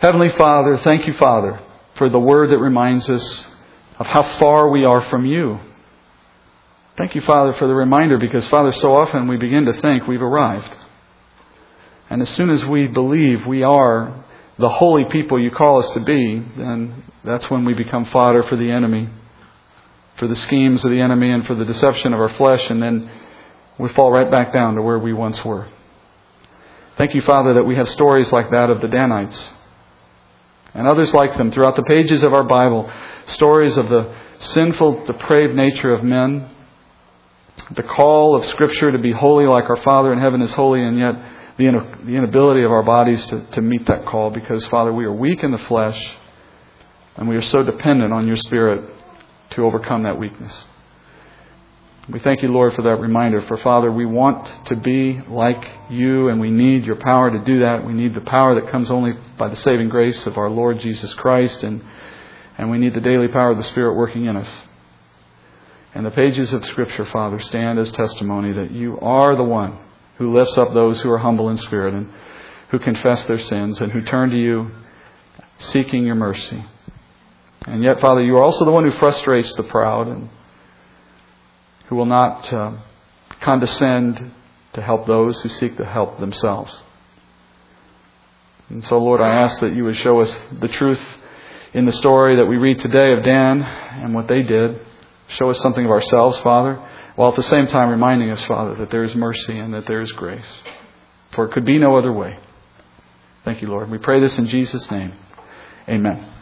Heavenly 0.00 0.30
Father, 0.38 0.76
thank 0.76 1.08
you, 1.08 1.12
Father, 1.14 1.60
for 1.96 2.08
the 2.08 2.20
word 2.20 2.50
that 2.50 2.58
reminds 2.58 3.10
us 3.10 3.46
of 3.98 4.06
how 4.06 4.22
far 4.38 4.68
we 4.68 4.84
are 4.84 5.02
from 5.02 5.26
you. 5.26 5.58
Thank 6.96 7.16
you, 7.16 7.20
Father, 7.22 7.52
for 7.54 7.66
the 7.66 7.74
reminder 7.74 8.16
because, 8.16 8.46
Father, 8.46 8.70
so 8.70 8.94
often 8.94 9.26
we 9.26 9.36
begin 9.38 9.64
to 9.64 9.72
think 9.72 10.06
we've 10.06 10.22
arrived. 10.22 10.72
And 12.10 12.22
as 12.22 12.28
soon 12.30 12.48
as 12.48 12.64
we 12.64 12.86
believe 12.86 13.44
we 13.44 13.64
are 13.64 14.24
the 14.56 14.68
holy 14.68 15.04
people 15.10 15.42
you 15.42 15.50
call 15.50 15.80
us 15.80 15.90
to 15.90 16.00
be, 16.00 16.44
then 16.56 17.02
that's 17.24 17.50
when 17.50 17.64
we 17.64 17.74
become 17.74 18.04
fodder 18.04 18.44
for 18.44 18.54
the 18.54 18.70
enemy, 18.70 19.08
for 20.16 20.28
the 20.28 20.36
schemes 20.36 20.84
of 20.84 20.92
the 20.92 21.00
enemy 21.00 21.32
and 21.32 21.44
for 21.44 21.56
the 21.56 21.64
deception 21.64 22.12
of 22.12 22.20
our 22.20 22.32
flesh, 22.36 22.70
and 22.70 22.80
then 22.80 23.10
we 23.80 23.88
fall 23.88 24.12
right 24.12 24.30
back 24.30 24.52
down 24.52 24.76
to 24.76 24.82
where 24.82 25.00
we 25.00 25.12
once 25.12 25.44
were. 25.44 25.66
Thank 26.96 27.16
you, 27.16 27.20
Father, 27.22 27.54
that 27.54 27.64
we 27.64 27.74
have 27.74 27.88
stories 27.88 28.30
like 28.30 28.52
that 28.52 28.70
of 28.70 28.80
the 28.80 28.88
Danites 28.88 29.50
and 30.74 30.86
others 30.86 31.12
like 31.14 31.36
them 31.36 31.50
throughout 31.50 31.76
the 31.76 31.82
pages 31.82 32.22
of 32.22 32.32
our 32.32 32.44
Bible. 32.44 32.90
Stories 33.26 33.76
of 33.76 33.88
the 33.88 34.14
sinful, 34.38 35.04
depraved 35.04 35.54
nature 35.54 35.92
of 35.92 36.02
men, 36.02 36.48
the 37.72 37.82
call 37.82 38.36
of 38.36 38.46
Scripture 38.46 38.92
to 38.92 38.98
be 38.98 39.12
holy 39.12 39.46
like 39.46 39.68
our 39.68 39.82
Father 39.82 40.12
in 40.12 40.20
heaven 40.20 40.40
is 40.42 40.52
holy, 40.52 40.82
and 40.82 40.98
yet 40.98 41.14
the 41.56 41.66
inability 41.66 42.62
of 42.62 42.70
our 42.70 42.84
bodies 42.84 43.24
to, 43.26 43.44
to 43.52 43.60
meet 43.60 43.86
that 43.88 44.06
call 44.06 44.30
because, 44.30 44.64
Father, 44.68 44.92
we 44.92 45.04
are 45.04 45.12
weak 45.12 45.42
in 45.42 45.50
the 45.50 45.58
flesh 45.58 46.00
and 47.16 47.28
we 47.28 47.34
are 47.34 47.42
so 47.42 47.64
dependent 47.64 48.12
on 48.12 48.28
your 48.28 48.36
Spirit 48.36 48.88
to 49.50 49.64
overcome 49.64 50.04
that 50.04 50.18
weakness. 50.18 50.64
We 52.10 52.20
thank 52.20 52.42
you, 52.42 52.48
Lord, 52.48 52.72
for 52.72 52.80
that 52.82 53.00
reminder. 53.00 53.42
For 53.42 53.58
Father, 53.58 53.92
we 53.92 54.06
want 54.06 54.66
to 54.68 54.76
be 54.76 55.20
like 55.28 55.62
you, 55.90 56.30
and 56.30 56.40
we 56.40 56.50
need 56.50 56.86
your 56.86 56.96
power 56.96 57.30
to 57.30 57.44
do 57.44 57.60
that. 57.60 57.84
We 57.84 57.92
need 57.92 58.14
the 58.14 58.22
power 58.22 58.54
that 58.54 58.70
comes 58.70 58.90
only 58.90 59.12
by 59.36 59.48
the 59.48 59.56
saving 59.56 59.90
grace 59.90 60.26
of 60.26 60.38
our 60.38 60.48
Lord 60.48 60.78
Jesus 60.80 61.12
Christ, 61.14 61.62
and, 61.62 61.84
and 62.56 62.70
we 62.70 62.78
need 62.78 62.94
the 62.94 63.02
daily 63.02 63.28
power 63.28 63.50
of 63.50 63.58
the 63.58 63.62
Spirit 63.62 63.92
working 63.92 64.24
in 64.24 64.36
us. 64.36 64.48
And 65.94 66.06
the 66.06 66.10
pages 66.10 66.54
of 66.54 66.64
Scripture, 66.64 67.04
Father, 67.04 67.40
stand 67.40 67.78
as 67.78 67.92
testimony 67.92 68.52
that 68.54 68.70
you 68.70 68.98
are 69.00 69.36
the 69.36 69.44
one 69.44 69.78
who 70.16 70.34
lifts 70.34 70.56
up 70.56 70.72
those 70.72 70.98
who 71.00 71.10
are 71.10 71.18
humble 71.18 71.50
in 71.50 71.58
spirit 71.58 71.92
and 71.92 72.10
who 72.70 72.78
confess 72.78 73.22
their 73.24 73.38
sins 73.38 73.82
and 73.82 73.92
who 73.92 74.02
turn 74.02 74.30
to 74.30 74.36
you 74.36 74.70
seeking 75.58 76.06
your 76.06 76.14
mercy. 76.14 76.64
And 77.66 77.84
yet, 77.84 78.00
Father, 78.00 78.22
you 78.22 78.34
are 78.36 78.42
also 78.42 78.64
the 78.64 78.70
one 78.70 78.90
who 78.90 78.98
frustrates 78.98 79.54
the 79.56 79.62
proud 79.64 80.08
and 80.08 80.30
who 81.88 81.96
will 81.96 82.06
not 82.06 82.52
uh, 82.52 82.72
condescend 83.40 84.32
to 84.74 84.82
help 84.82 85.06
those 85.06 85.40
who 85.40 85.48
seek 85.48 85.76
to 85.76 85.84
help 85.84 86.18
themselves. 86.18 86.80
And 88.68 88.84
so, 88.84 88.98
Lord, 88.98 89.20
I 89.20 89.42
ask 89.42 89.60
that 89.60 89.74
you 89.74 89.84
would 89.84 89.96
show 89.96 90.20
us 90.20 90.38
the 90.60 90.68
truth 90.68 91.00
in 91.72 91.86
the 91.86 91.92
story 91.92 92.36
that 92.36 92.46
we 92.46 92.56
read 92.56 92.78
today 92.78 93.12
of 93.12 93.24
Dan 93.24 93.62
and 93.62 94.14
what 94.14 94.28
they 94.28 94.42
did. 94.42 94.80
Show 95.28 95.50
us 95.50 95.58
something 95.60 95.84
of 95.84 95.90
ourselves, 95.90 96.38
Father, 96.40 96.74
while 97.16 97.30
at 97.30 97.36
the 97.36 97.42
same 97.42 97.66
time 97.66 97.88
reminding 97.88 98.30
us, 98.30 98.42
Father, 98.44 98.74
that 98.76 98.90
there 98.90 99.04
is 99.04 99.14
mercy 99.14 99.58
and 99.58 99.72
that 99.72 99.86
there 99.86 100.02
is 100.02 100.12
grace. 100.12 100.46
For 101.32 101.46
it 101.46 101.52
could 101.52 101.64
be 101.64 101.78
no 101.78 101.96
other 101.96 102.12
way. 102.12 102.38
Thank 103.44 103.62
you, 103.62 103.68
Lord. 103.68 103.90
We 103.90 103.98
pray 103.98 104.20
this 104.20 104.36
in 104.38 104.48
Jesus' 104.48 104.90
name. 104.90 105.14
Amen. 105.88 106.32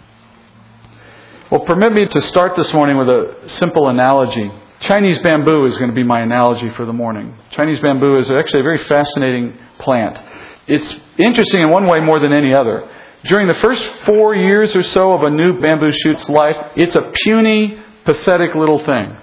Well, 1.51 1.61
permit 1.61 1.93
me 1.93 2.09
to 2.09 2.21
start 2.23 2.57
this 2.57 2.73
morning 2.75 2.99
with 2.99 3.09
a 3.09 3.49
simple 3.49 3.89
analogy. 3.89 4.51
Chinese 4.87 5.19
bamboo 5.19 5.65
is 5.65 5.77
going 5.79 5.91
to 5.91 5.95
be 5.95 6.05
my 6.05 6.21
analogy 6.21 6.71
for 6.71 6.85
the 6.85 6.93
morning. 6.93 7.37
Chinese 7.51 7.81
bamboo 7.81 8.19
is 8.19 8.31
actually 8.31 8.61
a 8.61 8.63
very 8.63 8.79
fascinating 8.79 9.59
plant. 9.81 10.21
It's 10.69 10.95
interesting 11.19 11.63
in 11.63 11.71
one 11.71 11.89
way 11.89 11.99
more 12.01 12.21
than 12.21 12.33
any 12.33 12.55
other. 12.55 12.89
During 13.25 13.49
the 13.49 13.55
first 13.55 13.83
four 14.05 14.37
years 14.37 14.77
or 14.77 14.83
so 14.83 15.13
of 15.13 15.23
a 15.23 15.31
new 15.31 15.61
bamboo 15.61 15.91
shoot's 15.93 16.29
life, 16.29 16.57
it's 16.77 16.95
a 16.95 17.13
puny, 17.25 17.81
pathetic 18.05 18.55
little 18.55 18.79
thing. 18.85 19.17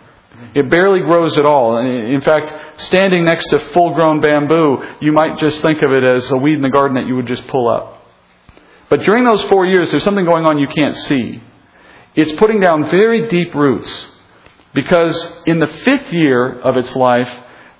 It 0.53 0.69
barely 0.69 0.99
grows 0.99 1.37
at 1.37 1.45
all. 1.45 1.77
In 1.77 2.19
fact, 2.19 2.81
standing 2.81 3.23
next 3.23 3.47
to 3.47 3.59
full 3.73 3.93
grown 3.93 4.19
bamboo, 4.19 4.83
you 4.99 5.13
might 5.13 5.37
just 5.37 5.61
think 5.61 5.81
of 5.81 5.93
it 5.93 6.03
as 6.03 6.29
a 6.31 6.37
weed 6.37 6.55
in 6.55 6.61
the 6.61 6.69
garden 6.69 6.95
that 6.95 7.07
you 7.07 7.15
would 7.15 7.27
just 7.27 7.47
pull 7.47 7.69
up. 7.69 8.05
But 8.89 9.03
during 9.03 9.23
those 9.23 9.41
four 9.45 9.65
years, 9.65 9.91
there's 9.91 10.03
something 10.03 10.25
going 10.25 10.45
on 10.45 10.59
you 10.59 10.67
can't 10.67 10.95
see. 10.95 11.41
It's 12.15 12.33
putting 12.33 12.59
down 12.59 12.89
very 12.89 13.29
deep 13.29 13.55
roots. 13.55 14.09
Because 14.73 15.41
in 15.45 15.59
the 15.59 15.67
fifth 15.67 16.11
year 16.11 16.59
of 16.59 16.77
its 16.77 16.95
life, 16.95 17.29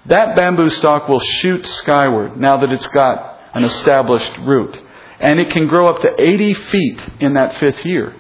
that 0.06 0.36
bamboo 0.36 0.70
stalk 0.70 1.08
will 1.08 1.20
shoot 1.20 1.66
skyward 1.66 2.40
now 2.40 2.58
that 2.58 2.72
it's 2.72 2.88
got 2.88 3.40
an 3.54 3.64
established 3.64 4.38
root. 4.40 4.78
And 5.20 5.40
it 5.40 5.52
can 5.52 5.68
grow 5.68 5.88
up 5.88 6.02
to 6.02 6.10
80 6.20 6.54
feet 6.54 7.10
in 7.20 7.34
that 7.36 7.56
fifth 7.58 7.86
year. 7.86 8.16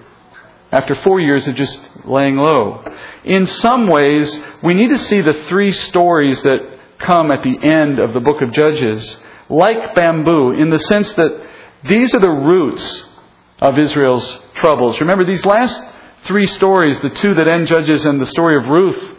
After 0.71 0.95
four 0.95 1.19
years 1.19 1.47
of 1.47 1.55
just 1.55 1.79
laying 2.05 2.37
low. 2.37 2.83
In 3.23 3.45
some 3.45 3.87
ways, 3.87 4.39
we 4.63 4.73
need 4.73 4.89
to 4.89 4.97
see 4.97 5.21
the 5.21 5.43
three 5.47 5.71
stories 5.71 6.41
that 6.41 6.59
come 6.99 7.31
at 7.31 7.43
the 7.43 7.57
end 7.63 7.99
of 7.99 8.13
the 8.13 8.19
book 8.19 8.41
of 8.41 8.51
Judges 8.51 9.17
like 9.49 9.93
bamboo 9.93 10.51
in 10.51 10.69
the 10.69 10.79
sense 10.79 11.11
that 11.13 11.47
these 11.87 12.13
are 12.13 12.19
the 12.19 12.29
roots 12.29 13.03
of 13.61 13.77
Israel's 13.77 14.39
troubles. 14.55 14.99
Remember, 14.99 15.25
these 15.25 15.45
last 15.45 15.79
three 16.23 16.47
stories, 16.47 16.99
the 16.99 17.09
two 17.09 17.33
that 17.35 17.47
end 17.47 17.67
Judges 17.67 18.05
and 18.05 18.19
the 18.19 18.25
story 18.25 18.57
of 18.57 18.69
Ruth 18.69 19.17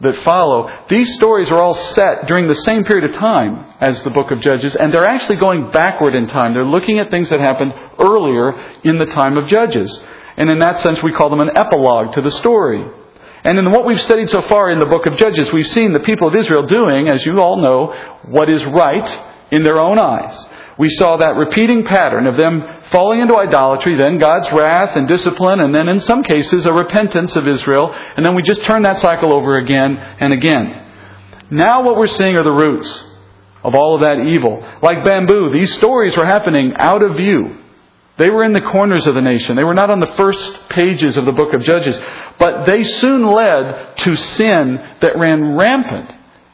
that 0.00 0.16
follow, 0.16 0.70
these 0.88 1.14
stories 1.14 1.50
are 1.50 1.62
all 1.62 1.74
set 1.74 2.26
during 2.26 2.48
the 2.48 2.54
same 2.54 2.84
period 2.84 3.10
of 3.10 3.16
time 3.16 3.72
as 3.80 4.02
the 4.02 4.10
book 4.10 4.30
of 4.30 4.40
Judges, 4.40 4.74
and 4.74 4.92
they're 4.92 5.06
actually 5.06 5.36
going 5.36 5.70
backward 5.70 6.14
in 6.14 6.26
time. 6.26 6.54
They're 6.54 6.64
looking 6.64 6.98
at 6.98 7.10
things 7.10 7.30
that 7.30 7.40
happened 7.40 7.72
earlier 7.98 8.52
in 8.82 8.98
the 8.98 9.06
time 9.06 9.36
of 9.36 9.46
Judges. 9.46 9.98
And 10.36 10.50
in 10.50 10.58
that 10.58 10.80
sense, 10.80 11.02
we 11.02 11.12
call 11.12 11.30
them 11.30 11.40
an 11.40 11.56
epilogue 11.56 12.14
to 12.14 12.22
the 12.22 12.30
story. 12.30 12.84
And 13.44 13.58
in 13.58 13.70
what 13.70 13.84
we've 13.84 14.00
studied 14.00 14.30
so 14.30 14.40
far 14.42 14.70
in 14.70 14.78
the 14.78 14.86
book 14.86 15.06
of 15.06 15.16
Judges, 15.16 15.52
we've 15.52 15.66
seen 15.66 15.92
the 15.92 16.00
people 16.00 16.28
of 16.28 16.34
Israel 16.34 16.64
doing, 16.64 17.08
as 17.08 17.24
you 17.24 17.40
all 17.40 17.58
know, 17.58 18.18
what 18.26 18.48
is 18.48 18.64
right 18.64 19.20
in 19.50 19.62
their 19.64 19.78
own 19.78 19.98
eyes. 19.98 20.46
We 20.78 20.88
saw 20.90 21.18
that 21.18 21.36
repeating 21.36 21.84
pattern 21.84 22.26
of 22.26 22.36
them 22.36 22.62
falling 22.90 23.20
into 23.20 23.36
idolatry, 23.36 23.96
then 23.96 24.18
God's 24.18 24.50
wrath 24.52 24.96
and 24.96 25.06
discipline, 25.06 25.60
and 25.60 25.74
then 25.74 25.88
in 25.88 26.00
some 26.00 26.22
cases 26.22 26.66
a 26.66 26.72
repentance 26.72 27.36
of 27.36 27.46
Israel, 27.46 27.92
and 27.92 28.24
then 28.24 28.34
we 28.34 28.42
just 28.42 28.64
turn 28.64 28.82
that 28.82 28.98
cycle 28.98 29.34
over 29.34 29.56
again 29.56 29.96
and 29.96 30.32
again. 30.32 30.78
Now 31.50 31.82
what 31.82 31.96
we're 31.96 32.06
seeing 32.06 32.36
are 32.36 32.44
the 32.44 32.50
roots 32.50 33.04
of 33.62 33.74
all 33.74 33.94
of 33.94 34.00
that 34.00 34.18
evil. 34.18 34.66
Like 34.82 35.04
bamboo, 35.04 35.50
these 35.52 35.72
stories 35.74 36.16
were 36.16 36.26
happening 36.26 36.74
out 36.76 37.02
of 37.02 37.16
view. 37.16 37.58
They 38.18 38.30
were 38.30 38.44
in 38.44 38.52
the 38.52 38.60
corners 38.60 39.06
of 39.06 39.14
the 39.14 39.20
nation. 39.22 39.56
They 39.56 39.64
were 39.64 39.74
not 39.74 39.90
on 39.90 40.00
the 40.00 40.14
first 40.16 40.68
pages 40.68 41.16
of 41.16 41.24
the 41.24 41.32
book 41.32 41.54
of 41.54 41.62
Judges. 41.62 41.98
But 42.38 42.66
they 42.66 42.84
soon 42.84 43.26
led 43.26 43.96
to 43.98 44.16
sin 44.16 44.78
that 45.00 45.18
ran 45.18 45.56
rampant 45.56 46.12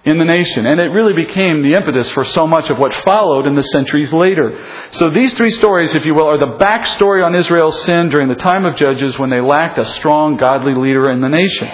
in 0.08 0.18
the 0.18 0.24
nation. 0.24 0.66
And 0.66 0.80
it 0.80 0.90
really 0.90 1.12
became 1.12 1.62
the 1.62 1.74
impetus 1.74 2.10
for 2.10 2.24
so 2.24 2.46
much 2.46 2.70
of 2.70 2.78
what 2.78 2.94
followed 2.96 3.46
in 3.46 3.54
the 3.54 3.62
centuries 3.62 4.12
later. 4.12 4.88
So 4.92 5.10
these 5.10 5.34
three 5.34 5.50
stories, 5.50 5.94
if 5.94 6.04
you 6.04 6.14
will, 6.14 6.26
are 6.26 6.38
the 6.38 6.58
backstory 6.58 7.24
on 7.24 7.34
Israel's 7.34 7.80
sin 7.84 8.08
during 8.08 8.28
the 8.28 8.34
time 8.34 8.64
of 8.64 8.76
Judges 8.76 9.18
when 9.18 9.30
they 9.30 9.40
lacked 9.40 9.78
a 9.78 9.84
strong, 9.96 10.36
godly 10.36 10.74
leader 10.74 11.10
in 11.10 11.20
the 11.20 11.28
nation. 11.28 11.68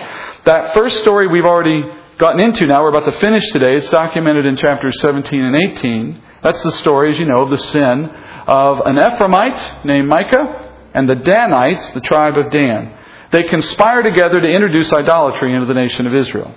That 0.44 0.74
first 0.74 0.98
story 0.98 1.28
we've 1.28 1.44
already 1.44 1.82
gotten 2.18 2.44
into 2.44 2.66
now. 2.66 2.82
We're 2.82 2.90
about 2.90 3.10
to 3.10 3.18
finish 3.18 3.44
today. 3.52 3.74
It's 3.74 3.90
documented 3.90 4.46
in 4.46 4.56
chapters 4.56 5.00
17 5.00 5.40
and 5.40 5.56
18. 5.56 6.22
That's 6.42 6.62
the 6.62 6.72
story, 6.72 7.12
as 7.12 7.18
you 7.18 7.26
know, 7.26 7.42
of 7.42 7.50
the 7.50 7.58
sin 7.58 8.10
of 8.46 8.80
an 8.84 8.96
Ephraimite 8.96 9.84
named 9.84 10.08
Micah 10.08 10.72
and 10.92 11.08
the 11.08 11.16
Danites, 11.16 11.88
the 11.90 12.00
tribe 12.00 12.36
of 12.36 12.50
Dan. 12.50 12.98
They 13.32 13.44
conspire 13.44 14.02
together 14.02 14.40
to 14.40 14.46
introduce 14.46 14.92
idolatry 14.92 15.54
into 15.54 15.66
the 15.66 15.74
nation 15.74 16.06
of 16.06 16.14
Israel. 16.14 16.54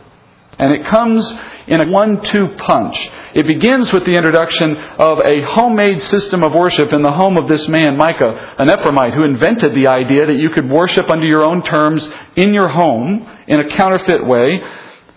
And 0.59 0.73
it 0.73 0.87
comes 0.87 1.31
in 1.67 1.81
a 1.81 1.91
one 1.91 2.21
two 2.21 2.47
punch. 2.57 2.97
It 3.35 3.45
begins 3.45 3.93
with 3.93 4.05
the 4.05 4.15
introduction 4.15 4.75
of 4.75 5.19
a 5.19 5.43
homemade 5.43 6.01
system 6.01 6.43
of 6.43 6.53
worship 6.53 6.91
in 6.93 7.03
the 7.03 7.11
home 7.11 7.37
of 7.37 7.47
this 7.47 7.67
man, 7.67 7.97
Micah, 7.97 8.55
an 8.57 8.67
Ephraimite, 8.67 9.13
who 9.13 9.23
invented 9.23 9.75
the 9.75 9.87
idea 9.87 10.25
that 10.25 10.37
you 10.37 10.49
could 10.49 10.69
worship 10.69 11.09
under 11.09 11.25
your 11.25 11.45
own 11.45 11.61
terms 11.61 12.09
in 12.35 12.53
your 12.53 12.69
home 12.69 13.27
in 13.47 13.59
a 13.59 13.69
counterfeit 13.75 14.25
way. 14.25 14.61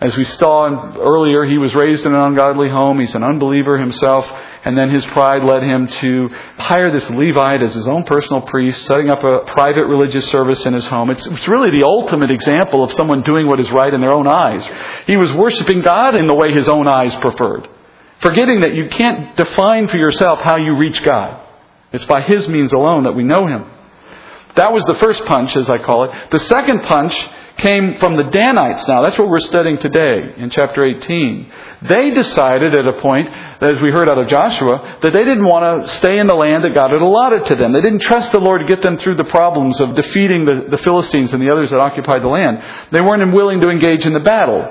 As 0.02 0.16
we 0.16 0.24
saw 0.24 0.66
earlier, 0.98 1.44
he 1.44 1.58
was 1.58 1.74
raised 1.74 2.04
in 2.04 2.14
an 2.14 2.20
ungodly 2.20 2.68
home. 2.68 3.00
He's 3.00 3.14
an 3.14 3.22
unbeliever 3.22 3.78
himself. 3.78 4.30
And 4.62 4.76
then 4.76 4.90
his 4.90 5.04
pride 5.06 5.42
led 5.42 5.62
him 5.62 5.86
to 5.86 6.28
hire 6.58 6.90
this 6.90 7.08
Levite 7.08 7.62
as 7.62 7.74
his 7.74 7.88
own 7.88 8.04
personal 8.04 8.42
priest, 8.42 8.84
setting 8.84 9.08
up 9.08 9.24
a 9.24 9.40
private 9.46 9.86
religious 9.86 10.28
service 10.30 10.66
in 10.66 10.74
his 10.74 10.86
home. 10.86 11.08
It's, 11.10 11.26
it's 11.26 11.48
really 11.48 11.70
the 11.70 11.86
ultimate 11.86 12.30
example 12.30 12.84
of 12.84 12.92
someone 12.92 13.22
doing 13.22 13.46
what 13.46 13.58
is 13.58 13.70
right 13.70 13.92
in 13.92 14.02
their 14.02 14.12
own 14.12 14.26
eyes. 14.26 14.68
He 15.06 15.16
was 15.16 15.32
worshiping 15.32 15.80
God 15.82 16.14
in 16.14 16.26
the 16.26 16.34
way 16.34 16.52
his 16.52 16.68
own 16.68 16.86
eyes 16.86 17.14
preferred, 17.16 17.68
forgetting 18.20 18.60
that 18.60 18.74
you 18.74 18.88
can't 18.90 19.34
define 19.34 19.88
for 19.88 19.96
yourself 19.96 20.40
how 20.40 20.56
you 20.56 20.76
reach 20.76 21.02
God. 21.02 21.40
It's 21.92 22.04
by 22.04 22.20
his 22.20 22.46
means 22.46 22.72
alone 22.72 23.04
that 23.04 23.12
we 23.12 23.24
know 23.24 23.46
him. 23.46 23.64
That 24.56 24.72
was 24.72 24.84
the 24.84 24.94
first 24.94 25.24
punch, 25.24 25.56
as 25.56 25.70
I 25.70 25.78
call 25.78 26.04
it. 26.04 26.30
The 26.30 26.38
second 26.38 26.82
punch 26.82 27.14
came 27.58 27.98
from 27.98 28.16
the 28.16 28.24
Danites 28.24 28.86
now. 28.88 29.02
That's 29.02 29.18
what 29.18 29.28
we're 29.28 29.40
studying 29.40 29.78
today 29.78 30.34
in 30.36 30.50
chapter 30.50 30.84
18. 30.84 31.52
They 31.88 32.10
decided 32.10 32.74
at 32.74 32.86
a 32.86 33.00
point, 33.00 33.28
as 33.60 33.80
we 33.80 33.90
heard 33.90 34.08
out 34.08 34.18
of 34.18 34.28
Joshua, 34.28 34.98
that 35.02 35.12
they 35.12 35.24
didn't 35.24 35.44
want 35.44 35.86
to 35.86 35.96
stay 35.96 36.18
in 36.18 36.26
the 36.26 36.34
land 36.34 36.64
that 36.64 36.74
God 36.74 36.92
had 36.92 37.02
allotted 37.02 37.46
to 37.46 37.56
them. 37.56 37.72
They 37.72 37.80
didn't 37.80 38.00
trust 38.00 38.32
the 38.32 38.40
Lord 38.40 38.60
to 38.60 38.66
get 38.66 38.82
them 38.82 38.96
through 38.98 39.16
the 39.16 39.24
problems 39.24 39.80
of 39.80 39.94
defeating 39.94 40.44
the, 40.44 40.66
the 40.70 40.78
Philistines 40.78 41.32
and 41.32 41.42
the 41.42 41.50
others 41.52 41.70
that 41.70 41.80
occupied 41.80 42.22
the 42.22 42.28
land. 42.28 42.62
They 42.92 43.00
weren't 43.00 43.34
willing 43.34 43.60
to 43.60 43.70
engage 43.70 44.06
in 44.06 44.14
the 44.14 44.20
battle, 44.20 44.66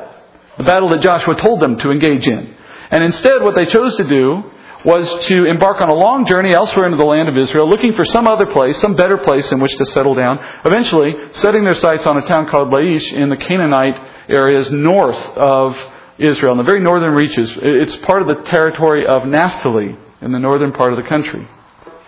the 0.57 0.63
battle 0.63 0.89
that 0.89 1.01
Joshua 1.01 1.35
told 1.35 1.61
them 1.61 1.77
to 1.77 1.91
engage 1.91 2.27
in. 2.27 2.55
And 2.91 3.03
instead, 3.03 3.43
what 3.43 3.55
they 3.55 3.65
chose 3.65 3.95
to 3.97 4.03
do 4.03 4.51
was 4.85 5.25
to 5.25 5.45
embark 5.45 5.81
on 5.81 5.89
a 5.89 5.93
long 5.93 6.25
journey 6.25 6.53
elsewhere 6.53 6.85
into 6.85 6.97
the 6.97 7.03
land 7.03 7.27
of 7.27 7.37
Israel, 7.37 7.69
looking 7.69 7.93
for 7.93 8.05
some 8.05 8.27
other 8.27 8.45
place, 8.45 8.79
some 8.79 8.95
better 8.95 9.17
place 9.17 9.51
in 9.51 9.59
which 9.59 9.75
to 9.75 9.85
settle 9.85 10.15
down, 10.15 10.39
eventually 10.65 11.13
setting 11.33 11.63
their 11.63 11.73
sights 11.73 12.05
on 12.05 12.17
a 12.17 12.25
town 12.27 12.47
called 12.49 12.69
Laish 12.69 13.11
in 13.11 13.29
the 13.29 13.37
Canaanite 13.37 14.29
areas 14.29 14.71
north 14.71 15.19
of 15.35 15.77
Israel, 16.17 16.53
in 16.53 16.57
the 16.57 16.63
very 16.63 16.81
northern 16.81 17.13
reaches. 17.13 17.51
It's 17.61 17.95
part 17.97 18.21
of 18.21 18.27
the 18.27 18.43
territory 18.43 19.05
of 19.05 19.25
Naphtali 19.25 19.97
in 20.21 20.31
the 20.31 20.39
northern 20.39 20.71
part 20.71 20.93
of 20.93 20.97
the 20.97 21.09
country. 21.09 21.47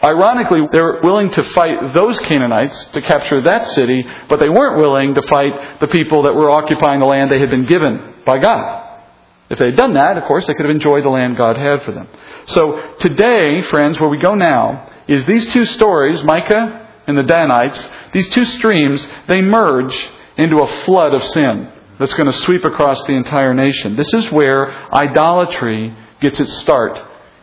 Ironically, 0.03 0.62
they 0.74 0.81
were 0.81 1.00
willing 1.03 1.29
to 1.31 1.44
fight 1.44 1.94
those 1.94 2.17
Canaanites 2.19 2.85
to 2.94 3.01
capture 3.01 3.44
that 3.44 3.67
city, 3.67 4.03
but 4.29 4.39
they 4.39 4.50
weren't 4.50 4.79
willing 4.79 5.13
to 5.13 5.21
fight 5.24 5.79
the 5.79 5.88
people 5.88 6.24
that 6.24 6.33
were 6.33 6.50
occupying 6.50 7.00
the 7.00 7.06
land 7.06 7.31
they 7.31 7.39
had 7.39 7.51
been 7.51 7.67
given 7.67 8.15
by 8.25 8.39
God. 8.39 8.81
If 9.51 9.59
they 9.59 9.65
had 9.65 9.75
done 9.75 9.95
that, 9.95 10.18
of 10.18 10.24
course, 10.24 10.48
they 10.48 10.53
could 10.53 10.65
have 10.65 10.74
enjoyed 10.74 11.03
the 11.03 11.09
land 11.09 11.36
God 11.36 11.57
had 11.57 11.83
for 11.83 11.92
them. 11.92 12.07
So 12.45 12.95
today, 13.00 13.62
friends, 13.63 14.00
where 14.00 14.09
we 14.09 14.18
go 14.18 14.33
now 14.33 14.89
is 15.09 15.25
these 15.25 15.45
two 15.51 15.65
stories, 15.65 16.24
Micah 16.24 16.88
and 17.06 17.18
the 17.18 17.24
Danites, 17.24 17.89
these 18.13 18.30
two 18.30 18.45
streams, 18.45 19.06
they 19.27 19.42
merge 19.42 19.94
into 20.38 20.57
a 20.59 20.83
flood 20.86 21.13
of 21.13 21.21
sin 21.25 21.69
that's 22.00 22.13
going 22.13 22.27
to 22.27 22.38
sweep 22.39 22.63
across 22.63 23.03
the 23.07 23.13
entire 23.13 23.53
nation. 23.53 23.98
This 23.98 24.13
is 24.13 24.31
where 24.31 24.71
idolatry 24.94 25.95
gets 26.21 26.39
its 26.39 26.57
start 26.59 26.98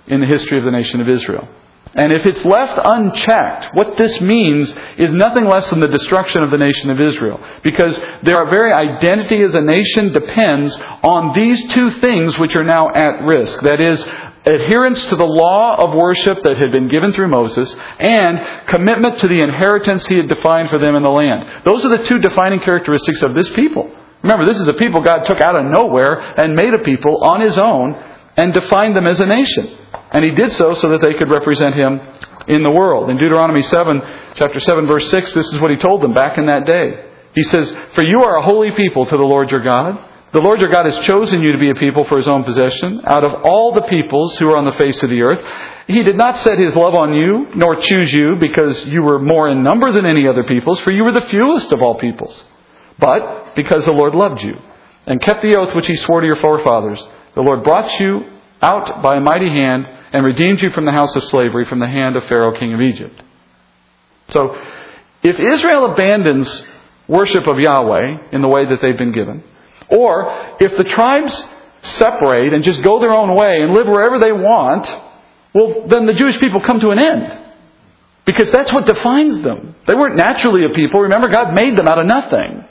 in 0.06 0.20
the 0.20 0.26
history 0.26 0.56
of 0.56 0.64
the 0.64 0.70
nation 0.70 1.02
of 1.02 1.08
Israel. 1.10 1.46
And 1.94 2.12
if 2.12 2.26
it's 2.26 2.44
left 2.44 2.78
unchecked, 2.84 3.70
what 3.74 3.96
this 3.96 4.20
means 4.20 4.74
is 4.98 5.12
nothing 5.14 5.46
less 5.46 5.70
than 5.70 5.80
the 5.80 5.88
destruction 5.88 6.44
of 6.44 6.50
the 6.50 6.58
nation 6.58 6.90
of 6.90 7.00
Israel. 7.00 7.40
Because 7.62 7.98
their 8.22 8.44
very 8.50 8.72
identity 8.72 9.42
as 9.42 9.54
a 9.54 9.60
nation 9.60 10.12
depends 10.12 10.76
on 11.02 11.32
these 11.34 11.66
two 11.72 11.90
things 11.92 12.38
which 12.38 12.54
are 12.56 12.64
now 12.64 12.90
at 12.90 13.22
risk. 13.22 13.60
That 13.62 13.80
is, 13.80 14.04
adherence 14.46 15.04
to 15.06 15.16
the 15.16 15.26
law 15.26 15.76
of 15.76 15.94
worship 15.94 16.42
that 16.42 16.56
had 16.56 16.72
been 16.72 16.88
given 16.88 17.12
through 17.12 17.28
Moses, 17.28 17.74
and 17.98 18.66
commitment 18.68 19.18
to 19.20 19.28
the 19.28 19.40
inheritance 19.40 20.06
he 20.06 20.16
had 20.16 20.28
defined 20.28 20.70
for 20.70 20.78
them 20.78 20.94
in 20.94 21.02
the 21.02 21.10
land. 21.10 21.64
Those 21.64 21.84
are 21.84 21.96
the 21.96 22.04
two 22.04 22.18
defining 22.18 22.60
characteristics 22.60 23.22
of 23.22 23.34
this 23.34 23.50
people. 23.50 23.90
Remember, 24.22 24.46
this 24.46 24.60
is 24.60 24.68
a 24.68 24.74
people 24.74 25.02
God 25.02 25.24
took 25.24 25.40
out 25.40 25.56
of 25.56 25.64
nowhere 25.66 26.18
and 26.40 26.54
made 26.54 26.74
a 26.74 26.82
people 26.82 27.24
on 27.24 27.40
his 27.40 27.56
own 27.56 27.94
and 28.36 28.52
defined 28.52 28.96
them 28.96 29.06
as 29.06 29.20
a 29.20 29.26
nation. 29.26 29.76
And 30.12 30.24
he 30.24 30.30
did 30.30 30.52
so 30.52 30.74
so 30.74 30.88
that 30.90 31.02
they 31.02 31.14
could 31.14 31.30
represent 31.30 31.74
him 31.74 32.00
in 32.48 32.62
the 32.62 32.70
world. 32.70 33.10
In 33.10 33.18
Deuteronomy 33.18 33.62
7, 33.62 34.02
chapter 34.34 34.58
7, 34.58 34.86
verse 34.86 35.10
6, 35.10 35.34
this 35.34 35.46
is 35.52 35.60
what 35.60 35.70
he 35.70 35.76
told 35.76 36.02
them 36.02 36.14
back 36.14 36.38
in 36.38 36.46
that 36.46 36.64
day. 36.64 37.04
He 37.34 37.42
says, 37.44 37.70
For 37.94 38.02
you 38.02 38.22
are 38.22 38.38
a 38.38 38.42
holy 38.42 38.70
people 38.72 39.04
to 39.06 39.16
the 39.16 39.22
Lord 39.22 39.50
your 39.50 39.62
God. 39.62 40.04
The 40.32 40.40
Lord 40.40 40.60
your 40.60 40.70
God 40.70 40.84
has 40.84 40.98
chosen 41.06 41.42
you 41.42 41.52
to 41.52 41.58
be 41.58 41.70
a 41.70 41.74
people 41.74 42.04
for 42.04 42.18
his 42.18 42.28
own 42.28 42.44
possession 42.44 43.00
out 43.06 43.24
of 43.24 43.42
all 43.44 43.72
the 43.72 43.82
peoples 43.82 44.36
who 44.38 44.50
are 44.50 44.58
on 44.58 44.66
the 44.66 44.72
face 44.72 45.02
of 45.02 45.08
the 45.08 45.22
earth. 45.22 45.40
He 45.86 46.02
did 46.02 46.16
not 46.16 46.36
set 46.38 46.58
his 46.58 46.76
love 46.76 46.94
on 46.94 47.14
you, 47.14 47.46
nor 47.54 47.80
choose 47.80 48.12
you 48.12 48.36
because 48.38 48.84
you 48.86 49.02
were 49.02 49.18
more 49.18 49.48
in 49.48 49.62
number 49.62 49.90
than 49.92 50.04
any 50.04 50.28
other 50.28 50.44
peoples, 50.44 50.80
for 50.80 50.90
you 50.90 51.04
were 51.04 51.12
the 51.12 51.26
fewest 51.28 51.72
of 51.72 51.80
all 51.80 51.94
peoples. 51.94 52.44
But 52.98 53.56
because 53.56 53.86
the 53.86 53.92
Lord 53.92 54.14
loved 54.14 54.42
you 54.42 54.54
and 55.06 55.20
kept 55.20 55.42
the 55.42 55.56
oath 55.56 55.74
which 55.74 55.86
he 55.86 55.96
swore 55.96 56.20
to 56.20 56.26
your 56.26 56.36
forefathers, 56.36 57.02
the 57.34 57.40
Lord 57.40 57.64
brought 57.64 57.98
you 57.98 58.24
out 58.60 59.02
by 59.02 59.16
a 59.16 59.20
mighty 59.20 59.48
hand 59.48 59.86
and 60.12 60.24
redeemed 60.24 60.62
you 60.62 60.70
from 60.70 60.84
the 60.84 60.92
house 60.92 61.14
of 61.16 61.24
slavery, 61.24 61.66
from 61.66 61.80
the 61.80 61.86
hand 61.86 62.16
of 62.16 62.24
Pharaoh, 62.24 62.58
king 62.58 62.74
of 62.74 62.80
Egypt. 62.80 63.22
So, 64.30 64.60
if 65.22 65.38
Israel 65.38 65.92
abandons 65.92 66.66
worship 67.06 67.46
of 67.46 67.58
Yahweh 67.58 68.30
in 68.32 68.42
the 68.42 68.48
way 68.48 68.64
that 68.66 68.78
they've 68.82 68.96
been 68.96 69.12
given, 69.12 69.42
or 69.88 70.56
if 70.60 70.76
the 70.76 70.84
tribes 70.84 71.44
separate 71.82 72.52
and 72.52 72.62
just 72.62 72.82
go 72.82 73.00
their 73.00 73.12
own 73.12 73.34
way 73.36 73.62
and 73.62 73.72
live 73.72 73.86
wherever 73.86 74.18
they 74.18 74.32
want, 74.32 74.86
well, 75.54 75.86
then 75.88 76.06
the 76.06 76.14
Jewish 76.14 76.38
people 76.38 76.60
come 76.60 76.80
to 76.80 76.90
an 76.90 76.98
end. 76.98 77.44
Because 78.26 78.50
that's 78.50 78.72
what 78.72 78.84
defines 78.84 79.40
them. 79.40 79.74
They 79.86 79.94
weren't 79.94 80.16
naturally 80.16 80.66
a 80.66 80.74
people. 80.74 81.00
Remember, 81.00 81.28
God 81.28 81.54
made 81.54 81.76
them 81.76 81.88
out 81.88 81.98
of 81.98 82.04
nothing. 82.04 82.64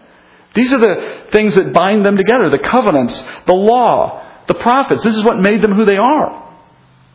These 0.54 0.72
are 0.72 0.78
the 0.78 1.28
things 1.32 1.56
that 1.56 1.74
bind 1.74 2.06
them 2.06 2.16
together 2.16 2.50
the 2.50 2.60
covenants, 2.60 3.20
the 3.48 3.54
law, 3.54 4.24
the 4.48 4.54
prophets. 4.54 5.04
This 5.04 5.16
is 5.16 5.24
what 5.24 5.40
made 5.40 5.62
them 5.62 5.74
who 5.74 5.86
they 5.86 5.98
are. 5.98 6.47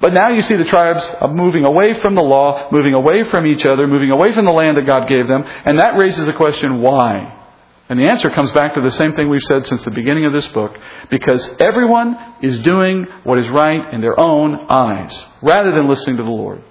But 0.02 0.12
now 0.12 0.30
you 0.30 0.42
see 0.42 0.56
the 0.56 0.64
tribes 0.64 1.08
moving 1.30 1.64
away 1.64 2.00
from 2.02 2.16
the 2.16 2.24
law, 2.24 2.68
moving 2.72 2.92
away 2.92 3.22
from 3.30 3.46
each 3.46 3.64
other, 3.64 3.86
moving 3.86 4.10
away 4.10 4.34
from 4.34 4.44
the 4.44 4.52
land 4.52 4.76
that 4.76 4.84
God 4.84 5.08
gave 5.08 5.28
them, 5.28 5.44
and 5.46 5.78
that 5.78 5.96
raises 5.96 6.26
the 6.26 6.32
question 6.32 6.82
why? 6.82 7.38
And 7.88 8.02
the 8.02 8.10
answer 8.10 8.28
comes 8.30 8.50
back 8.50 8.74
to 8.74 8.80
the 8.80 8.90
same 8.90 9.14
thing 9.14 9.28
we've 9.28 9.42
said 9.42 9.64
since 9.64 9.84
the 9.84 9.92
beginning 9.92 10.26
of 10.26 10.32
this 10.32 10.48
book 10.48 10.76
because 11.08 11.54
everyone 11.60 12.16
is 12.42 12.58
doing 12.60 13.06
what 13.22 13.38
is 13.38 13.46
right 13.50 13.94
in 13.94 14.00
their 14.00 14.18
own 14.18 14.66
eyes 14.68 15.26
rather 15.40 15.70
than 15.70 15.86
listening 15.86 16.16
to 16.16 16.24
the 16.24 16.28
Lord. 16.28 16.64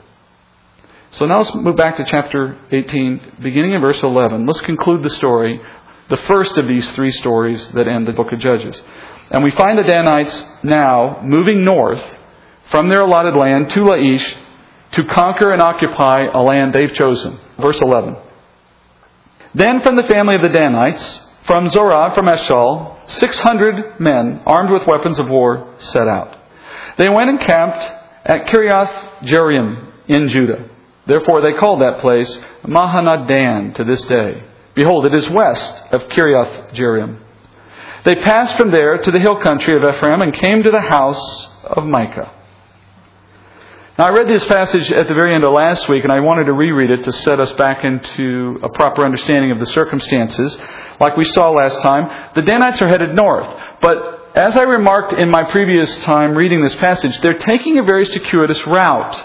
So 1.12 1.26
now 1.26 1.38
let's 1.38 1.56
move 1.56 1.78
back 1.78 1.98
to 1.98 2.06
chapter 2.06 2.58
18, 2.70 3.38
beginning 3.42 3.74
in 3.74 3.82
verse 3.82 4.02
11. 4.02 4.46
Let's 4.46 4.62
conclude 4.62 5.04
the 5.04 5.10
story, 5.10 5.62
the 6.10 6.18
first 6.18 6.58
of 6.58 6.68
these 6.68 6.90
three 6.94 7.12
stories 7.12 7.66
that 7.70 7.88
end 7.88 8.08
the 8.08 8.14
book 8.14 8.34
of 8.34 8.40
Judges. 8.40 8.82
And 9.30 9.42
we 9.42 9.52
find 9.52 9.78
the 9.78 9.84
Danites 9.84 10.44
now 10.64 11.22
moving 11.24 11.64
north 11.64 12.04
from 12.72 12.90
their 12.90 13.02
allotted 13.02 13.36
land 13.36 13.70
to 13.72 13.82
Laish 13.82 14.38
to 14.94 15.04
conquer 15.06 15.52
and 15.52 15.62
occupy 15.62 16.24
a 16.34 16.42
land 16.42 16.74
they've 16.74 16.94
chosen. 16.94 17.40
Verse 17.60 17.80
11. 17.80 18.16
Then 19.54 19.82
from 19.82 19.98
the 19.98 20.04
family 20.04 20.36
of 20.36 20.42
the 20.42 20.50
Danites, 20.50 21.20
from 21.46 21.70
Zorah, 21.70 22.14
from 22.16 22.28
Eshtaol, 22.28 23.10
600 23.10 24.00
men 24.00 24.42
armed 24.46 24.72
with 24.72 24.88
weapons 24.88 25.20
of 25.20 25.30
war 25.30 25.76
set 25.80 26.08
out. 26.08 26.38
They 26.98 27.10
went 27.10 27.30
and 27.30 27.40
camped 27.40 27.84
at 28.26 28.48
Kiriath 28.48 29.24
Jearim 29.24 29.92
in 30.08 30.28
Judah. 30.30 30.70
Therefore 31.06 31.42
they 31.42 31.58
called 31.60 31.82
that 31.82 32.00
place 32.00 32.40
Mahaneh-dan 32.64 33.74
to 33.74 33.84
this 33.84 34.04
day. 34.06 34.44
Behold, 34.76 35.06
it 35.06 35.14
is 35.14 35.30
west 35.30 35.74
of 35.92 36.02
Kiriath 36.10 36.74
Jearim. 36.74 37.20
They 38.06 38.16
passed 38.16 38.56
from 38.58 38.72
there 38.72 38.98
to 38.98 39.12
the 39.12 39.20
hill 39.20 39.42
country 39.42 39.76
of 39.76 39.84
Ephraim 39.84 40.22
and 40.22 40.34
came 40.34 40.64
to 40.64 40.72
the 40.72 40.82
house 40.82 41.48
of 41.64 41.86
Micah. 41.86 42.32
Now, 44.02 44.08
I 44.08 44.10
read 44.14 44.28
this 44.28 44.44
passage 44.46 44.92
at 44.92 45.08
the 45.08 45.14
very 45.14 45.36
end 45.36 45.44
of 45.44 45.54
last 45.54 45.88
week, 45.88 46.04
and 46.04 46.12
I 46.12 46.22
wanted 46.22 46.46
to 46.46 46.54
reread 46.54 46.90
it 46.90 47.04
to 47.04 47.14
set 47.14 47.40
us 47.40 47.52
back 47.52 47.86
into 47.86 48.60
a 48.64 48.70
proper 48.70 49.06
understanding 49.06 49.52
of 49.52 49.60
the 49.60 49.68
circumstances. 49.68 50.58
Like 51.00 51.16
we 51.18 51.24
saw 51.24 51.52
last 51.52 51.80
time, 51.84 52.32
the 52.34 52.42
Danites 52.42 52.82
are 52.82 52.88
headed 52.88 53.14
north. 53.14 53.48
But 53.80 54.32
as 54.34 54.58
I 54.58 54.64
remarked 54.64 55.14
in 55.14 55.30
my 55.30 55.44
previous 55.52 55.96
time 55.98 56.34
reading 56.34 56.64
this 56.64 56.74
passage, 56.78 57.16
they're 57.20 57.38
taking 57.38 57.78
a 57.78 57.84
very 57.84 58.08
circuitous 58.08 58.66
route 58.66 59.24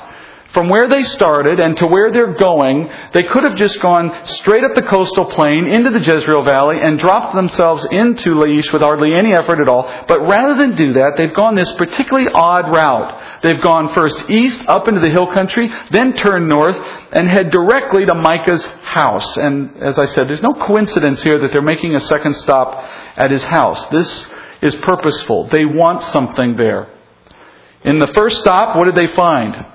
from 0.53 0.69
where 0.69 0.89
they 0.89 1.03
started 1.03 1.61
and 1.61 1.77
to 1.77 1.87
where 1.87 2.11
they're 2.13 2.35
going, 2.35 2.89
they 3.13 3.25
could 3.25 3.45
have 3.45 3.57
just 3.57 3.81
gone 3.81 4.11
straight 4.25 4.65
up 4.65 4.75
the 4.75 4.83
coastal 4.83 5.27
plain 5.27 5.67
into 5.67 5.91
the 5.91 6.01
Jezreel 6.01 6.45
Valley 6.45 6.79
and 6.81 6.99
dropped 6.99 7.35
themselves 7.35 7.87
into 7.91 8.31
Laish 8.31 8.73
with 8.73 8.83
hardly 8.83 9.13
any 9.13 9.35
effort 9.35 9.61
at 9.61 9.69
all. 9.69 9.83
But 10.09 10.21
rather 10.21 10.55
than 10.55 10.77
do 10.77 10.95
that, 10.95 11.15
they've 11.17 11.35
gone 11.35 11.57
this 11.57 11.71
particularly 11.73 12.31
odd 12.33 12.71
route. 12.71 13.43
They've 13.43 13.63
gone 13.63 13.93
first 13.95 14.31
east 14.31 14.67
up 14.67 14.89
into 14.89 15.01
the 15.01 15.11
hill 15.11 15.33
country, 15.33 15.71
then 15.91 16.15
turn 16.15 16.49
north 16.49 16.77
and 17.13 17.29
head 17.29 17.51
directly 17.51 18.07
to 18.07 18.15
Micah's 18.15 18.65
house. 18.83 19.37
And 19.37 19.83
as 19.83 19.99
I 19.99 20.07
said, 20.07 20.29
there's 20.29 20.43
no 20.43 20.55
coincidence 20.55 21.23
here 21.23 21.39
that 21.41 21.53
they're 21.53 21.63
making 21.63 21.97
a 21.97 22.01
second 22.01 22.35
stop 22.35 22.83
at 23.17 23.31
his 23.31 23.45
house. 23.45 23.85
This 23.89 24.27
is 24.63 24.75
purposeful. 24.77 25.49
They 25.49 25.65
want 25.65 26.03
something 26.03 26.57
there. 26.57 26.89
In 27.85 27.99
the 27.99 28.09
first 28.09 28.41
stop, 28.41 28.77
what 28.77 28.87
did 28.87 28.97
they 28.97 29.13
find? 29.15 29.67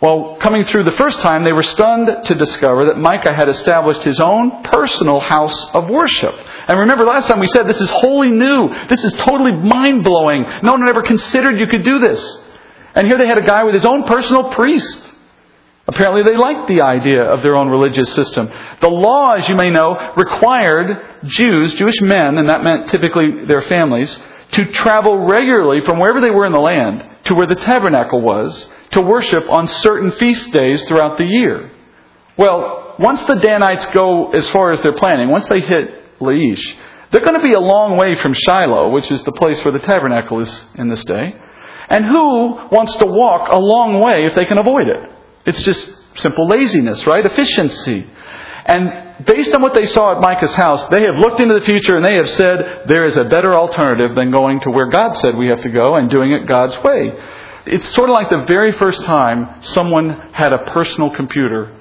Well, 0.00 0.36
coming 0.40 0.62
through 0.64 0.84
the 0.84 0.92
first 0.92 1.18
time, 1.20 1.42
they 1.42 1.52
were 1.52 1.64
stunned 1.64 2.24
to 2.26 2.34
discover 2.36 2.84
that 2.86 2.98
Micah 2.98 3.34
had 3.34 3.48
established 3.48 4.02
his 4.02 4.20
own 4.20 4.62
personal 4.62 5.18
house 5.18 5.74
of 5.74 5.88
worship. 5.90 6.34
And 6.68 6.78
remember, 6.78 7.04
last 7.04 7.26
time 7.26 7.40
we 7.40 7.48
said 7.48 7.66
this 7.66 7.80
is 7.80 7.90
wholly 7.90 8.30
new. 8.30 8.68
This 8.88 9.02
is 9.02 9.12
totally 9.14 9.50
mind 9.50 10.04
blowing. 10.04 10.44
No 10.62 10.72
one 10.72 10.82
had 10.82 10.90
ever 10.90 11.02
considered 11.02 11.58
you 11.58 11.66
could 11.66 11.84
do 11.84 11.98
this. 11.98 12.22
And 12.94 13.08
here 13.08 13.18
they 13.18 13.26
had 13.26 13.38
a 13.38 13.46
guy 13.46 13.64
with 13.64 13.74
his 13.74 13.84
own 13.84 14.04
personal 14.04 14.50
priest. 14.50 15.14
Apparently, 15.88 16.22
they 16.22 16.36
liked 16.36 16.68
the 16.68 16.82
idea 16.82 17.24
of 17.24 17.42
their 17.42 17.56
own 17.56 17.68
religious 17.68 18.12
system. 18.14 18.48
The 18.80 18.88
law, 18.88 19.32
as 19.32 19.48
you 19.48 19.56
may 19.56 19.70
know, 19.70 20.12
required 20.16 21.24
Jews, 21.24 21.72
Jewish 21.74 22.00
men, 22.02 22.38
and 22.38 22.48
that 22.50 22.62
meant 22.62 22.88
typically 22.88 23.46
their 23.46 23.62
families, 23.62 24.16
to 24.52 24.70
travel 24.70 25.26
regularly 25.26 25.80
from 25.84 25.98
wherever 25.98 26.20
they 26.20 26.30
were 26.30 26.46
in 26.46 26.52
the 26.52 26.60
land 26.60 27.04
to 27.24 27.34
where 27.34 27.48
the 27.48 27.56
tabernacle 27.56 28.20
was 28.20 28.68
to 28.92 29.02
worship 29.02 29.48
on 29.48 29.66
certain 29.66 30.12
feast 30.12 30.52
days 30.52 30.84
throughout 30.84 31.18
the 31.18 31.26
year. 31.26 31.70
Well, 32.36 32.94
once 32.98 33.22
the 33.24 33.36
Danites 33.36 33.86
go 33.86 34.32
as 34.32 34.48
far 34.50 34.70
as 34.70 34.80
they're 34.82 34.96
planning, 34.96 35.30
once 35.30 35.46
they 35.46 35.60
hit 35.60 36.18
Laish, 36.20 36.76
They're 37.10 37.24
going 37.24 37.40
to 37.40 37.42
be 37.42 37.54
a 37.54 37.60
long 37.60 37.96
way 37.96 38.16
from 38.16 38.34
Shiloh, 38.34 38.90
which 38.90 39.10
is 39.10 39.22
the 39.24 39.32
place 39.32 39.64
where 39.64 39.72
the 39.72 39.84
tabernacle 39.86 40.40
is 40.40 40.64
in 40.74 40.88
this 40.88 41.02
day. 41.04 41.34
And 41.88 42.04
who 42.04 42.68
wants 42.70 42.94
to 42.96 43.06
walk 43.06 43.48
a 43.50 43.58
long 43.58 44.00
way 44.00 44.26
if 44.26 44.34
they 44.34 44.44
can 44.44 44.58
avoid 44.58 44.88
it? 44.88 45.10
It's 45.46 45.62
just 45.62 45.90
simple 46.16 46.46
laziness, 46.46 47.06
right? 47.06 47.24
Efficiency. 47.24 48.06
And 48.66 49.24
based 49.24 49.54
on 49.54 49.62
what 49.62 49.72
they 49.72 49.86
saw 49.86 50.12
at 50.14 50.20
Micah's 50.20 50.54
house, 50.54 50.86
they 50.90 51.04
have 51.04 51.16
looked 51.16 51.40
into 51.40 51.54
the 51.54 51.64
future 51.64 51.96
and 51.96 52.04
they 52.04 52.16
have 52.16 52.28
said 52.28 52.84
there 52.88 53.04
is 53.04 53.16
a 53.16 53.24
better 53.24 53.54
alternative 53.54 54.14
than 54.14 54.30
going 54.30 54.60
to 54.60 54.70
where 54.70 54.90
God 54.90 55.14
said 55.16 55.34
we 55.34 55.48
have 55.48 55.62
to 55.62 55.70
go 55.70 55.96
and 55.96 56.10
doing 56.10 56.32
it 56.32 56.46
God's 56.46 56.76
way. 56.84 57.12
It's 57.68 57.88
sort 57.94 58.08
of 58.10 58.14
like 58.14 58.30
the 58.30 58.44
very 58.46 58.72
first 58.72 59.02
time 59.04 59.62
someone 59.62 60.10
had 60.32 60.52
a 60.52 60.70
personal 60.72 61.14
computer 61.14 61.74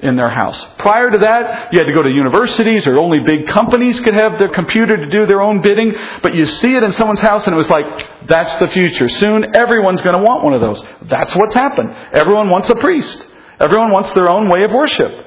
in 0.00 0.16
their 0.16 0.30
house. 0.30 0.64
Prior 0.78 1.10
to 1.10 1.18
that, 1.18 1.72
you 1.72 1.78
had 1.78 1.86
to 1.86 1.92
go 1.92 2.02
to 2.02 2.10
universities 2.10 2.86
or 2.86 2.98
only 2.98 3.20
big 3.20 3.48
companies 3.48 3.98
could 4.00 4.14
have 4.14 4.38
their 4.38 4.50
computer 4.50 4.96
to 4.96 5.06
do 5.10 5.26
their 5.26 5.40
own 5.40 5.60
bidding. 5.60 5.94
But 6.22 6.34
you 6.34 6.44
see 6.46 6.74
it 6.74 6.84
in 6.84 6.92
someone's 6.92 7.20
house 7.20 7.46
and 7.46 7.54
it 7.54 7.56
was 7.56 7.70
like, 7.70 8.28
that's 8.28 8.56
the 8.58 8.68
future. 8.68 9.08
Soon 9.08 9.56
everyone's 9.56 10.02
going 10.02 10.16
to 10.16 10.22
want 10.22 10.44
one 10.44 10.54
of 10.54 10.60
those. 10.60 10.84
That's 11.02 11.34
what's 11.34 11.54
happened. 11.54 11.94
Everyone 12.12 12.48
wants 12.48 12.70
a 12.70 12.76
priest. 12.76 13.26
Everyone 13.60 13.90
wants 13.90 14.12
their 14.12 14.28
own 14.30 14.48
way 14.48 14.62
of 14.64 14.70
worship. 14.70 15.26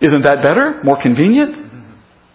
Isn't 0.00 0.22
that 0.22 0.42
better? 0.42 0.82
More 0.84 1.00
convenient? 1.00 1.69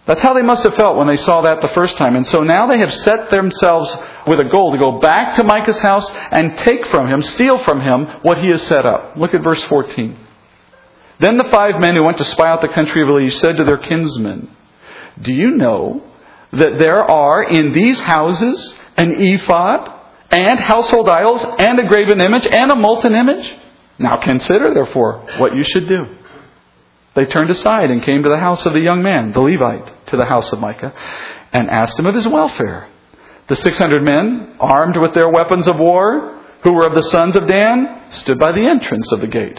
That's 0.06 0.22
how 0.22 0.34
they 0.34 0.42
must 0.42 0.62
have 0.62 0.74
felt 0.74 0.96
when 0.96 1.08
they 1.08 1.16
saw 1.16 1.42
that 1.42 1.60
the 1.60 1.68
first 1.68 1.96
time. 1.96 2.14
And 2.14 2.26
so 2.26 2.42
now 2.42 2.68
they 2.68 2.78
have 2.78 2.92
set 2.94 3.28
themselves 3.30 3.94
with 4.26 4.38
a 4.38 4.44
goal 4.44 4.72
to 4.72 4.78
go 4.78 5.00
back 5.00 5.34
to 5.34 5.42
Micah's 5.42 5.80
house 5.80 6.08
and 6.30 6.56
take 6.58 6.86
from 6.86 7.08
him, 7.08 7.22
steal 7.22 7.58
from 7.58 7.80
him 7.80 8.06
what 8.22 8.38
he 8.38 8.48
has 8.48 8.62
set 8.62 8.86
up. 8.86 9.16
Look 9.16 9.34
at 9.34 9.42
verse 9.42 9.64
14. 9.64 10.16
Then 11.18 11.38
the 11.38 11.44
five 11.44 11.80
men 11.80 11.96
who 11.96 12.04
went 12.04 12.18
to 12.18 12.24
spy 12.24 12.48
out 12.48 12.60
the 12.60 12.68
country 12.68 13.02
of 13.02 13.08
Laish 13.08 13.40
said 13.40 13.56
to 13.56 13.64
their 13.64 13.78
kinsmen, 13.78 14.54
Do 15.20 15.32
you 15.32 15.56
know 15.56 16.04
that 16.52 16.78
there 16.78 17.02
are 17.02 17.42
in 17.42 17.72
these 17.72 17.98
houses 17.98 18.74
an 18.96 19.12
ephod 19.16 19.92
and 20.30 20.58
household 20.60 21.08
idols 21.08 21.42
and 21.42 21.80
a 21.80 21.88
graven 21.88 22.20
image 22.20 22.46
and 22.46 22.70
a 22.70 22.76
molten 22.76 23.14
image? 23.14 23.52
Now 23.98 24.18
consider, 24.18 24.72
therefore, 24.74 25.26
what 25.38 25.54
you 25.54 25.64
should 25.64 25.88
do. 25.88 26.16
They 27.16 27.24
turned 27.24 27.50
aside 27.50 27.90
and 27.90 28.04
came 28.04 28.22
to 28.22 28.28
the 28.28 28.38
house 28.38 28.66
of 28.66 28.74
the 28.74 28.80
young 28.80 29.02
man, 29.02 29.32
the 29.32 29.40
Levite, 29.40 30.06
to 30.08 30.16
the 30.16 30.26
house 30.26 30.52
of 30.52 30.60
Micah, 30.60 30.92
and 31.52 31.70
asked 31.70 31.98
him 31.98 32.06
of 32.06 32.14
his 32.14 32.28
welfare. 32.28 32.88
The 33.48 33.56
six 33.56 33.78
hundred 33.78 34.02
men, 34.02 34.56
armed 34.60 34.98
with 34.98 35.14
their 35.14 35.30
weapons 35.30 35.66
of 35.66 35.78
war, 35.78 36.42
who 36.62 36.72
were 36.74 36.86
of 36.86 36.94
the 36.94 37.10
sons 37.10 37.34
of 37.34 37.48
Dan, 37.48 38.02
stood 38.10 38.38
by 38.38 38.52
the 38.52 38.66
entrance 38.66 39.10
of 39.12 39.20
the 39.20 39.26
gate. 39.26 39.58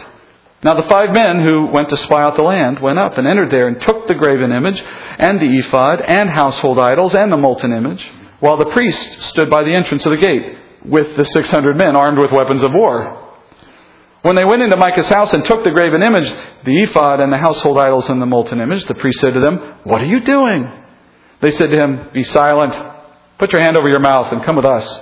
Now 0.63 0.75
the 0.75 0.87
five 0.87 1.11
men 1.11 1.43
who 1.43 1.67
went 1.67 1.89
to 1.89 1.97
spy 1.97 2.21
out 2.21 2.35
the 2.35 2.43
land 2.43 2.79
went 2.79 2.99
up 2.99 3.17
and 3.17 3.27
entered 3.27 3.51
there 3.51 3.67
and 3.67 3.81
took 3.81 4.07
the 4.07 4.15
graven 4.15 4.51
image 4.51 4.79
and 5.17 5.39
the 5.39 5.57
ephod 5.59 6.01
and 6.01 6.29
household 6.29 6.77
idols 6.77 7.15
and 7.15 7.31
the 7.31 7.37
molten 7.37 7.71
image, 7.73 8.07
while 8.39 8.57
the 8.57 8.71
priest 8.71 9.23
stood 9.23 9.49
by 9.49 9.63
the 9.63 9.73
entrance 9.73 10.05
of 10.05 10.11
the 10.11 10.17
gate 10.17 10.57
with 10.85 11.15
the 11.15 11.25
six 11.25 11.49
hundred 11.49 11.77
men 11.77 11.95
armed 11.95 12.19
with 12.19 12.31
weapons 12.31 12.61
of 12.61 12.73
war. 12.73 13.26
When 14.23 14.35
they 14.35 14.45
went 14.45 14.61
into 14.61 14.77
Micah's 14.77 15.09
house 15.09 15.33
and 15.33 15.45
took 15.45 15.63
the 15.63 15.71
graven 15.71 16.01
image, 16.01 16.29
the 16.65 16.83
ephod 16.83 17.19
and 17.19 17.31
the 17.31 17.37
household 17.37 17.77
idols 17.77 18.09
and 18.09 18.21
the 18.21 18.25
molten 18.25 18.59
image, 18.59 18.85
the 18.85 18.95
priest 18.95 19.19
said 19.19 19.33
to 19.33 19.39
them, 19.39 19.75
What 19.83 20.01
are 20.01 20.05
you 20.05 20.21
doing? 20.21 20.71
They 21.41 21.51
said 21.51 21.69
to 21.69 21.77
him, 21.77 22.09
Be 22.13 22.23
silent, 22.23 22.77
put 23.37 23.51
your 23.51 23.61
hand 23.61 23.77
over 23.77 23.89
your 23.89 23.99
mouth 23.99 24.31
and 24.31 24.43
come 24.43 24.55
with 24.55 24.65
us, 24.65 25.01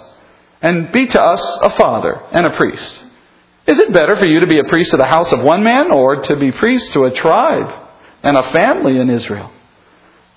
and 0.62 0.92
be 0.92 1.08
to 1.08 1.22
us 1.22 1.42
a 1.62 1.76
father 1.78 2.22
and 2.32 2.46
a 2.46 2.58
priest. 2.58 3.04
Is 3.68 3.80
it 3.80 3.94
better 3.94 4.16
for 4.16 4.28
you 4.28 4.42
to 4.42 4.48
be 4.48 4.60
a 4.60 4.66
priest 4.66 4.92
to 4.92 4.98
the 4.98 5.06
house 5.06 5.32
of 5.32 5.42
one 5.42 5.64
man 5.64 5.92
or 5.92 6.22
to 6.22 6.36
be 6.36 6.52
priest 6.52 6.94
to 6.94 7.06
a 7.06 7.12
tribe 7.12 7.84
and 8.22 8.38
a 8.38 8.52
family 8.52 9.00
in 9.00 9.10
Israel? 9.10 9.52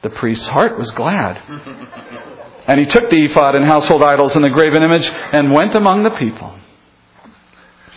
The 0.03 0.11
priest's 0.11 0.49
heart 0.49 0.79
was 0.79 0.91
glad. 0.93 1.43
And 2.69 2.79
he 2.79 2.85
took 2.85 3.09
the 3.09 3.25
ephod 3.25 3.55
and 3.55 3.65
household 3.65 4.03
idols 4.03 4.37
and 4.37 4.45
the 4.45 4.51
graven 4.51 4.83
image 4.83 5.07
and 5.07 5.55
went 5.55 5.75
among 5.75 6.03
the 6.03 6.11
people. 6.11 6.53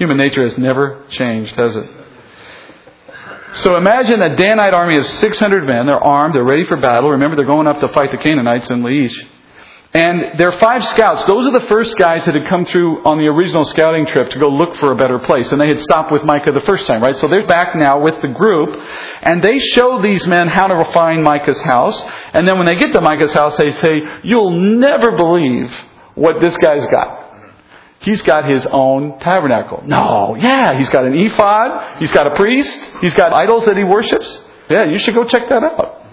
Human 0.01 0.17
nature 0.17 0.41
has 0.41 0.57
never 0.57 1.05
changed, 1.09 1.55
has 1.57 1.75
it? 1.75 1.87
So 3.61 3.75
imagine 3.75 4.19
a 4.19 4.35
Danite 4.35 4.73
army 4.73 4.97
of 4.97 5.05
600 5.05 5.67
men. 5.67 5.85
They're 5.85 6.03
armed. 6.03 6.33
They're 6.33 6.43
ready 6.43 6.65
for 6.65 6.75
battle. 6.77 7.11
Remember, 7.11 7.35
they're 7.35 7.45
going 7.45 7.67
up 7.67 7.79
to 7.81 7.87
fight 7.89 8.09
the 8.11 8.17
Canaanites 8.17 8.71
in 8.71 8.81
Laish. 8.81 9.13
And 9.93 10.39
there 10.39 10.51
are 10.51 10.57
five 10.57 10.83
scouts. 10.85 11.25
Those 11.25 11.45
are 11.49 11.59
the 11.59 11.67
first 11.67 11.95
guys 11.99 12.25
that 12.25 12.33
had 12.33 12.47
come 12.47 12.65
through 12.65 13.05
on 13.05 13.19
the 13.19 13.27
original 13.27 13.63
scouting 13.65 14.07
trip 14.07 14.31
to 14.31 14.39
go 14.39 14.47
look 14.47 14.75
for 14.77 14.91
a 14.91 14.95
better 14.95 15.19
place. 15.19 15.51
And 15.51 15.61
they 15.61 15.67
had 15.67 15.79
stopped 15.79 16.11
with 16.11 16.23
Micah 16.23 16.51
the 16.51 16.61
first 16.61 16.87
time, 16.87 17.03
right? 17.03 17.15
So 17.17 17.27
they're 17.27 17.45
back 17.45 17.75
now 17.75 18.01
with 18.01 18.19
the 18.23 18.29
group. 18.29 18.69
And 19.21 19.43
they 19.43 19.59
show 19.59 20.01
these 20.01 20.25
men 20.25 20.47
how 20.47 20.65
to 20.65 20.91
find 20.93 21.23
Micah's 21.23 21.61
house. 21.61 22.03
And 22.33 22.47
then 22.47 22.57
when 22.57 22.65
they 22.65 22.73
get 22.73 22.91
to 22.93 23.01
Micah's 23.01 23.33
house, 23.33 23.55
they 23.55 23.69
say, 23.69 24.01
You'll 24.23 24.79
never 24.79 25.15
believe 25.15 25.71
what 26.15 26.41
this 26.41 26.57
guy's 26.57 26.87
got. 26.87 27.20
He's 28.01 28.21
got 28.23 28.49
his 28.49 28.65
own 28.71 29.19
tabernacle. 29.19 29.83
No, 29.85 30.35
yeah, 30.39 30.77
he's 30.77 30.89
got 30.89 31.05
an 31.05 31.13
ephod. 31.13 31.99
He's 31.99 32.11
got 32.11 32.27
a 32.27 32.35
priest. 32.35 32.79
He's 32.99 33.13
got 33.13 33.31
idols 33.31 33.65
that 33.65 33.77
he 33.77 33.83
worships. 33.83 34.41
Yeah, 34.69 34.85
you 34.85 34.97
should 34.97 35.13
go 35.13 35.23
check 35.23 35.47
that 35.49 35.63
out. 35.63 36.03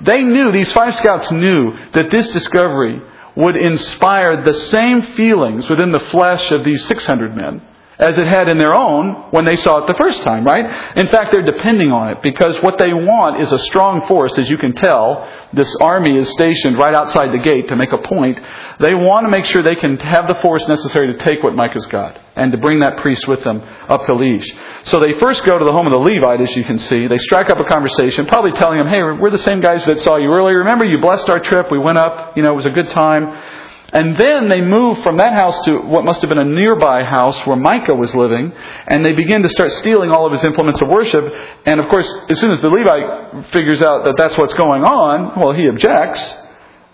They 0.00 0.22
knew, 0.22 0.52
these 0.52 0.72
five 0.72 0.94
scouts 0.96 1.30
knew 1.30 1.72
that 1.92 2.10
this 2.10 2.32
discovery 2.32 3.00
would 3.36 3.56
inspire 3.56 4.42
the 4.42 4.54
same 4.54 5.02
feelings 5.02 5.68
within 5.68 5.92
the 5.92 6.00
flesh 6.00 6.50
of 6.50 6.64
these 6.64 6.84
600 6.86 7.36
men 7.36 7.62
as 7.98 8.16
it 8.16 8.26
had 8.28 8.48
in 8.48 8.58
their 8.58 8.74
own 8.74 9.30
when 9.32 9.44
they 9.44 9.56
saw 9.56 9.78
it 9.78 9.88
the 9.88 9.98
first 9.98 10.22
time, 10.22 10.44
right? 10.44 10.96
In 10.96 11.08
fact, 11.08 11.32
they're 11.32 11.44
depending 11.44 11.90
on 11.90 12.10
it 12.10 12.22
because 12.22 12.56
what 12.62 12.78
they 12.78 12.94
want 12.94 13.42
is 13.42 13.50
a 13.50 13.58
strong 13.58 14.06
force, 14.06 14.38
as 14.38 14.48
you 14.48 14.56
can 14.56 14.72
tell. 14.72 15.28
This 15.52 15.74
army 15.80 16.14
is 16.14 16.28
stationed 16.30 16.78
right 16.78 16.94
outside 16.94 17.32
the 17.32 17.42
gate 17.42 17.68
to 17.68 17.76
make 17.76 17.92
a 17.92 17.98
point. 17.98 18.38
They 18.78 18.94
want 18.94 19.26
to 19.26 19.30
make 19.30 19.44
sure 19.46 19.62
they 19.64 19.74
can 19.74 19.98
have 19.98 20.28
the 20.28 20.36
force 20.36 20.66
necessary 20.68 21.12
to 21.12 21.18
take 21.18 21.42
what 21.42 21.56
Micah's 21.56 21.86
got 21.86 22.20
and 22.36 22.52
to 22.52 22.58
bring 22.58 22.78
that 22.80 22.98
priest 22.98 23.26
with 23.26 23.42
them 23.42 23.60
up 23.88 24.06
to 24.06 24.12
Laish. 24.12 24.46
So 24.84 25.00
they 25.00 25.18
first 25.18 25.44
go 25.44 25.58
to 25.58 25.64
the 25.64 25.72
home 25.72 25.86
of 25.86 25.92
the 25.92 25.98
Levite, 25.98 26.40
as 26.40 26.54
you 26.54 26.62
can 26.62 26.78
see. 26.78 27.08
They 27.08 27.18
strike 27.18 27.50
up 27.50 27.58
a 27.58 27.64
conversation, 27.64 28.26
probably 28.26 28.52
telling 28.52 28.78
him, 28.78 28.86
hey, 28.86 29.02
we're 29.02 29.30
the 29.30 29.38
same 29.38 29.60
guys 29.60 29.84
that 29.86 29.98
saw 30.00 30.16
you 30.18 30.30
earlier. 30.30 30.58
Remember, 30.58 30.84
you 30.84 30.98
blessed 30.98 31.28
our 31.28 31.40
trip. 31.40 31.66
We 31.72 31.80
went 31.80 31.98
up. 31.98 32.36
You 32.36 32.44
know, 32.44 32.52
it 32.52 32.56
was 32.56 32.66
a 32.66 32.70
good 32.70 32.88
time. 32.90 33.66
And 33.90 34.18
then 34.18 34.50
they 34.50 34.60
move 34.60 35.02
from 35.02 35.16
that 35.16 35.32
house 35.32 35.58
to 35.64 35.78
what 35.78 36.04
must 36.04 36.20
have 36.20 36.28
been 36.28 36.40
a 36.40 36.44
nearby 36.44 37.04
house 37.04 37.40
where 37.46 37.56
Micah 37.56 37.94
was 37.94 38.14
living, 38.14 38.52
and 38.86 39.04
they 39.04 39.12
begin 39.12 39.42
to 39.42 39.48
start 39.48 39.72
stealing 39.72 40.10
all 40.10 40.26
of 40.26 40.32
his 40.32 40.44
implements 40.44 40.82
of 40.82 40.88
worship. 40.88 41.24
And 41.64 41.80
of 41.80 41.88
course, 41.88 42.06
as 42.28 42.38
soon 42.38 42.50
as 42.50 42.60
the 42.60 42.68
Levite 42.68 43.46
figures 43.50 43.80
out 43.80 44.04
that 44.04 44.16
that's 44.18 44.36
what's 44.36 44.52
going 44.52 44.84
on, 44.84 45.40
well, 45.40 45.54
he 45.54 45.68
objects. 45.68 46.20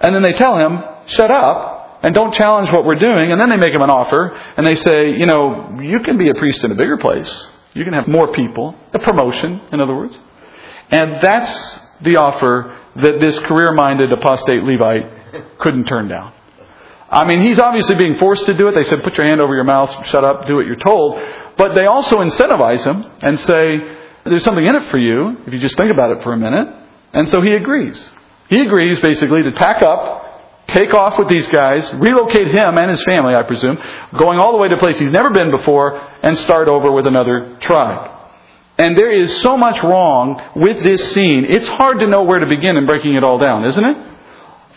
And 0.01 0.15
then 0.15 0.23
they 0.23 0.33
tell 0.35 0.57
him, 0.57 0.85
shut 1.07 1.33
up, 1.33 2.01
and 2.05 2.15
don't 2.15 2.33
challenge 2.33 2.71
what 2.71 2.85
we're 2.85 3.01
doing. 3.01 3.33
And 3.33 3.41
then 3.41 3.51
they 3.51 3.57
make 3.57 3.75
him 3.75 3.83
an 3.83 3.91
offer, 3.91 4.31
and 4.57 4.65
they 4.65 4.77
say, 4.77 5.11
you 5.19 5.27
know, 5.27 5.81
you 5.83 5.99
can 6.01 6.17
be 6.17 6.31
a 6.31 6.35
priest 6.35 6.63
in 6.63 6.71
a 6.71 6.77
bigger 6.77 6.97
place. 6.99 7.49
You 7.73 7.83
can 7.83 7.95
have 7.95 8.07
more 8.07 8.33
people, 8.33 8.77
a 8.93 9.01
promotion, 9.01 9.61
in 9.73 9.81
other 9.81 9.97
words. 9.97 10.17
And 10.93 11.21
that's 11.21 11.81
the 12.03 12.17
offer 12.19 12.79
that 13.03 13.19
this 13.19 13.37
career 13.41 13.73
minded 13.73 14.13
apostate 14.13 14.63
Levite 14.63 15.59
couldn't 15.59 15.87
turn 15.87 16.07
down. 16.07 16.33
I 17.11 17.25
mean, 17.25 17.43
he's 17.43 17.59
obviously 17.59 17.97
being 17.97 18.17
forced 18.17 18.47
to 18.47 18.55
do 18.55 18.69
it. 18.69 18.75
They 18.75 18.85
said, 18.85 19.03
put 19.03 19.17
your 19.17 19.27
hand 19.27 19.41
over 19.41 19.55
your 19.55 19.65
mouth, 19.65 19.91
shut 20.07 20.25
up, 20.25 20.47
do 20.47 20.57
what 20.57 20.67
you're 20.67 20.77
told. 20.77 21.21
But 21.57 21.75
they 21.75 21.87
also 21.87 22.17
incentivize 22.17 22.85
him 22.85 23.05
and 23.21 23.39
say, 23.41 23.79
there's 24.25 24.43
something 24.43 24.65
in 24.65 24.75
it 24.75 24.91
for 24.91 24.99
you 24.99 25.37
if 25.47 25.53
you 25.53 25.59
just 25.59 25.77
think 25.77 25.91
about 25.93 26.17
it 26.17 26.23
for 26.23 26.33
a 26.33 26.37
minute. 26.37 26.67
And 27.13 27.29
so 27.29 27.43
he 27.43 27.53
agrees. 27.53 28.03
He 28.49 28.61
agrees 28.61 29.01
basically 29.01 29.43
to 29.43 29.53
pack 29.53 29.83
up, 29.83 30.67
take 30.67 30.93
off 30.95 31.19
with 31.19 31.29
these 31.29 31.47
guys, 31.49 31.93
relocate 31.95 32.49
him 32.49 32.79
and 32.79 32.91
his 32.91 33.03
family, 33.05 33.35
I 33.35 33.43
presume, 33.43 33.79
going 34.19 34.39
all 34.39 34.53
the 34.53 34.59
way 34.59 34.69
to 34.69 34.77
a 34.77 34.79
place 34.79 34.99
he's 34.99 35.13
never 35.13 35.31
been 35.31 35.51
before, 35.51 35.97
and 36.23 36.37
start 36.39 36.69
over 36.69 36.91
with 36.91 37.07
another 37.07 37.59
tribe. 37.61 38.11
And 38.77 38.97
there 38.97 39.13
is 39.13 39.41
so 39.43 39.57
much 39.57 39.83
wrong 39.83 40.43
with 40.57 40.83
this 40.85 41.13
scene, 41.13 41.47
it's 41.49 41.69
hard 41.69 42.01
to 42.01 42.09
know 42.09 42.25
where 42.25 42.41
to 42.41 42.47
begin 42.47 42.77
in 42.77 42.87
breaking 42.87 43.15
it 43.15 43.23
all 43.23 43.39
down, 43.39 43.65
isn't 43.65 43.85
it? 43.85 43.97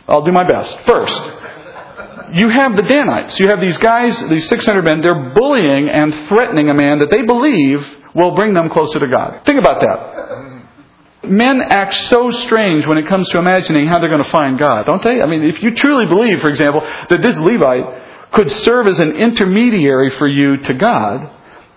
I'll 0.08 0.24
do 0.24 0.32
my 0.32 0.44
best. 0.44 0.78
First, 0.82 1.30
you 2.34 2.50
have 2.50 2.76
the 2.76 2.84
Danites. 2.84 3.40
You 3.40 3.48
have 3.50 3.62
these 3.62 3.78
guys, 3.78 4.18
these 4.30 4.48
600 4.50 4.84
men, 4.84 5.02
they're 5.02 5.30
bullying 5.32 5.90
and 5.90 6.14
threatening 6.28 6.70
a 6.70 6.76
man 6.76 7.00
that 7.00 7.12
they 7.12 7.22
believe 7.24 7.86
will 8.14 8.32
bring 8.32 8.54
them 8.54 8.70
closer 8.70 9.00
to 9.00 9.08
God. 9.08 9.46
Think 9.46 9.60
about 9.60 9.82
that. 9.82 11.30
Men 11.30 11.62
act 11.62 11.94
so 12.10 12.32
strange 12.32 12.86
when 12.86 12.98
it 12.98 13.08
comes 13.08 13.28
to 13.30 13.38
imagining 13.38 13.88
how 13.88 14.00
they're 14.00 14.10
going 14.10 14.24
to 14.24 14.30
find 14.30 14.58
God, 14.58 14.86
don't 14.86 15.04
they? 15.04 15.22
I 15.22 15.26
mean, 15.26 15.44
if 15.44 15.62
you 15.62 15.74
truly 15.74 16.06
believe, 16.06 16.42
for 16.42 16.50
example, 16.50 16.82
that 16.82 17.22
this 17.22 17.38
Levite 17.38 18.32
could 18.32 18.52
serve 18.52 18.88
as 18.88 19.00
an 19.00 19.12
intermediary 19.12 20.10
for 20.12 20.28
you 20.28 20.58
to 20.58 20.74
God, 20.74 21.30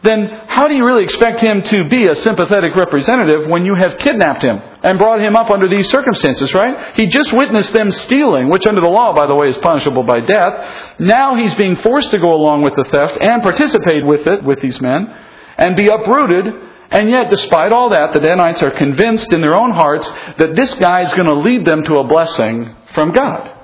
then 0.02 0.30
how 0.46 0.68
do 0.68 0.74
you 0.74 0.84
really 0.86 1.04
expect 1.04 1.40
him 1.40 1.62
to 1.62 1.88
be 1.88 2.06
a 2.06 2.16
sympathetic 2.16 2.74
representative 2.74 3.48
when 3.48 3.64
you 3.64 3.74
have 3.74 3.98
kidnapped 3.98 4.42
him 4.42 4.60
and 4.82 4.98
brought 4.98 5.20
him 5.20 5.36
up 5.36 5.50
under 5.50 5.68
these 5.68 5.88
circumstances, 5.90 6.52
right? 6.54 6.96
He 6.96 7.06
just 7.06 7.32
witnessed 7.32 7.72
them 7.72 7.90
stealing, 7.90 8.48
which 8.48 8.66
under 8.66 8.80
the 8.80 8.88
law, 8.88 9.14
by 9.14 9.26
the 9.26 9.34
way, 9.34 9.48
is 9.48 9.58
punishable 9.58 10.04
by 10.04 10.20
death. 10.20 10.98
Now 10.98 11.36
he's 11.36 11.54
being 11.54 11.76
forced 11.76 12.10
to 12.12 12.18
go 12.18 12.32
along 12.32 12.62
with 12.62 12.74
the 12.76 12.84
theft 12.84 13.18
and 13.20 13.42
participate 13.42 14.06
with 14.06 14.26
it, 14.26 14.42
with 14.42 14.60
these 14.60 14.80
men, 14.80 15.14
and 15.58 15.76
be 15.76 15.88
uprooted. 15.88 16.46
And 16.92 17.10
yet, 17.10 17.28
despite 17.28 17.72
all 17.72 17.90
that, 17.90 18.12
the 18.12 18.20
Danites 18.20 18.62
are 18.62 18.70
convinced 18.70 19.32
in 19.32 19.42
their 19.42 19.54
own 19.54 19.72
hearts 19.72 20.10
that 20.38 20.56
this 20.56 20.72
guy 20.74 21.02
is 21.02 21.12
going 21.14 21.28
to 21.28 21.34
lead 21.34 21.64
them 21.64 21.84
to 21.84 21.98
a 21.98 22.04
blessing 22.04 22.74
from 22.94 23.12
God. 23.12 23.58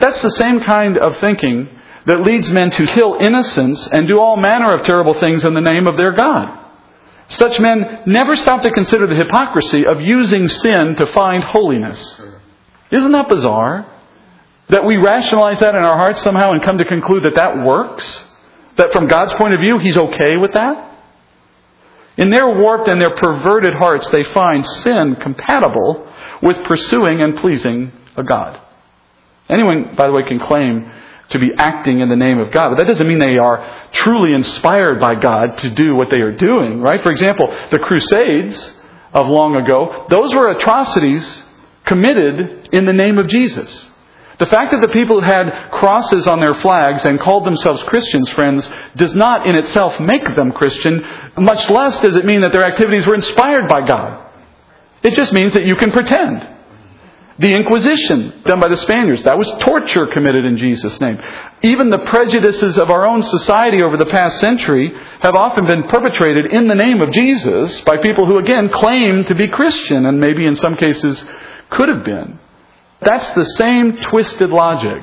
That's 0.00 0.20
the 0.22 0.30
same 0.30 0.60
kind 0.60 0.98
of 0.98 1.16
thinking 1.18 1.68
that 2.06 2.22
leads 2.22 2.50
men 2.50 2.70
to 2.70 2.86
kill 2.86 3.18
innocents 3.20 3.86
and 3.88 4.08
do 4.08 4.18
all 4.18 4.36
manner 4.36 4.72
of 4.72 4.84
terrible 4.84 5.14
things 5.20 5.44
in 5.44 5.54
the 5.54 5.60
name 5.60 5.86
of 5.86 5.96
their 5.96 6.12
God. 6.12 6.61
Such 7.28 7.58
men 7.60 8.02
never 8.06 8.36
stop 8.36 8.62
to 8.62 8.70
consider 8.70 9.06
the 9.06 9.14
hypocrisy 9.14 9.86
of 9.86 10.00
using 10.00 10.48
sin 10.48 10.96
to 10.96 11.06
find 11.06 11.42
holiness. 11.42 12.20
Isn't 12.90 13.12
that 13.12 13.28
bizarre? 13.28 13.86
That 14.68 14.84
we 14.84 14.96
rationalize 14.96 15.60
that 15.60 15.74
in 15.74 15.82
our 15.82 15.96
hearts 15.96 16.22
somehow 16.22 16.52
and 16.52 16.62
come 16.62 16.78
to 16.78 16.84
conclude 16.84 17.24
that 17.24 17.36
that 17.36 17.64
works? 17.64 18.22
That 18.76 18.92
from 18.92 19.06
God's 19.06 19.34
point 19.34 19.54
of 19.54 19.60
view, 19.60 19.78
He's 19.78 19.96
okay 19.96 20.36
with 20.36 20.52
that? 20.52 20.90
In 22.16 22.30
their 22.30 22.46
warped 22.46 22.88
and 22.88 23.00
their 23.00 23.16
perverted 23.16 23.74
hearts, 23.74 24.08
they 24.10 24.22
find 24.22 24.64
sin 24.64 25.16
compatible 25.16 26.06
with 26.42 26.62
pursuing 26.64 27.22
and 27.22 27.36
pleasing 27.36 27.92
a 28.16 28.22
God. 28.22 28.60
Anyone, 29.48 29.94
by 29.96 30.06
the 30.06 30.12
way, 30.12 30.22
can 30.28 30.38
claim 30.38 30.90
to 31.30 31.38
be 31.38 31.52
acting 31.56 32.00
in 32.00 32.08
the 32.08 32.16
name 32.16 32.38
of 32.38 32.50
God. 32.50 32.70
But 32.70 32.78
that 32.78 32.88
doesn't 32.88 33.06
mean 33.06 33.18
they 33.18 33.38
are 33.38 33.88
truly 33.92 34.34
inspired 34.34 35.00
by 35.00 35.14
God 35.14 35.58
to 35.58 35.70
do 35.70 35.94
what 35.94 36.10
they 36.10 36.20
are 36.20 36.36
doing, 36.36 36.80
right? 36.80 37.02
For 37.02 37.10
example, 37.10 37.46
the 37.70 37.78
Crusades 37.78 38.72
of 39.12 39.26
long 39.28 39.56
ago, 39.56 40.06
those 40.08 40.34
were 40.34 40.50
atrocities 40.50 41.44
committed 41.84 42.68
in 42.72 42.86
the 42.86 42.92
name 42.92 43.18
of 43.18 43.28
Jesus. 43.28 43.90
The 44.38 44.46
fact 44.46 44.72
that 44.72 44.80
the 44.80 44.88
people 44.88 45.20
had 45.20 45.70
crosses 45.70 46.26
on 46.26 46.40
their 46.40 46.54
flags 46.54 47.04
and 47.04 47.20
called 47.20 47.44
themselves 47.44 47.82
Christians, 47.84 48.28
friends, 48.30 48.68
does 48.96 49.14
not 49.14 49.46
in 49.46 49.54
itself 49.56 50.00
make 50.00 50.34
them 50.34 50.52
Christian, 50.52 51.04
much 51.36 51.68
less 51.70 52.00
does 52.00 52.16
it 52.16 52.24
mean 52.24 52.40
that 52.40 52.52
their 52.52 52.64
activities 52.64 53.06
were 53.06 53.14
inspired 53.14 53.68
by 53.68 53.86
God. 53.86 54.30
It 55.02 55.14
just 55.14 55.32
means 55.32 55.54
that 55.54 55.64
you 55.64 55.76
can 55.76 55.92
pretend. 55.92 56.48
The 57.42 57.56
Inquisition 57.56 58.42
done 58.44 58.60
by 58.60 58.68
the 58.68 58.76
Spaniards, 58.76 59.24
that 59.24 59.36
was 59.36 59.50
torture 59.58 60.06
committed 60.06 60.44
in 60.44 60.56
Jesus' 60.56 61.00
name. 61.00 61.18
Even 61.62 61.90
the 61.90 61.98
prejudices 61.98 62.78
of 62.78 62.88
our 62.88 63.04
own 63.04 63.20
society 63.20 63.82
over 63.82 63.96
the 63.96 64.06
past 64.06 64.38
century 64.38 64.92
have 65.20 65.34
often 65.34 65.66
been 65.66 65.82
perpetrated 65.88 66.52
in 66.52 66.68
the 66.68 66.76
name 66.76 67.00
of 67.00 67.10
Jesus 67.10 67.80
by 67.80 67.96
people 67.96 68.26
who, 68.26 68.38
again, 68.38 68.68
claim 68.68 69.24
to 69.24 69.34
be 69.34 69.48
Christian 69.48 70.06
and 70.06 70.20
maybe 70.20 70.46
in 70.46 70.54
some 70.54 70.76
cases 70.76 71.24
could 71.70 71.88
have 71.88 72.04
been. 72.04 72.38
That's 73.00 73.28
the 73.32 73.44
same 73.56 73.96
twisted 73.96 74.50
logic 74.50 75.02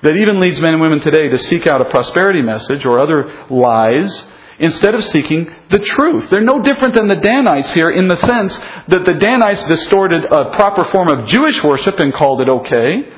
that 0.00 0.16
even 0.16 0.40
leads 0.40 0.58
men 0.58 0.72
and 0.72 0.80
women 0.80 1.00
today 1.00 1.28
to 1.28 1.38
seek 1.38 1.66
out 1.66 1.82
a 1.82 1.90
prosperity 1.90 2.40
message 2.40 2.86
or 2.86 3.02
other 3.02 3.46
lies 3.50 4.26
instead 4.58 4.94
of 4.94 5.04
seeking 5.04 5.54
the 5.70 5.78
truth. 5.78 6.30
They're 6.30 6.40
no 6.40 6.60
different 6.62 6.94
than 6.94 7.08
the 7.08 7.16
Danites 7.16 7.72
here 7.72 7.90
in 7.90 8.08
the 8.08 8.16
sense 8.16 8.56
that 8.56 9.04
the 9.04 9.14
Danites 9.18 9.64
distorted 9.64 10.24
a 10.24 10.50
proper 10.52 10.84
form 10.84 11.08
of 11.08 11.26
Jewish 11.26 11.62
worship 11.62 11.98
and 11.98 12.12
called 12.14 12.40
it 12.40 12.48
okay. 12.48 13.12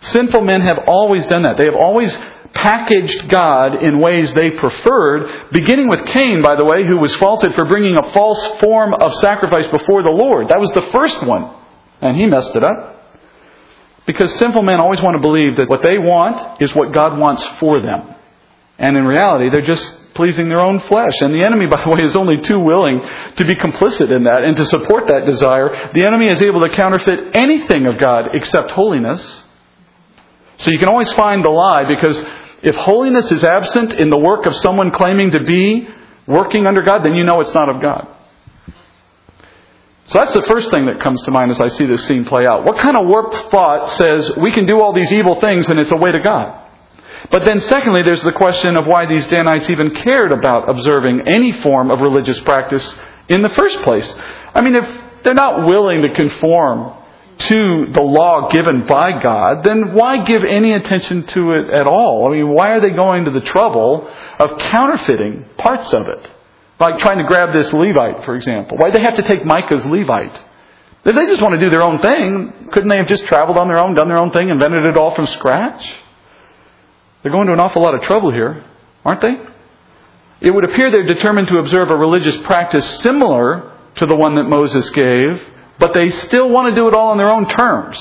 Sinful 0.00 0.42
men 0.42 0.60
have 0.60 0.80
always 0.86 1.26
done 1.26 1.42
that. 1.42 1.56
They 1.56 1.64
have 1.64 1.74
always 1.74 2.14
packaged 2.52 3.28
God 3.28 3.82
in 3.82 4.00
ways 4.00 4.32
they 4.32 4.50
preferred, 4.50 5.50
beginning 5.52 5.88
with 5.88 6.04
Cain, 6.06 6.42
by 6.42 6.56
the 6.56 6.64
way, 6.64 6.86
who 6.86 6.98
was 6.98 7.14
faulted 7.16 7.54
for 7.54 7.66
bringing 7.66 7.96
a 7.98 8.12
false 8.12 8.60
form 8.60 8.94
of 8.94 9.14
sacrifice 9.14 9.66
before 9.68 10.02
the 10.02 10.10
Lord. 10.10 10.48
That 10.48 10.60
was 10.60 10.70
the 10.70 10.90
first 10.92 11.22
one, 11.22 11.54
and 12.00 12.16
he 12.16 12.26
messed 12.26 12.54
it 12.54 12.64
up. 12.64 12.94
Because 14.06 14.32
sinful 14.38 14.62
men 14.62 14.78
always 14.78 15.02
want 15.02 15.16
to 15.16 15.20
believe 15.20 15.56
that 15.56 15.68
what 15.68 15.82
they 15.82 15.98
want 15.98 16.62
is 16.62 16.74
what 16.74 16.94
God 16.94 17.18
wants 17.18 17.44
for 17.58 17.80
them. 17.82 18.14
And 18.78 18.96
in 18.96 19.04
reality, 19.04 19.50
they're 19.50 19.66
just 19.66 20.05
pleasing 20.16 20.48
their 20.48 20.64
own 20.64 20.80
flesh. 20.80 21.14
And 21.20 21.32
the 21.34 21.44
enemy, 21.44 21.66
by 21.66 21.82
the 21.82 21.90
way, 21.90 22.00
is 22.02 22.16
only 22.16 22.40
too 22.42 22.58
willing 22.58 23.00
to 23.36 23.44
be 23.44 23.54
complicit 23.54 24.10
in 24.10 24.24
that 24.24 24.42
and 24.42 24.56
to 24.56 24.64
support 24.64 25.06
that 25.08 25.26
desire. 25.26 25.92
The 25.92 26.04
enemy 26.06 26.30
is 26.30 26.42
able 26.42 26.62
to 26.62 26.74
counterfeit 26.74 27.36
anything 27.36 27.86
of 27.86 28.00
God 28.00 28.30
except 28.32 28.72
holiness. 28.72 29.44
So 30.58 30.70
you 30.70 30.78
can 30.78 30.88
always 30.88 31.12
find 31.12 31.44
the 31.44 31.50
lie 31.50 31.84
because 31.84 32.24
if 32.62 32.74
holiness 32.74 33.30
is 33.30 33.44
absent 33.44 33.92
in 33.92 34.10
the 34.10 34.18
work 34.18 34.46
of 34.46 34.56
someone 34.56 34.90
claiming 34.90 35.30
to 35.32 35.42
be 35.44 35.86
working 36.26 36.66
under 36.66 36.82
God, 36.82 37.04
then 37.04 37.14
you 37.14 37.24
know 37.24 37.40
it's 37.40 37.54
not 37.54 37.68
of 37.68 37.80
God. 37.82 38.08
So 40.06 40.20
that's 40.20 40.32
the 40.32 40.42
first 40.42 40.70
thing 40.70 40.86
that 40.86 41.02
comes 41.02 41.20
to 41.22 41.32
mind 41.32 41.50
as 41.50 41.60
I 41.60 41.68
see 41.68 41.84
this 41.84 42.06
scene 42.06 42.24
play 42.24 42.46
out. 42.46 42.64
What 42.64 42.78
kind 42.78 42.96
of 42.96 43.06
warped 43.06 43.36
thought 43.50 43.90
says 43.90 44.32
we 44.36 44.52
can 44.52 44.64
do 44.64 44.80
all 44.80 44.92
these 44.92 45.12
evil 45.12 45.40
things 45.40 45.68
and 45.68 45.80
it's 45.80 45.90
a 45.90 45.96
way 45.96 46.12
to 46.12 46.20
God? 46.20 46.65
But 47.30 47.44
then, 47.44 47.60
secondly, 47.60 48.02
there's 48.02 48.22
the 48.22 48.32
question 48.32 48.76
of 48.76 48.86
why 48.86 49.06
these 49.06 49.26
Danites 49.26 49.68
even 49.68 49.94
cared 49.94 50.32
about 50.32 50.68
observing 50.68 51.22
any 51.26 51.52
form 51.60 51.90
of 51.90 52.00
religious 52.00 52.38
practice 52.40 52.94
in 53.28 53.42
the 53.42 53.48
first 53.50 53.82
place. 53.82 54.14
I 54.54 54.60
mean, 54.60 54.74
if 54.74 54.88
they're 55.24 55.34
not 55.34 55.66
willing 55.66 56.02
to 56.02 56.14
conform 56.14 57.02
to 57.38 57.86
the 57.92 58.02
law 58.02 58.48
given 58.50 58.86
by 58.86 59.20
God, 59.22 59.62
then 59.64 59.92
why 59.92 60.24
give 60.24 60.44
any 60.44 60.72
attention 60.72 61.26
to 61.26 61.52
it 61.52 61.70
at 61.70 61.86
all? 61.86 62.28
I 62.28 62.36
mean, 62.36 62.48
why 62.48 62.70
are 62.70 62.80
they 62.80 62.90
going 62.90 63.24
to 63.26 63.30
the 63.30 63.40
trouble 63.40 64.08
of 64.38 64.58
counterfeiting 64.58 65.44
parts 65.58 65.92
of 65.92 66.08
it? 66.08 66.30
Like 66.78 66.98
trying 66.98 67.18
to 67.18 67.24
grab 67.24 67.52
this 67.52 67.72
Levite, 67.72 68.24
for 68.24 68.36
example. 68.36 68.78
Why 68.78 68.90
do 68.90 68.98
they 68.98 69.04
have 69.04 69.14
to 69.14 69.22
take 69.22 69.44
Micah's 69.44 69.84
Levite? 69.84 70.40
If 71.04 71.14
they 71.14 71.26
just 71.26 71.40
want 71.42 71.54
to 71.54 71.60
do 71.60 71.70
their 71.70 71.82
own 71.82 72.00
thing, 72.00 72.70
couldn't 72.72 72.88
they 72.88 72.96
have 72.96 73.06
just 73.06 73.24
traveled 73.26 73.58
on 73.58 73.68
their 73.68 73.78
own, 73.78 73.94
done 73.94 74.08
their 74.08 74.18
own 74.18 74.32
thing, 74.32 74.48
invented 74.48 74.84
it 74.84 74.96
all 74.96 75.14
from 75.14 75.26
scratch? 75.26 75.86
They're 77.26 77.32
going 77.32 77.48
to 77.48 77.54
an 77.54 77.58
awful 77.58 77.82
lot 77.82 77.96
of 77.96 78.02
trouble 78.02 78.30
here, 78.30 78.64
aren't 79.04 79.20
they? 79.20 79.34
It 80.42 80.54
would 80.54 80.62
appear 80.62 80.92
they're 80.92 81.12
determined 81.12 81.48
to 81.48 81.58
observe 81.58 81.90
a 81.90 81.96
religious 81.96 82.36
practice 82.42 82.88
similar 83.00 83.76
to 83.96 84.06
the 84.06 84.14
one 84.14 84.36
that 84.36 84.44
Moses 84.44 84.88
gave, 84.90 85.42
but 85.80 85.92
they 85.92 86.08
still 86.10 86.48
want 86.48 86.72
to 86.72 86.80
do 86.80 86.86
it 86.86 86.94
all 86.94 87.08
on 87.08 87.18
their 87.18 87.34
own 87.34 87.48
terms. 87.48 87.98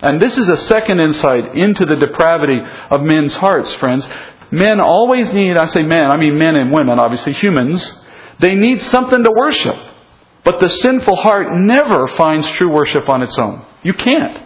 And 0.00 0.20
this 0.20 0.36
is 0.36 0.48
a 0.48 0.56
second 0.56 0.98
insight 0.98 1.54
into 1.54 1.86
the 1.86 1.94
depravity 1.94 2.58
of 2.90 3.02
men's 3.02 3.34
hearts, 3.34 3.72
friends. 3.74 4.08
Men 4.50 4.80
always 4.80 5.32
need, 5.32 5.56
I 5.56 5.66
say 5.66 5.82
men, 5.82 6.10
I 6.10 6.16
mean 6.16 6.36
men 6.36 6.56
and 6.56 6.72
women, 6.72 6.98
obviously 6.98 7.34
humans, 7.34 7.88
they 8.40 8.56
need 8.56 8.82
something 8.82 9.22
to 9.22 9.30
worship. 9.30 9.76
But 10.44 10.58
the 10.58 10.70
sinful 10.70 11.14
heart 11.18 11.46
never 11.52 12.08
finds 12.08 12.50
true 12.50 12.72
worship 12.72 13.08
on 13.08 13.22
its 13.22 13.38
own. 13.38 13.64
You 13.84 13.94
can't. 13.94 14.44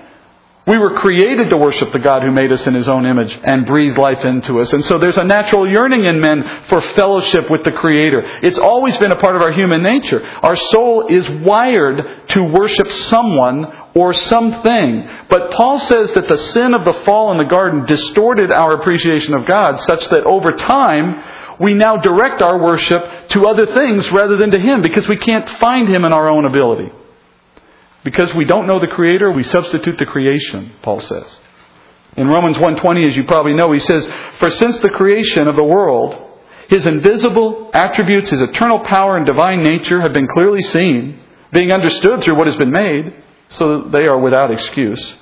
We 0.69 0.77
were 0.77 0.99
created 0.99 1.49
to 1.49 1.57
worship 1.57 1.93
the 1.93 1.99
God 1.99 2.23
who 2.23 2.31
made 2.31 2.53
us 2.53 2.67
in 2.67 2.75
His 2.75 2.89
own 2.89 3.07
image 3.07 3.35
and 3.43 3.65
breathed 3.65 3.97
life 3.97 4.23
into 4.23 4.61
us. 4.61 4.71
And 4.75 4.85
so 4.85 4.99
there's 4.99 5.17
a 5.17 5.25
natural 5.25 5.67
yearning 5.67 6.05
in 6.05 6.21
men 6.21 6.65
for 6.69 6.83
fellowship 6.93 7.51
with 7.51 7.65
the 7.65 7.73
Creator. 7.73 8.21
It's 8.43 8.59
always 8.59 8.95
been 8.99 9.11
a 9.11 9.17
part 9.17 9.35
of 9.35 9.41
our 9.41 9.53
human 9.53 9.83
nature. 9.83 10.23
Our 10.23 10.57
soul 10.57 11.07
is 11.09 11.27
wired 11.43 12.29
to 12.29 12.43
worship 12.43 12.93
someone 13.09 13.65
or 13.95 14.13
something. 14.13 15.09
But 15.31 15.53
Paul 15.53 15.81
says 15.81 16.13
that 16.13 16.29
the 16.29 16.37
sin 16.37 16.75
of 16.75 16.85
the 16.85 17.03
fall 17.05 17.33
in 17.33 17.39
the 17.39 17.51
garden 17.51 17.87
distorted 17.87 18.53
our 18.53 18.75
appreciation 18.75 19.33
of 19.33 19.47
God 19.47 19.79
such 19.81 20.07
that 20.11 20.25
over 20.27 20.53
time, 20.53 21.25
we 21.61 21.73
now 21.73 21.97
direct 21.97 22.43
our 22.43 22.63
worship 22.63 23.29
to 23.31 23.47
other 23.47 23.65
things 23.75 24.13
rather 24.13 24.37
than 24.37 24.51
to 24.51 24.61
Him 24.61 24.83
because 24.83 25.09
we 25.09 25.17
can't 25.17 25.49
find 25.49 25.89
Him 25.89 26.05
in 26.05 26.13
our 26.13 26.29
own 26.29 26.45
ability. 26.45 26.93
Because 28.05 28.35
we 28.35 28.45
don't 28.45 28.67
know 28.67 28.81
the 28.81 28.95
creator, 28.95 29.33
we 29.33 29.43
substitute 29.43 29.99
the 29.99 30.07
creation, 30.07 30.73
Paul 30.83 31.01
says. 31.01 31.39
In 32.17 32.29
Romans 32.29 32.59
1:20 32.59 33.07
as 33.07 33.17
you 33.17 33.25
probably 33.25 33.55
know, 33.55 33.71
he 33.73 33.81
says, 33.81 34.11
"For 34.39 34.51
since 34.51 34.79
the 34.79 34.91
creation 34.91 35.47
of 35.49 35.57
the 35.57 35.65
world, 35.65 36.17
his 36.69 36.87
invisible 36.87 37.71
attributes, 37.73 38.31
his 38.31 38.43
eternal 38.43 38.81
power 38.81 39.17
and 39.17 39.27
divine 39.27 39.63
nature 39.63 40.01
have 40.01 40.13
been 40.13 40.29
clearly 40.29 40.63
seen, 40.63 41.21
being 41.53 41.73
understood 41.73 42.21
through 42.21 42.37
what 42.37 42.47
has 42.47 42.57
been 42.57 42.71
made, 42.71 43.13
so 43.49 43.79
that 43.79 43.93
they 43.93 44.07
are 44.07 44.19
without 44.19 44.51
excuse. 44.51 45.15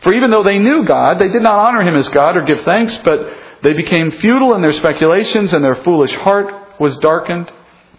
For 0.00 0.14
even 0.14 0.30
though 0.30 0.42
they 0.42 0.58
knew 0.58 0.84
God, 0.84 1.18
they 1.18 1.28
did 1.28 1.42
not 1.42 1.58
honor 1.58 1.82
him 1.82 1.94
as 1.94 2.08
God 2.08 2.38
or 2.38 2.42
give 2.42 2.62
thanks, 2.62 2.96
but 3.04 3.18
they 3.62 3.74
became 3.74 4.10
futile 4.12 4.54
in 4.54 4.62
their 4.62 4.72
speculations 4.72 5.52
and 5.52 5.62
their 5.64 5.74
foolish 5.76 6.14
heart 6.14 6.54
was 6.78 6.96
darkened. 6.98 7.50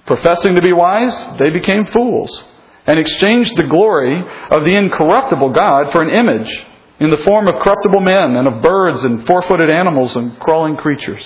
Professing 0.07 0.55
to 0.55 0.61
be 0.61 0.73
wise, 0.73 1.15
they 1.37 1.51
became 1.51 1.85
fools 1.85 2.43
and 2.91 2.99
exchanged 2.99 3.55
the 3.55 3.63
glory 3.63 4.19
of 4.51 4.65
the 4.65 4.75
incorruptible 4.75 5.53
God 5.53 5.93
for 5.93 6.01
an 6.01 6.09
image 6.09 6.51
in 6.99 7.09
the 7.09 7.23
form 7.23 7.47
of 7.47 7.55
corruptible 7.63 8.01
men 8.01 8.35
and 8.35 8.49
of 8.49 8.61
birds 8.61 9.01
and 9.05 9.25
four 9.25 9.41
footed 9.43 9.69
animals 9.69 10.13
and 10.17 10.37
crawling 10.41 10.75
creatures. 10.75 11.23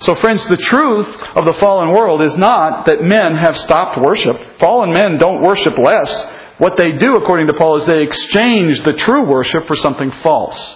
So, 0.00 0.14
friends, 0.14 0.46
the 0.46 0.56
truth 0.56 1.14
of 1.36 1.44
the 1.44 1.52
fallen 1.52 1.92
world 1.92 2.22
is 2.22 2.34
not 2.38 2.86
that 2.86 3.02
men 3.02 3.36
have 3.36 3.58
stopped 3.58 4.00
worship. 4.00 4.58
Fallen 4.58 4.92
men 4.92 5.18
don't 5.18 5.42
worship 5.42 5.76
less. 5.76 6.10
What 6.56 6.78
they 6.78 6.92
do, 6.92 7.16
according 7.16 7.48
to 7.48 7.52
Paul, 7.52 7.76
is 7.76 7.84
they 7.84 8.02
exchange 8.02 8.82
the 8.84 8.94
true 8.94 9.28
worship 9.28 9.66
for 9.66 9.76
something 9.76 10.10
false. 10.22 10.74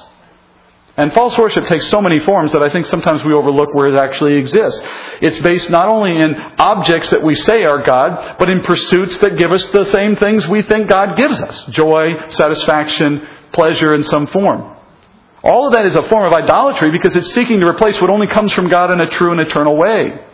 And 0.96 1.11
false 1.14 1.38
worship 1.38 1.64
takes 1.66 1.88
so 1.88 2.02
many 2.02 2.18
forms 2.20 2.52
that 2.52 2.62
I 2.62 2.70
think 2.70 2.85
sometimes 2.87 3.24
we 3.24 3.33
overlook 3.33 3.72
where 3.72 3.87
it 3.87 3.94
actually 3.94 4.35
exists. 4.35 4.81
It's 5.22 5.38
based 5.40 5.70
not 5.70 5.88
only 5.88 6.22
in 6.22 6.35
objects 6.59 7.09
that 7.11 7.22
we 7.22 7.35
say 7.35 7.64
are 7.64 7.83
God, 7.83 8.37
but 8.38 8.50
in 8.50 8.61
pursuits 8.61 9.16
that 9.18 9.38
give 9.38 9.52
us 9.52 9.64
the 9.70 9.87
same 9.87 10.16
things 10.16 10.46
we 10.46 10.61
think 10.61 10.90
God 10.90 11.16
gives 11.16 11.40
us 11.40 11.64
joy, 11.70 12.28
satisfaction, 12.28 13.26
pleasure 13.52 13.94
in 13.94 14.02
some 14.02 14.26
form. 14.26 14.76
All 15.42 15.66
of 15.66 15.72
that 15.72 15.87
is 15.87 15.96
a 15.96 16.07
form 16.09 16.26
of 16.26 16.33
idolatry 16.33 16.90
because 16.90 17.16
it's 17.16 17.33
seeking 17.33 17.61
to 17.61 17.68
replace 17.68 17.98
what 18.00 18.11
only 18.11 18.26
comes 18.26 18.52
from 18.52 18.68
God 18.68 18.90
in 18.90 19.00
a 19.00 19.09
true 19.09 19.33
and 19.33 19.40
eternal 19.40 19.76
way. 19.76 20.24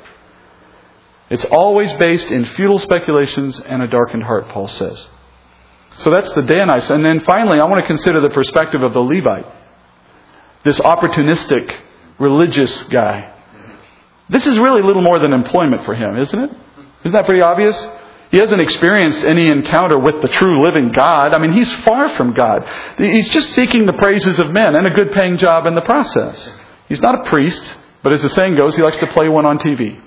It's 1.30 1.44
always 1.46 1.92
based 1.94 2.28
in 2.28 2.44
futile 2.44 2.78
speculations 2.78 3.60
and 3.60 3.80
a 3.80 3.86
darkened 3.86 4.24
heart, 4.24 4.48
Paul 4.48 4.66
says. 4.66 5.06
So 5.98 6.10
that's 6.10 6.32
the 6.32 6.42
Danites. 6.42 6.90
And 6.90 7.04
then 7.04 7.20
finally, 7.20 7.60
I 7.60 7.64
want 7.64 7.80
to 7.80 7.86
consider 7.86 8.20
the 8.20 8.30
perspective 8.30 8.82
of 8.82 8.92
the 8.92 9.00
Levite. 9.00 9.46
This 10.64 10.78
opportunistic 10.80 11.72
religious 12.18 12.82
guy. 12.84 13.34
This 14.28 14.46
is 14.46 14.58
really 14.58 14.82
little 14.82 15.02
more 15.02 15.18
than 15.18 15.32
employment 15.32 15.84
for 15.84 15.94
him, 15.94 16.16
isn't 16.16 16.38
it? 16.38 16.50
Isn't 17.04 17.12
that 17.12 17.26
pretty 17.26 17.42
obvious? 17.42 17.86
He 18.30 18.38
hasn't 18.38 18.60
experienced 18.60 19.24
any 19.24 19.46
encounter 19.46 19.98
with 19.98 20.20
the 20.20 20.28
true 20.28 20.62
living 20.62 20.92
God. 20.92 21.32
I 21.32 21.38
mean, 21.38 21.52
he's 21.52 21.72
far 21.76 22.10
from 22.10 22.34
God. 22.34 22.68
He's 22.98 23.28
just 23.30 23.50
seeking 23.50 23.86
the 23.86 23.94
praises 23.94 24.38
of 24.38 24.50
men 24.50 24.76
and 24.76 24.86
a 24.86 24.90
good 24.90 25.12
paying 25.12 25.38
job 25.38 25.64
in 25.64 25.74
the 25.74 25.80
process. 25.80 26.52
He's 26.88 27.00
not 27.00 27.26
a 27.26 27.30
priest, 27.30 27.76
but 28.02 28.12
as 28.12 28.22
the 28.22 28.30
saying 28.30 28.56
goes, 28.56 28.76
he 28.76 28.82
likes 28.82 28.98
to 28.98 29.06
play 29.08 29.28
one 29.28 29.46
on 29.46 29.58
TV. 29.58 29.98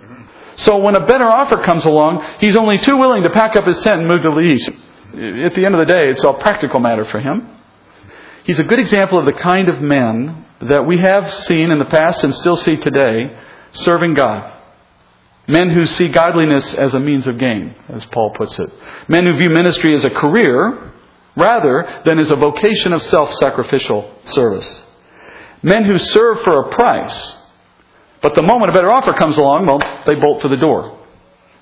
So 0.58 0.78
when 0.78 0.96
a 0.96 1.06
better 1.06 1.26
offer 1.26 1.64
comes 1.64 1.86
along, 1.86 2.24
he's 2.40 2.56
only 2.56 2.78
too 2.78 2.98
willing 2.98 3.24
to 3.24 3.32
pack 3.32 3.56
up 3.56 3.66
his 3.66 3.80
tent 3.80 4.02
and 4.02 4.08
move 4.08 4.22
to 4.22 4.30
the 4.30 4.40
east. 4.42 4.70
At 4.70 5.56
the 5.56 5.66
end 5.66 5.74
of 5.74 5.88
the 5.88 5.92
day, 5.92 6.10
it's 6.10 6.24
a 6.24 6.34
practical 6.34 6.80
matter 6.80 7.06
for 7.06 7.20
him. 7.20 7.48
He's 8.44 8.60
a 8.60 8.64
good 8.64 8.80
example 8.80 9.20
of 9.20 9.26
the 9.26 9.34
kind 9.34 9.70
of 9.70 9.82
men 9.82 10.46
that 10.62 10.86
we 10.86 10.98
have 10.98 11.32
seen 11.46 11.72
in 11.72 11.80
the 11.80 11.86
past 11.86 12.24
and 12.24 12.34
still 12.34 12.58
see 12.58 12.76
today 12.76 13.38
serving 13.74 14.14
God. 14.14 14.58
Men 15.48 15.70
who 15.72 15.86
see 15.86 16.08
godliness 16.08 16.74
as 16.76 16.94
a 16.94 17.00
means 17.00 17.28
of 17.28 17.38
gain, 17.38 17.76
as 17.90 18.06
Paul 18.06 18.32
puts 18.32 18.58
it. 18.60 18.72
Men 19.08 19.26
who 19.26 19.38
view 19.38 19.50
ministry 19.50 19.94
as 19.94 20.06
a 20.06 20.10
career 20.10 20.94
rather 21.36 22.02
than 22.06 22.20
as 22.20 22.30
a 22.30 22.36
vocation 22.36 22.94
of 22.94 23.02
self 23.04 23.34
sacrificial 23.36 24.12
service. 24.24 24.88
Men 25.64 25.86
who 25.86 25.98
serve 25.98 26.42
for 26.42 26.62
a 26.62 26.70
price, 26.70 27.36
but 28.22 28.36
the 28.36 28.44
moment 28.44 28.72
a 28.72 28.74
better 28.74 28.92
offer 28.92 29.14
comes 29.14 29.38
along, 29.38 29.66
well, 29.66 29.80
they 30.06 30.16
bolt 30.16 30.42
for 30.42 30.48
the 30.48 30.58
door. 30.58 31.01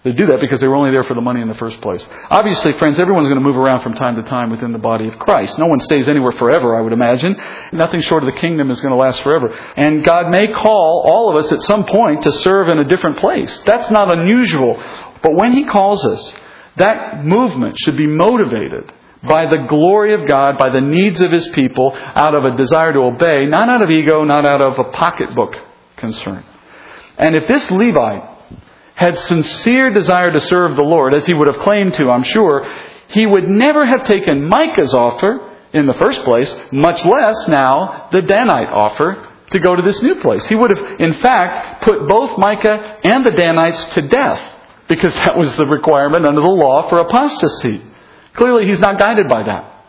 They 0.02 0.14
do 0.14 0.28
that 0.28 0.40
because 0.40 0.62
they 0.62 0.68
were 0.68 0.76
only 0.76 0.92
there 0.92 1.04
for 1.04 1.14
the 1.14 1.22
money 1.22 1.42
in 1.42 1.50
the 1.50 1.56
first 1.56 1.82
place. 1.82 2.06
Obviously, 2.30 2.72
friends, 2.78 2.98
everyone's 3.00 3.28
going 3.28 3.44
to 3.44 3.46
move 3.46 3.58
around 3.58 3.84
from 3.84 3.94
time 3.94 4.16
to 4.16 4.24
time 4.24 4.50
within 4.50 4.72
the 4.72 4.80
body 4.80 5.10
of 5.10 5.20
Christ. 5.20 5.60
No 5.60 5.68
one 5.68 5.80
stays 5.80 6.08
anywhere 6.08 6.32
forever, 6.32 6.78
I 6.78 6.82
would 6.82 6.94
imagine. 6.94 7.36
Nothing 7.74 8.02
short 8.02 8.24
of 8.24 8.34
the 8.34 8.40
kingdom 8.40 8.72
is 8.72 8.80
going 8.80 8.92
to 8.92 8.98
last 8.98 9.22
forever. 9.24 9.54
And 9.76 10.02
God 10.06 10.30
may 10.30 10.48
call 10.54 11.04
all 11.06 11.30
of 11.30 11.44
us 11.44 11.52
at 11.52 11.62
some 11.64 11.86
point 11.86 12.24
to 12.24 12.32
serve 12.32 12.70
in 12.70 12.80
a 12.80 12.86
different 12.86 13.18
place. 13.18 13.62
That's 13.66 13.92
not 13.92 14.18
unusual. 14.18 14.82
But 15.22 15.36
when 15.36 15.52
He 15.52 15.66
calls 15.66 16.06
us, 16.06 16.34
that 16.78 17.26
movement 17.26 17.76
should 17.84 17.98
be 17.98 18.08
motivated 18.08 18.94
by 19.28 19.48
the 19.48 19.66
glory 19.68 20.14
of 20.14 20.30
God, 20.30 20.58
by 20.58 20.70
the 20.70 20.80
needs 20.80 21.20
of 21.20 21.30
His 21.30 21.46
people, 21.50 21.92
out 21.94 22.36
of 22.36 22.46
a 22.46 22.56
desire 22.56 22.94
to 22.94 23.00
obey, 23.00 23.48
not 23.48 23.68
out 23.68 23.82
of 23.82 23.92
ego, 23.92 24.24
not 24.24 24.46
out 24.46 24.62
of 24.62 24.80
a 24.80 24.92
pocketbook 24.92 25.56
concern. 25.98 26.46
And 27.18 27.36
if 27.36 27.50
this 27.50 27.70
Levite 27.70 28.39
had 29.00 29.18
sincere 29.18 29.94
desire 29.94 30.30
to 30.30 30.42
serve 30.42 30.76
the 30.76 30.84
Lord, 30.84 31.16
as 31.16 31.26
he 31.26 31.34
would 31.34 31.48
have 31.48 31.62
claimed 31.62 31.94
to, 31.94 32.10
I'm 32.10 32.24
sure, 32.24 32.70
he 33.08 33.26
would 33.26 33.48
never 33.48 33.86
have 33.86 34.04
taken 34.04 34.50
Micah's 34.50 34.94
offer 34.94 35.56
in 35.72 35.88
the 35.88 35.94
first 35.94 36.22
place, 36.24 36.54
much 36.74 37.06
less 37.06 37.48
now 37.48 38.10
the 38.12 38.22
Danite 38.22 38.68
offer 38.68 39.26
to 39.52 39.60
go 39.60 39.74
to 39.74 39.82
this 39.84 40.02
new 40.02 40.16
place. 40.20 40.46
He 40.48 40.56
would 40.56 40.78
have, 40.78 41.00
in 41.00 41.14
fact, 41.14 41.82
put 41.82 42.10
both 42.10 42.38
Micah 42.38 43.00
and 43.06 43.26
the 43.26 43.32
Danites 43.32 43.86
to 43.96 44.02
death 44.02 44.56
because 44.90 45.14
that 45.16 45.38
was 45.38 45.56
the 45.56 45.66
requirement 45.66 46.26
under 46.26 46.42
the 46.42 46.48
law 46.48 46.90
for 46.90 46.98
apostasy. 46.98 47.82
Clearly, 48.34 48.68
he's 48.68 48.82
not 48.82 49.00
guided 49.00 49.30
by 49.30 49.44
that. 49.44 49.86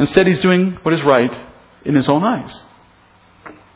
Instead, 0.00 0.26
he's 0.26 0.40
doing 0.40 0.78
what 0.82 0.92
is 0.92 1.04
right 1.04 1.46
in 1.84 1.94
his 1.94 2.08
own 2.08 2.24
eyes. 2.24 2.64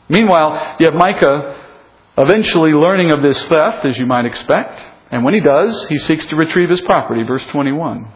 Meanwhile, 0.09 0.75
you 0.81 0.87
have 0.87 0.93
Micah 0.93 1.66
eventually 2.17 2.71
learning 2.71 3.11
of 3.11 3.21
this 3.21 3.43
theft, 3.45 3.85
as 3.85 3.97
you 3.97 4.05
might 4.05 4.25
expect. 4.25 4.83
And 5.11 5.23
when 5.23 5.33
he 5.33 5.39
does, 5.39 5.87
he 5.87 5.97
seeks 5.97 6.25
to 6.27 6.35
retrieve 6.35 6.69
his 6.69 6.81
property. 6.81 7.23
Verse 7.23 7.45
21. 7.47 8.11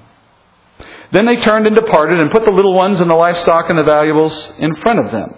Then 1.11 1.25
they 1.25 1.37
turned 1.37 1.67
and 1.67 1.75
departed 1.75 2.19
and 2.19 2.31
put 2.31 2.45
the 2.45 2.51
little 2.51 2.73
ones 2.73 2.99
and 2.99 3.09
the 3.09 3.15
livestock 3.15 3.69
and 3.69 3.77
the 3.77 3.83
valuables 3.83 4.51
in 4.57 4.75
front 4.75 5.05
of 5.05 5.11
them. 5.11 5.35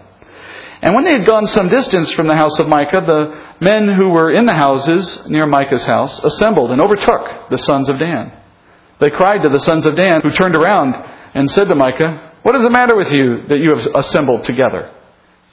And 0.82 0.94
when 0.94 1.04
they 1.04 1.14
had 1.14 1.26
gone 1.26 1.48
some 1.48 1.70
distance 1.70 2.12
from 2.12 2.28
the 2.28 2.36
house 2.36 2.60
of 2.60 2.68
Micah, 2.68 3.02
the 3.02 3.64
men 3.64 3.88
who 3.88 4.10
were 4.10 4.32
in 4.32 4.46
the 4.46 4.54
houses 4.54 5.20
near 5.28 5.48
Micah's 5.48 5.86
house 5.86 6.20
assembled 6.20 6.72
and 6.72 6.82
overtook 6.82 7.50
the 7.50 7.58
sons 7.58 7.90
of 7.90 8.00
Dan. 8.00 8.34
They 9.00 9.10
cried 9.10 9.44
to 9.44 9.50
the 9.50 9.62
sons 9.62 9.86
of 9.86 9.96
Dan, 9.96 10.22
who 10.22 10.30
turned 10.30 10.56
around 10.56 10.94
and 11.34 11.50
said 11.50 11.70
to 11.70 11.76
Micah, 11.76 12.34
What 12.44 12.56
is 12.56 12.64
the 12.64 12.70
matter 12.70 12.96
with 12.96 13.12
you 13.12 13.48
that 13.48 13.60
you 13.60 13.74
have 13.76 13.88
assembled 13.96 14.44
together? 14.44 14.92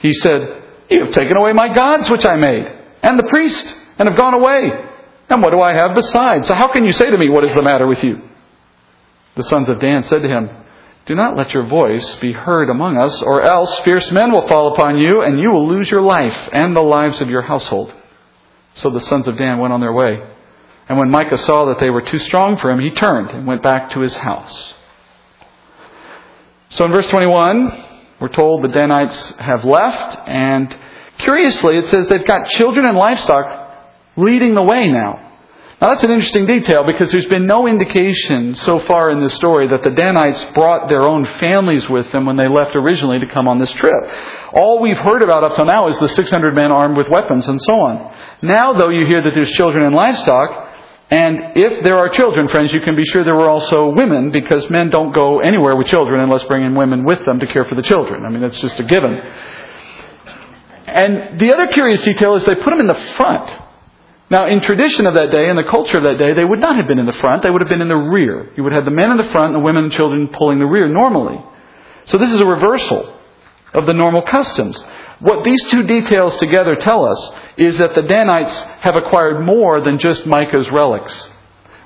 He 0.01 0.13
said, 0.15 0.65
You 0.91 1.05
have 1.05 1.15
taken 1.15 1.37
away 1.37 1.53
my 1.53 1.73
gods 1.73 2.11
which 2.11 2.27
I 2.27 2.37
made 2.37 2.80
and 3.03 3.19
the 3.19 3.25
priest 3.25 3.75
and 3.99 4.09
have 4.09 4.17
gone 4.17 4.35
away. 4.35 4.71
And 5.29 5.43
what 5.43 5.53
do 5.53 5.61
I 5.61 5.73
have 5.73 5.95
besides? 5.95 6.49
So 6.49 6.55
how 6.55 6.73
can 6.73 6.85
you 6.85 6.93
say 6.93 7.11
to 7.11 7.17
me, 7.19 7.29
What 7.29 7.45
is 7.45 7.55
the 7.55 7.63
matter 7.63 7.87
with 7.87 8.03
you? 8.03 8.21
The 9.37 9.45
sons 9.45 9.69
of 9.69 9.81
Dan 9.81 10.03
said 10.03 10.23
to 10.23 10.29
him, 10.29 10.51
Do 11.07 11.15
not 11.15 11.37
let 11.37 11.55
your 11.55 11.67
voice 11.67 12.17
be 12.17 12.33
heard 12.33 12.69
among 12.69 12.97
us, 12.97 13.23
or 13.23 13.43
else 13.43 13.79
fierce 13.81 14.11
men 14.11 14.33
will 14.33 14.47
fall 14.49 14.75
upon 14.75 14.99
you, 14.99 15.23
and 15.23 15.39
you 15.39 15.51
will 15.51 15.69
lose 15.69 15.91
your 15.91 16.03
life 16.03 16.49
and 16.53 16.75
the 16.75 16.83
lives 16.83 17.21
of 17.21 17.31
your 17.31 17.43
household. 17.43 17.95
So 18.75 18.91
the 18.91 19.01
sons 19.01 19.29
of 19.29 19.39
Dan 19.39 19.59
went 19.59 19.73
on 19.73 19.81
their 19.81 19.93
way. 19.93 20.23
And 20.89 20.99
when 20.99 21.11
Micah 21.11 21.39
saw 21.39 21.67
that 21.67 21.79
they 21.79 21.91
were 21.91 22.03
too 22.03 22.19
strong 22.19 22.57
for 22.57 22.71
him, 22.71 22.81
he 22.81 22.91
turned 22.91 23.31
and 23.31 23.47
went 23.47 23.63
back 23.63 23.91
to 23.91 24.01
his 24.01 24.15
house. 24.17 24.75
So 26.71 26.85
in 26.85 26.91
verse 26.91 27.07
21, 27.07 27.85
we're 28.21 28.29
told 28.29 28.63
the 28.63 28.69
Danites 28.69 29.35
have 29.39 29.65
left, 29.65 30.19
and 30.29 30.77
Curiously, 31.25 31.79
it 31.79 31.87
says 31.89 32.09
they've 32.09 32.27
got 32.27 32.49
children 32.49 32.87
and 32.87 32.97
livestock 32.97 33.69
leading 34.17 34.55
the 34.55 34.63
way 34.63 34.89
now. 34.89 35.31
Now 35.81 35.89
that's 35.89 36.05
an 36.05 36.11
interesting 36.11 36.45
detail 36.45 36.85
because 36.85 37.11
there's 37.11 37.27
been 37.27 37.47
no 37.47 37.67
indication 37.67 38.55
so 38.57 38.81
far 38.81 39.11
in 39.11 39.23
this 39.23 39.33
story 39.35 39.69
that 39.69 39.83
the 39.83 39.91
Danites 39.91 40.45
brought 40.53 40.91
their 40.91 41.07
own 41.07 41.25
families 41.25 41.89
with 41.89 42.13
them 42.13 42.27
when 42.27 42.37
they 42.37 42.49
left 42.49 42.77
originally 42.77 43.19
to 43.21 43.27
come 43.33 43.49
on 43.49 43.59
this 43.59 43.73
trip. 43.73 44.05
All 44.53 44.81
we've 44.83 44.99
heard 44.99 45.23
about 45.23 45.43
up 45.43 45.57
to 45.57 45.65
now 45.65 45.89
is 45.89 45.99
the 45.99 46.09
600 46.09 46.55
men 46.55 46.71
armed 46.71 46.99
with 46.99 47.09
weapons 47.09 47.49
and 47.49 47.59
so 47.63 47.81
on. 47.81 48.15
Now 48.43 48.75
though 48.75 48.91
you 48.91 49.07
hear 49.07 49.23
that 49.23 49.31
there's 49.35 49.53
children 49.53 49.85
and 49.87 49.95
livestock, 49.95 50.69
and 51.11 51.57
if 51.57 51.83
there 51.83 51.99
are 51.99 52.11
children, 52.11 52.47
friends, 52.49 52.73
you 52.73 52.81
can 52.85 52.95
be 52.95 53.05
sure 53.07 53.25
there 53.25 53.35
were 53.35 53.49
also 53.49 53.93
women 53.97 54.31
because 54.31 54.69
men 54.69 54.91
don't 54.91 55.13
go 55.13 55.41
anywhere 55.41 55.77
with 55.77 55.89
children 55.89 56.21
unless 56.21 56.45
bringing 56.45 56.75
women 56.75 57.05
with 57.05 57.25
them 57.25 57.41
to 57.41 57.47
care 57.47 57.65
for 57.65 57.75
the 57.75 57.83
children. 57.83 58.25
I 58.27 58.29
mean, 58.29 58.43
that's 58.43 58.61
just 58.61 58.79
a 58.79 58.85
given. 58.85 59.21
And 60.91 61.41
the 61.41 61.53
other 61.53 61.69
curious 61.69 62.03
detail 62.03 62.35
is 62.35 62.45
they 62.45 62.55
put 62.57 62.71
them 62.71 62.81
in 62.81 62.87
the 62.87 62.95
front. 63.17 63.57
Now, 64.31 64.47
in 64.47 64.61
tradition 64.61 65.07
of 65.07 65.15
that 65.15 65.33
day, 65.33 65.49
in 65.49 65.57
the 65.57 65.65
culture 65.65 65.99
of 65.99 66.05
that 66.05 66.19
day, 66.19 66.33
they 66.35 66.45
would 66.45 66.61
not 66.61 66.77
have 66.77 66.87
been 66.87 67.01
in 67.01 67.07
the 67.07 67.13
front, 67.15 67.43
they 67.43 67.51
would 67.51 67.63
have 67.63 67.69
been 67.69 67.81
in 67.81 67.89
the 67.89 67.97
rear. 67.97 68.53
You 68.57 68.63
would 68.63 68.73
have 68.73 68.85
the 68.85 68.93
men 68.93 69.11
in 69.11 69.17
the 69.17 69.25
front 69.25 69.55
and 69.55 69.57
the 69.57 69.65
women 69.65 69.85
and 69.85 69.93
children 69.93 70.29
pulling 70.29 70.61
the 70.61 70.67
rear 70.67 70.89
normally. 70.89 71.43
So 72.05 72.17
this 72.17 72.33
is 72.33 72.39
a 72.39 72.47
reversal 72.47 73.13
of 73.75 73.87
the 73.87 73.93
normal 73.93 74.23
customs. 74.23 74.81
What 75.19 75.45
these 75.45 75.63
two 75.65 75.83
details 75.83 76.37
together 76.37 76.77
tell 76.77 77.05
us 77.05 77.33
is 77.57 77.79
that 77.79 77.95
the 77.95 78.03
Danites 78.03 78.59
have 78.81 78.97
acquired 78.97 79.45
more 79.45 79.81
than 79.81 79.99
just 79.99 80.27
Micah's 80.27 80.71
relics. 80.71 81.29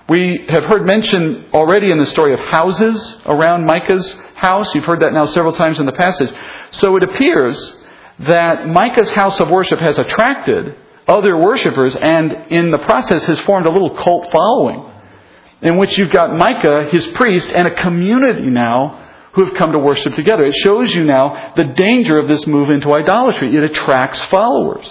We 0.08 0.44
have 0.48 0.64
heard 0.64 0.84
mention 0.86 1.46
already 1.54 1.90
in 1.90 1.96
the 1.96 2.06
story 2.06 2.34
of 2.34 2.40
houses 2.40 3.16
around 3.24 3.64
Micah's 3.64 4.18
house. 4.36 4.70
You've 4.74 4.84
heard 4.84 5.00
that 5.00 5.14
now 5.14 5.24
several 5.24 5.54
times 5.54 5.80
in 5.80 5.86
the 5.86 5.92
passage. 5.92 6.30
So 6.72 6.94
it 6.96 7.04
appears 7.04 7.83
that 8.20 8.66
Micah's 8.66 9.10
house 9.10 9.40
of 9.40 9.48
worship 9.48 9.78
has 9.80 9.98
attracted 9.98 10.76
other 11.06 11.36
worshippers 11.36 11.94
and 11.96 12.32
in 12.50 12.70
the 12.70 12.78
process 12.78 13.24
has 13.26 13.38
formed 13.40 13.66
a 13.66 13.70
little 13.70 13.96
cult 13.96 14.30
following 14.30 14.90
in 15.62 15.78
which 15.78 15.96
you've 15.96 16.12
got 16.12 16.36
Micah, 16.36 16.88
his 16.90 17.06
priest, 17.08 17.50
and 17.50 17.66
a 17.66 17.74
community 17.74 18.48
now 18.48 19.00
who 19.32 19.44
have 19.44 19.54
come 19.54 19.72
to 19.72 19.78
worship 19.78 20.14
together. 20.14 20.44
It 20.44 20.54
shows 20.54 20.94
you 20.94 21.04
now 21.04 21.52
the 21.56 21.64
danger 21.76 22.18
of 22.18 22.28
this 22.28 22.46
move 22.46 22.70
into 22.70 22.92
idolatry. 22.92 23.56
It 23.56 23.64
attracts 23.64 24.20
followers. 24.26 24.88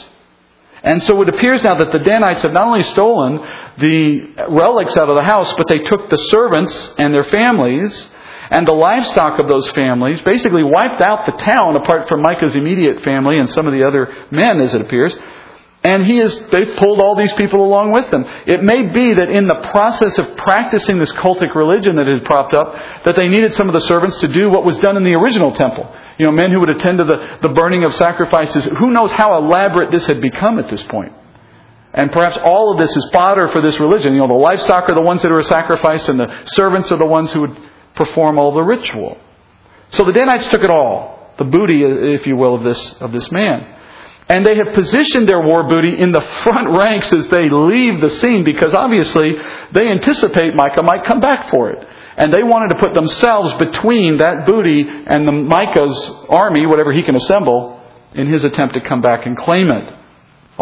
And 0.83 1.01
so 1.03 1.21
it 1.21 1.29
appears 1.29 1.63
now 1.63 1.75
that 1.75 1.93
the 1.93 1.99
Danites 1.99 2.41
have 2.41 2.51
not 2.51 2.67
only 2.67 2.83
stolen 2.83 3.39
the 3.77 4.45
relics 4.49 4.97
out 4.97 5.09
of 5.09 5.15
the 5.15 5.23
house, 5.23 5.53
but 5.53 5.67
they 5.69 5.79
took 5.79 6.09
the 6.09 6.17
servants 6.17 6.91
and 6.97 7.13
their 7.13 7.23
families 7.23 8.09
and 8.53 8.67
the 8.67 8.73
livestock 8.73 9.39
of 9.39 9.49
those 9.49 9.69
families, 9.71 10.21
basically 10.21 10.61
wiped 10.61 11.01
out 11.01 11.25
the 11.25 11.31
town 11.43 11.75
apart 11.75 12.07
from 12.07 12.21
Micah's 12.21 12.55
immediate 12.55 13.01
family 13.01 13.39
and 13.39 13.49
some 13.49 13.65
of 13.65 13.73
the 13.73 13.81
other 13.81 14.27
men, 14.29 14.61
as 14.61 14.75
it 14.75 14.81
appears. 14.81 15.17
And 15.83 16.05
he 16.05 16.19
is, 16.19 16.39
they've 16.51 16.77
pulled 16.77 17.01
all 17.01 17.15
these 17.15 17.33
people 17.33 17.65
along 17.65 17.91
with 17.91 18.11
them. 18.11 18.23
It 18.45 18.63
may 18.63 18.93
be 18.93 19.15
that 19.15 19.29
in 19.29 19.47
the 19.47 19.67
process 19.73 20.19
of 20.19 20.37
practicing 20.37 20.99
this 20.99 21.11
cultic 21.13 21.55
religion 21.55 21.95
that 21.95 22.05
had 22.05 22.23
propped 22.25 22.53
up, 22.53 22.75
that 23.05 23.15
they 23.15 23.27
needed 23.27 23.55
some 23.55 23.67
of 23.67 23.73
the 23.73 23.81
servants 23.81 24.19
to 24.19 24.27
do 24.27 24.51
what 24.51 24.63
was 24.63 24.77
done 24.77 24.97
in 24.97 25.03
the 25.03 25.17
original 25.17 25.51
temple. 25.51 25.91
You 26.19 26.25
know, 26.25 26.31
men 26.31 26.51
who 26.51 26.59
would 26.59 26.69
attend 26.69 26.99
to 26.99 27.05
the, 27.05 27.39
the 27.41 27.49
burning 27.49 27.83
of 27.85 27.93
sacrifices. 27.95 28.65
Who 28.65 28.91
knows 28.91 29.11
how 29.11 29.35
elaborate 29.35 29.91
this 29.91 30.05
had 30.05 30.21
become 30.21 30.59
at 30.59 30.69
this 30.69 30.83
point. 30.83 31.11
And 31.91 32.11
perhaps 32.11 32.37
all 32.37 32.71
of 32.71 32.77
this 32.77 32.95
is 32.95 33.09
fodder 33.11 33.47
for 33.47 33.61
this 33.61 33.79
religion. 33.79 34.13
You 34.13 34.19
know, 34.19 34.27
the 34.27 34.33
livestock 34.33 34.87
are 34.89 34.95
the 34.95 35.01
ones 35.01 35.23
that 35.23 35.31
are 35.31 35.41
sacrificed 35.41 36.07
and 36.07 36.19
the 36.19 36.45
servants 36.45 36.91
are 36.91 36.97
the 36.97 37.05
ones 37.05 37.33
who 37.33 37.41
would 37.41 37.57
perform 37.95 38.38
all 38.38 38.53
the 38.53 38.63
ritual. 38.63 39.17
So 39.91 40.03
the 40.03 40.12
Danites 40.12 40.47
took 40.47 40.63
it 40.63 40.69
all, 40.69 41.34
the 41.38 41.43
booty, 41.43 41.84
if 41.84 42.25
you 42.25 42.36
will, 42.36 42.56
of 42.56 42.63
this, 42.63 42.93
of 42.99 43.12
this 43.12 43.32
man. 43.32 43.79
And 44.29 44.45
they 44.45 44.56
have 44.56 44.73
positioned 44.73 45.27
their 45.27 45.41
war 45.41 45.67
booty 45.67 45.99
in 45.99 46.12
the 46.12 46.21
front 46.43 46.69
ranks 46.77 47.12
as 47.13 47.27
they 47.27 47.49
leave 47.49 48.01
the 48.01 48.10
scene 48.10 48.43
because 48.43 48.73
obviously 48.73 49.34
they 49.73 49.88
anticipate 49.88 50.56
Micah 50.56 50.82
might 50.84 51.03
come 51.03 51.19
back 51.19 51.49
for 51.49 51.71
it. 51.71 51.88
And 52.15 52.34
they 52.34 52.43
wanted 52.43 52.75
to 52.75 52.79
put 52.79 52.93
themselves 52.93 53.53
between 53.56 54.19
that 54.19 54.45
booty 54.47 54.86
and 54.88 55.27
the 55.27 55.32
Micah's 55.32 56.12
army, 56.29 56.65
whatever 56.65 56.93
he 56.93 57.03
can 57.03 57.15
assemble, 57.15 57.82
in 58.13 58.27
his 58.27 58.43
attempt 58.43 58.75
to 58.75 58.82
come 58.82 59.01
back 59.01 59.25
and 59.25 59.36
claim 59.38 59.69
it. 59.71 59.93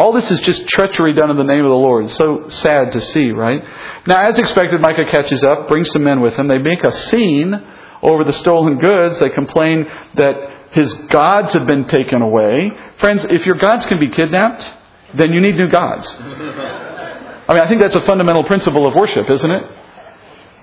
All 0.02 0.12
this 0.12 0.28
is 0.32 0.40
just 0.40 0.66
treachery 0.66 1.14
done 1.14 1.30
in 1.30 1.36
the 1.36 1.44
name 1.44 1.64
of 1.64 1.70
the 1.70 1.76
Lord. 1.76 2.06
It's 2.06 2.16
So 2.16 2.48
sad 2.48 2.90
to 2.90 3.00
see, 3.00 3.30
right? 3.30 3.62
Now, 4.04 4.26
as 4.26 4.36
expected, 4.36 4.80
Micah 4.80 5.04
catches 5.08 5.44
up, 5.44 5.68
brings 5.68 5.92
some 5.92 6.02
men 6.02 6.20
with 6.20 6.34
him. 6.34 6.48
They 6.48 6.58
make 6.58 6.82
a 6.82 6.90
scene 6.90 7.54
over 8.02 8.24
the 8.24 8.32
stolen 8.32 8.78
goods. 8.78 9.20
They 9.20 9.30
complain 9.30 9.86
that 10.16 10.34
his 10.72 10.92
gods 11.08 11.52
have 11.52 11.68
been 11.68 11.84
taken 11.84 12.20
away. 12.20 12.72
Friends, 12.98 13.24
if 13.30 13.46
your 13.46 13.54
gods 13.54 13.86
can 13.86 14.00
be 14.00 14.10
kidnapped, 14.10 14.68
then 15.14 15.32
you 15.32 15.40
need 15.40 15.54
new 15.54 15.68
gods. 15.68 16.12
I 16.18 17.54
mean, 17.54 17.62
I 17.62 17.68
think 17.68 17.80
that's 17.80 17.94
a 17.94 18.00
fundamental 18.00 18.42
principle 18.42 18.88
of 18.88 18.96
worship, 18.96 19.30
isn't 19.30 19.50
it? 19.52 19.70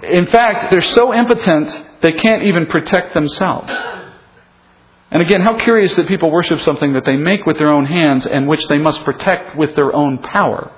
In 0.04 0.28
fact, 0.28 0.70
they're 0.70 0.82
so 0.82 1.14
impotent, 1.14 2.02
they 2.02 2.12
can't 2.12 2.44
even 2.44 2.66
protect 2.66 3.14
themselves. 3.14 3.70
And 5.12 5.22
again, 5.24 5.42
how 5.42 5.58
curious 5.58 5.96
that 5.96 6.08
people 6.08 6.30
worship 6.32 6.62
something 6.62 6.94
that 6.94 7.06
they 7.06 7.18
make 7.18 7.46
with 7.46 7.58
their 7.58 7.70
own 7.70 7.86
hands 7.86 8.26
and 8.26 8.48
which 8.48 8.68
they 8.68 8.78
must 8.78 9.04
protect 9.04 9.58
with 9.58 9.76
their 9.76 9.94
own 9.96 10.20
power. 10.20 10.72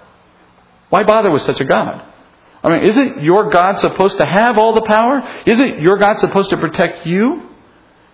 Why 0.90 1.04
bother 1.04 1.32
with 1.32 1.42
such 1.42 1.60
a 1.60 1.66
God? 1.66 2.06
I 2.64 2.70
mean, 2.70 2.84
isn't 2.84 3.24
your 3.24 3.50
God 3.50 3.80
supposed 3.80 4.18
to 4.18 4.26
have 4.26 4.58
all 4.58 4.74
the 4.74 4.84
power? 4.84 5.22
Isn't 5.46 5.82
your 5.82 5.98
God 5.98 6.20
supposed 6.20 6.52
to 6.52 6.58
protect 6.58 7.06
you? 7.06 7.50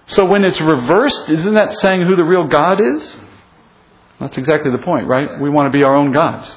So 0.08 0.26
when 0.26 0.44
it's 0.46 0.60
reversed, 0.62 1.30
isn't 1.30 1.54
that 1.54 1.74
saying 1.74 2.02
who 2.02 2.16
the 2.16 2.24
real 2.24 2.48
God 2.48 2.80
is? 2.80 3.18
That's 4.20 4.38
exactly 4.38 4.72
the 4.72 4.78
point, 4.80 5.08
right? 5.08 5.40
We 5.40 5.50
want 5.50 5.72
to 5.72 5.78
be 5.78 5.84
our 5.84 5.96
own 5.96 6.14
gods. 6.14 6.50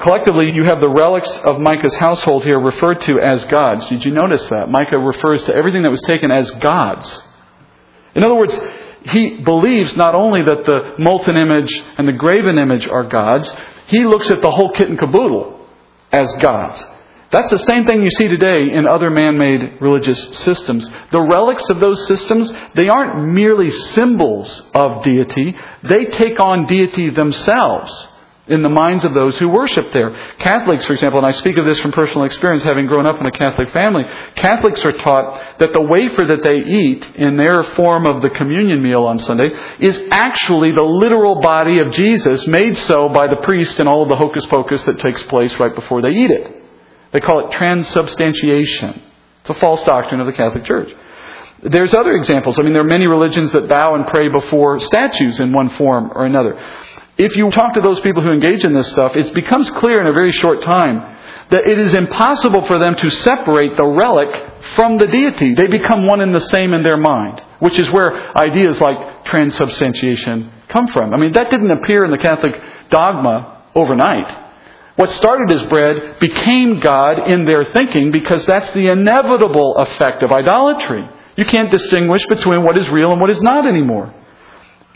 Collectively, 0.00 0.52
you 0.52 0.64
have 0.64 0.80
the 0.80 0.88
relics 0.88 1.30
of 1.38 1.58
Micah's 1.60 1.96
household 1.96 2.44
here 2.44 2.60
referred 2.60 3.00
to 3.02 3.18
as 3.20 3.44
gods. 3.46 3.84
Did 3.86 4.04
you 4.04 4.12
notice 4.12 4.46
that? 4.48 4.70
Micah 4.70 4.98
refers 4.98 5.42
to 5.44 5.54
everything 5.54 5.82
that 5.82 5.90
was 5.90 6.02
taken 6.02 6.30
as 6.30 6.48
gods. 6.52 7.22
In 8.18 8.24
other 8.24 8.34
words, 8.34 8.58
he 9.04 9.36
believes 9.44 9.96
not 9.96 10.16
only 10.16 10.42
that 10.42 10.64
the 10.64 10.96
molten 10.98 11.36
image 11.36 11.72
and 11.96 12.08
the 12.08 12.12
graven 12.12 12.58
image 12.58 12.88
are 12.88 13.04
gods, 13.04 13.54
he 13.86 14.04
looks 14.04 14.28
at 14.32 14.42
the 14.42 14.50
whole 14.50 14.72
kit 14.72 14.88
and 14.88 14.98
caboodle 14.98 15.64
as 16.10 16.26
gods. 16.42 16.84
That's 17.30 17.50
the 17.50 17.60
same 17.60 17.86
thing 17.86 18.02
you 18.02 18.10
see 18.10 18.26
today 18.26 18.72
in 18.72 18.88
other 18.88 19.08
man-made 19.08 19.80
religious 19.80 20.36
systems. 20.38 20.90
The 21.12 21.20
relics 21.20 21.70
of 21.70 21.78
those 21.78 22.08
systems, 22.08 22.52
they 22.74 22.88
aren't 22.88 23.32
merely 23.32 23.70
symbols 23.70 24.68
of 24.74 25.04
deity, 25.04 25.54
they 25.88 26.06
take 26.06 26.40
on 26.40 26.66
deity 26.66 27.10
themselves 27.10 28.08
in 28.48 28.62
the 28.62 28.68
minds 28.68 29.04
of 29.04 29.14
those 29.14 29.36
who 29.38 29.48
worship 29.48 29.92
there. 29.92 30.10
Catholics, 30.38 30.84
for 30.86 30.92
example, 30.92 31.18
and 31.18 31.26
I 31.26 31.32
speak 31.32 31.58
of 31.58 31.66
this 31.66 31.78
from 31.80 31.92
personal 31.92 32.24
experience, 32.24 32.62
having 32.62 32.86
grown 32.86 33.06
up 33.06 33.20
in 33.20 33.26
a 33.26 33.30
Catholic 33.30 33.70
family, 33.70 34.04
Catholics 34.36 34.84
are 34.84 34.92
taught 34.92 35.58
that 35.58 35.72
the 35.72 35.80
wafer 35.80 36.24
that 36.26 36.42
they 36.44 36.56
eat 36.56 37.14
in 37.16 37.36
their 37.36 37.62
form 37.74 38.06
of 38.06 38.22
the 38.22 38.30
communion 38.30 38.82
meal 38.82 39.04
on 39.04 39.18
Sunday 39.18 39.50
is 39.80 39.98
actually 40.10 40.72
the 40.72 40.82
literal 40.82 41.40
body 41.40 41.80
of 41.80 41.92
Jesus 41.92 42.46
made 42.46 42.76
so 42.76 43.08
by 43.08 43.26
the 43.26 43.36
priest 43.36 43.78
and 43.80 43.88
all 43.88 44.02
of 44.02 44.08
the 44.08 44.16
hocus 44.16 44.46
pocus 44.46 44.82
that 44.84 44.98
takes 45.00 45.22
place 45.24 45.58
right 45.58 45.74
before 45.74 46.02
they 46.02 46.10
eat 46.10 46.30
it. 46.30 46.62
They 47.12 47.20
call 47.20 47.46
it 47.46 47.52
transubstantiation. 47.52 49.02
It's 49.40 49.50
a 49.50 49.54
false 49.54 49.82
doctrine 49.84 50.20
of 50.20 50.26
the 50.26 50.32
Catholic 50.32 50.64
Church. 50.64 50.94
There's 51.62 51.92
other 51.92 52.12
examples. 52.12 52.58
I 52.58 52.62
mean, 52.62 52.72
there 52.72 52.82
are 52.82 52.86
many 52.86 53.08
religions 53.08 53.50
that 53.52 53.68
bow 53.68 53.96
and 53.96 54.06
pray 54.06 54.28
before 54.28 54.78
statues 54.78 55.40
in 55.40 55.52
one 55.52 55.70
form 55.70 56.12
or 56.14 56.24
another 56.24 56.56
if 57.18 57.36
you 57.36 57.50
talk 57.50 57.74
to 57.74 57.80
those 57.80 58.00
people 58.00 58.22
who 58.22 58.30
engage 58.30 58.64
in 58.64 58.72
this 58.72 58.88
stuff, 58.88 59.16
it 59.16 59.34
becomes 59.34 59.68
clear 59.70 60.00
in 60.00 60.06
a 60.06 60.12
very 60.12 60.30
short 60.30 60.62
time 60.62 61.16
that 61.50 61.66
it 61.66 61.78
is 61.78 61.92
impossible 61.94 62.62
for 62.62 62.78
them 62.78 62.94
to 62.94 63.08
separate 63.08 63.76
the 63.76 63.84
relic 63.84 64.28
from 64.76 64.98
the 64.98 65.06
deity. 65.06 65.54
They 65.54 65.66
become 65.66 66.06
one 66.06 66.20
and 66.20 66.32
the 66.32 66.40
same 66.40 66.72
in 66.72 66.84
their 66.84 66.96
mind, 66.96 67.42
which 67.58 67.78
is 67.78 67.90
where 67.90 68.36
ideas 68.36 68.80
like 68.80 69.24
transubstantiation 69.24 70.52
come 70.68 70.86
from. 70.88 71.12
I 71.12 71.16
mean, 71.16 71.32
that 71.32 71.50
didn't 71.50 71.72
appear 71.72 72.04
in 72.04 72.12
the 72.12 72.18
Catholic 72.18 72.54
dogma 72.88 73.64
overnight. 73.74 74.46
What 74.94 75.10
started 75.10 75.50
as 75.50 75.66
bread 75.68 76.20
became 76.20 76.80
God 76.80 77.28
in 77.28 77.44
their 77.46 77.64
thinking 77.64 78.12
because 78.12 78.46
that's 78.46 78.70
the 78.72 78.88
inevitable 78.88 79.76
effect 79.78 80.22
of 80.22 80.30
idolatry. 80.30 81.08
You 81.36 81.44
can't 81.44 81.70
distinguish 81.70 82.24
between 82.26 82.62
what 82.62 82.76
is 82.76 82.88
real 82.90 83.10
and 83.10 83.20
what 83.20 83.30
is 83.30 83.40
not 83.42 83.66
anymore. 83.66 84.14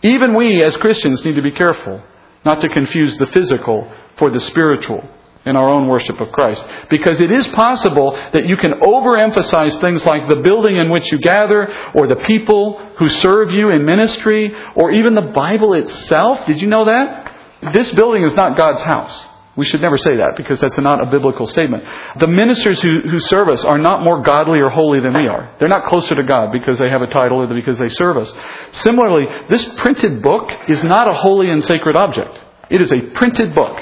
Even 0.02 0.34
we 0.34 0.62
as 0.62 0.76
Christians 0.76 1.24
need 1.24 1.36
to 1.36 1.42
be 1.42 1.52
careful 1.52 2.02
not 2.44 2.60
to 2.60 2.68
confuse 2.68 3.16
the 3.16 3.26
physical 3.26 3.90
for 4.16 4.30
the 4.30 4.40
spiritual 4.40 5.08
in 5.44 5.56
our 5.56 5.68
own 5.68 5.88
worship 5.88 6.20
of 6.20 6.30
Christ. 6.30 6.64
Because 6.88 7.20
it 7.20 7.30
is 7.30 7.46
possible 7.48 8.12
that 8.32 8.46
you 8.46 8.56
can 8.56 8.72
overemphasize 8.72 9.80
things 9.80 10.04
like 10.04 10.28
the 10.28 10.36
building 10.36 10.76
in 10.76 10.90
which 10.90 11.10
you 11.10 11.18
gather, 11.18 11.72
or 11.94 12.06
the 12.06 12.16
people 12.16 12.78
who 12.98 13.08
serve 13.08 13.50
you 13.50 13.70
in 13.70 13.84
ministry, 13.84 14.54
or 14.76 14.92
even 14.92 15.14
the 15.14 15.22
Bible 15.22 15.74
itself. 15.74 16.46
Did 16.46 16.60
you 16.60 16.68
know 16.68 16.84
that? 16.84 17.34
This 17.72 17.92
building 17.92 18.22
is 18.22 18.34
not 18.34 18.56
God's 18.56 18.82
house. 18.82 19.26
We 19.54 19.66
should 19.66 19.82
never 19.82 19.98
say 19.98 20.16
that 20.16 20.36
because 20.36 20.60
that's 20.60 20.78
not 20.78 21.06
a 21.06 21.10
biblical 21.10 21.46
statement. 21.46 21.84
The 22.18 22.28
ministers 22.28 22.80
who, 22.80 23.00
who 23.00 23.20
serve 23.20 23.48
us 23.48 23.62
are 23.64 23.76
not 23.76 24.02
more 24.02 24.22
godly 24.22 24.60
or 24.60 24.70
holy 24.70 25.00
than 25.00 25.12
we 25.12 25.28
are. 25.28 25.54
They're 25.58 25.68
not 25.68 25.84
closer 25.84 26.14
to 26.14 26.22
God 26.22 26.52
because 26.52 26.78
they 26.78 26.88
have 26.88 27.02
a 27.02 27.06
title 27.06 27.38
or 27.42 27.46
because 27.54 27.76
they 27.76 27.88
serve 27.88 28.16
us. 28.16 28.32
Similarly, 28.70 29.26
this 29.50 29.62
printed 29.74 30.22
book 30.22 30.48
is 30.68 30.82
not 30.82 31.08
a 31.08 31.12
holy 31.12 31.50
and 31.50 31.62
sacred 31.62 31.96
object. 31.96 32.40
It 32.70 32.80
is 32.80 32.90
a 32.92 33.00
printed 33.12 33.54
book. 33.54 33.76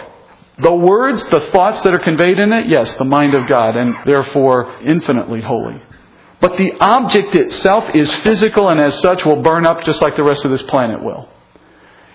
The 0.60 0.74
words, 0.74 1.24
the 1.26 1.48
thoughts 1.52 1.80
that 1.82 1.94
are 1.94 2.04
conveyed 2.04 2.38
in 2.38 2.52
it, 2.52 2.66
yes, 2.68 2.92
the 2.94 3.04
mind 3.04 3.34
of 3.34 3.48
God, 3.48 3.76
and 3.76 3.94
therefore 4.04 4.82
infinitely 4.84 5.40
holy. 5.40 5.80
But 6.40 6.56
the 6.56 6.72
object 6.80 7.34
itself 7.36 7.84
is 7.94 8.12
physical 8.16 8.68
and 8.70 8.80
as 8.80 8.98
such 9.00 9.24
will 9.24 9.42
burn 9.42 9.66
up 9.66 9.84
just 9.84 10.02
like 10.02 10.16
the 10.16 10.24
rest 10.24 10.44
of 10.44 10.50
this 10.50 10.62
planet 10.62 11.02
will. 11.02 11.28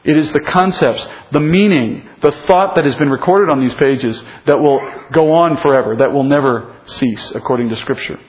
It 0.06 0.18
is 0.18 0.32
the 0.32 0.40
concepts, 0.40 1.06
the 1.32 1.40
meaning, 1.40 2.08
the 2.22 2.32
thought 2.32 2.76
that 2.76 2.86
has 2.86 2.96
been 2.96 3.10
recorded 3.10 3.52
on 3.52 3.60
these 3.60 3.74
pages 3.74 4.24
that 4.46 4.60
will 4.60 4.80
go 5.12 5.34
on 5.34 5.58
forever, 5.58 5.96
that 5.98 6.14
will 6.14 6.24
never 6.24 6.80
cease, 6.86 7.32
according 7.32 7.70
to 7.70 7.76
Scripture. 7.76 8.20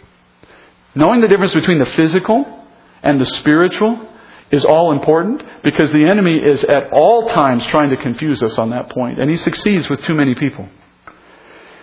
Knowing 0.94 1.20
the 1.20 1.28
difference 1.28 1.52
between 1.52 1.78
the 1.78 1.84
physical 1.84 2.64
and 3.02 3.20
the 3.20 3.26
spiritual 3.26 4.08
is 4.50 4.64
all 4.64 4.92
important 4.92 5.42
because 5.62 5.92
the 5.92 6.06
enemy 6.06 6.38
is 6.38 6.64
at 6.64 6.92
all 6.92 7.28
times 7.28 7.66
trying 7.66 7.90
to 7.90 7.96
confuse 7.98 8.42
us 8.42 8.56
on 8.56 8.70
that 8.70 8.88
point, 8.88 9.20
and 9.20 9.30
he 9.30 9.36
succeeds 9.36 9.90
with 9.90 10.02
too 10.04 10.14
many 10.14 10.34
people. 10.34 10.66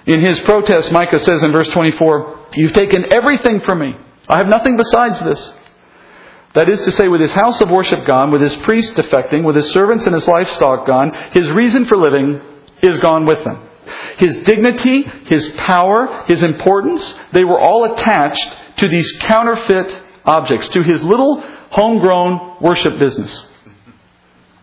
In 0.07 0.21
his 0.21 0.39
protest, 0.39 0.91
Micah 0.91 1.19
says 1.19 1.43
in 1.43 1.51
verse 1.51 1.69
24, 1.69 2.47
You've 2.55 2.73
taken 2.73 3.13
everything 3.13 3.61
from 3.61 3.79
me. 3.79 3.95
I 4.27 4.37
have 4.37 4.47
nothing 4.47 4.75
besides 4.75 5.19
this. 5.19 5.53
That 6.53 6.69
is 6.69 6.81
to 6.81 6.91
say, 6.91 7.07
with 7.07 7.21
his 7.21 7.31
house 7.31 7.61
of 7.61 7.71
worship 7.71 8.05
gone, 8.05 8.31
with 8.31 8.41
his 8.41 8.55
priests 8.57 8.93
defecting, 8.95 9.43
with 9.43 9.55
his 9.55 9.71
servants 9.71 10.05
and 10.05 10.13
his 10.13 10.27
livestock 10.27 10.85
gone, 10.85 11.11
his 11.31 11.49
reason 11.49 11.85
for 11.85 11.97
living 11.97 12.41
is 12.81 12.99
gone 12.99 13.25
with 13.25 13.43
them. 13.43 13.69
His 14.17 14.37
dignity, 14.43 15.03
his 15.25 15.47
power, 15.57 16.23
his 16.27 16.43
importance, 16.43 17.19
they 17.31 17.43
were 17.43 17.59
all 17.59 17.93
attached 17.93 18.55
to 18.77 18.87
these 18.87 19.11
counterfeit 19.21 19.99
objects, 20.25 20.69
to 20.69 20.83
his 20.83 21.03
little 21.03 21.43
homegrown 21.71 22.57
worship 22.61 22.99
business. 22.99 23.45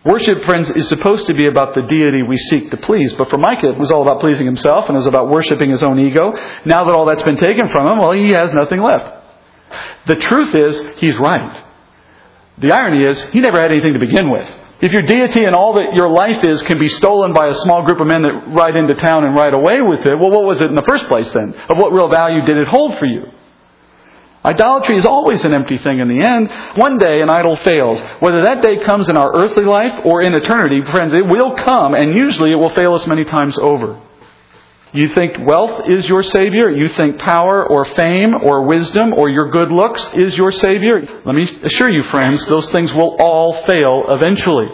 Worship, 0.04 0.44
friends, 0.44 0.70
is 0.70 0.88
supposed 0.88 1.26
to 1.26 1.34
be 1.34 1.46
about 1.46 1.74
the 1.74 1.82
deity 1.82 2.22
we 2.22 2.38
seek 2.38 2.70
to 2.70 2.76
please. 2.78 3.12
But 3.14 3.28
for 3.28 3.36
Micah, 3.36 3.70
it 3.70 3.78
was 3.78 3.90
all 3.90 4.00
about 4.00 4.20
pleasing 4.20 4.46
himself 4.46 4.86
and 4.86 4.94
it 4.94 4.98
was 4.98 5.06
about 5.06 5.28
worshiping 5.28 5.70
his 5.70 5.82
own 5.82 5.98
ego. 5.98 6.32
Now 6.64 6.84
that 6.84 6.94
all 6.96 7.04
that's 7.04 7.22
been 7.22 7.36
taken 7.36 7.68
from 7.68 7.86
him, 7.86 7.98
well, 7.98 8.12
he 8.12 8.30
has 8.30 8.54
nothing 8.54 8.80
left. 8.80 9.12
The 10.06 10.16
truth 10.16 10.54
is, 10.54 10.80
he's 10.96 11.18
right. 11.18 11.64
The 12.60 12.72
irony 12.72 13.04
is, 13.06 13.22
he 13.32 13.40
never 13.40 13.58
had 13.58 13.72
anything 13.72 13.94
to 13.94 13.98
begin 13.98 14.30
with. 14.30 14.48
If 14.80 14.92
your 14.92 15.02
deity 15.02 15.44
and 15.44 15.54
all 15.54 15.74
that 15.74 15.94
your 15.94 16.10
life 16.10 16.42
is 16.44 16.62
can 16.62 16.78
be 16.78 16.88
stolen 16.88 17.34
by 17.34 17.48
a 17.48 17.54
small 17.54 17.84
group 17.84 18.00
of 18.00 18.06
men 18.06 18.22
that 18.22 18.48
ride 18.48 18.76
into 18.76 18.94
town 18.94 19.26
and 19.26 19.34
ride 19.34 19.54
away 19.54 19.82
with 19.82 20.06
it, 20.06 20.18
well, 20.18 20.30
what 20.30 20.44
was 20.44 20.60
it 20.60 20.70
in 20.70 20.74
the 20.74 20.82
first 20.82 21.06
place 21.06 21.30
then? 21.32 21.54
Of 21.68 21.76
what 21.76 21.92
real 21.92 22.08
value 22.08 22.40
did 22.42 22.56
it 22.56 22.66
hold 22.66 22.98
for 22.98 23.04
you? 23.04 23.24
Idolatry 24.42 24.96
is 24.96 25.04
always 25.04 25.44
an 25.44 25.52
empty 25.52 25.76
thing 25.76 25.98
in 25.98 26.08
the 26.08 26.24
end. 26.24 26.50
One 26.76 26.96
day 26.96 27.20
an 27.20 27.28
idol 27.28 27.56
fails. 27.56 28.00
Whether 28.20 28.42
that 28.44 28.62
day 28.62 28.82
comes 28.84 29.10
in 29.10 29.16
our 29.18 29.42
earthly 29.42 29.64
life 29.64 30.00
or 30.06 30.22
in 30.22 30.32
eternity, 30.32 30.82
friends, 30.90 31.12
it 31.12 31.26
will 31.26 31.56
come, 31.56 31.92
and 31.92 32.16
usually 32.16 32.50
it 32.50 32.56
will 32.56 32.74
fail 32.74 32.94
us 32.94 33.06
many 33.06 33.24
times 33.24 33.58
over. 33.58 34.00
You 34.92 35.08
think 35.08 35.36
wealth 35.46 35.88
is 35.88 36.08
your 36.08 36.22
Savior. 36.22 36.70
You 36.70 36.88
think 36.88 37.18
power 37.18 37.64
or 37.64 37.84
fame 37.84 38.34
or 38.34 38.66
wisdom 38.66 39.14
or 39.14 39.28
your 39.28 39.50
good 39.50 39.70
looks 39.70 40.02
is 40.14 40.36
your 40.36 40.50
Savior. 40.50 41.00
Let 41.24 41.34
me 41.34 41.48
assure 41.62 41.90
you, 41.90 42.02
friends, 42.04 42.44
those 42.46 42.68
things 42.70 42.92
will 42.92 43.16
all 43.20 43.64
fail 43.66 44.04
eventually. 44.08 44.68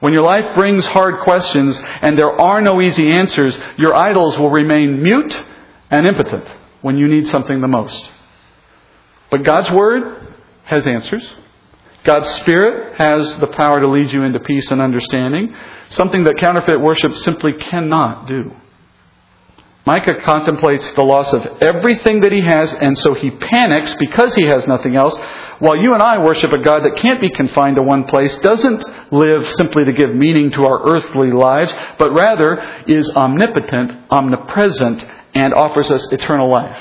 When 0.00 0.12
your 0.12 0.24
life 0.24 0.54
brings 0.54 0.86
hard 0.86 1.22
questions 1.24 1.80
and 2.02 2.18
there 2.18 2.38
are 2.38 2.60
no 2.60 2.82
easy 2.82 3.10
answers, 3.10 3.58
your 3.78 3.94
idols 3.94 4.38
will 4.38 4.50
remain 4.50 5.02
mute 5.02 5.44
and 5.90 6.06
impotent 6.06 6.52
when 6.82 6.98
you 6.98 7.08
need 7.08 7.26
something 7.28 7.60
the 7.60 7.68
most. 7.68 8.10
But 9.30 9.44
God's 9.44 9.70
Word 9.70 10.34
has 10.64 10.86
answers. 10.86 11.26
God's 12.04 12.28
Spirit 12.40 12.96
has 12.96 13.38
the 13.38 13.46
power 13.46 13.80
to 13.80 13.88
lead 13.88 14.12
you 14.12 14.24
into 14.24 14.40
peace 14.40 14.70
and 14.70 14.80
understanding, 14.80 15.54
something 15.88 16.24
that 16.24 16.36
counterfeit 16.38 16.80
worship 16.80 17.16
simply 17.16 17.52
cannot 17.58 18.26
do. 18.26 18.50
Micah 19.84 20.20
contemplates 20.24 20.88
the 20.92 21.02
loss 21.02 21.32
of 21.32 21.44
everything 21.60 22.20
that 22.20 22.30
he 22.30 22.40
has, 22.40 22.72
and 22.72 22.96
so 22.98 23.14
he 23.14 23.30
panics 23.30 23.94
because 23.98 24.32
he 24.34 24.44
has 24.44 24.66
nothing 24.66 24.94
else, 24.94 25.18
while 25.58 25.76
you 25.76 25.94
and 25.94 26.02
I 26.02 26.18
worship 26.18 26.52
a 26.52 26.58
God 26.58 26.84
that 26.84 26.96
can't 26.96 27.20
be 27.20 27.30
confined 27.30 27.76
to 27.76 27.82
one 27.82 28.04
place, 28.04 28.34
doesn't 28.36 28.84
live 29.12 29.46
simply 29.54 29.84
to 29.84 29.92
give 29.92 30.14
meaning 30.14 30.50
to 30.52 30.66
our 30.66 30.94
earthly 30.94 31.32
lives, 31.32 31.74
but 31.98 32.12
rather 32.12 32.84
is 32.86 33.10
omnipotent, 33.10 34.06
omnipresent, 34.10 35.04
and 35.34 35.52
offers 35.54 35.90
us 35.90 36.12
eternal 36.12 36.48
life. 36.50 36.78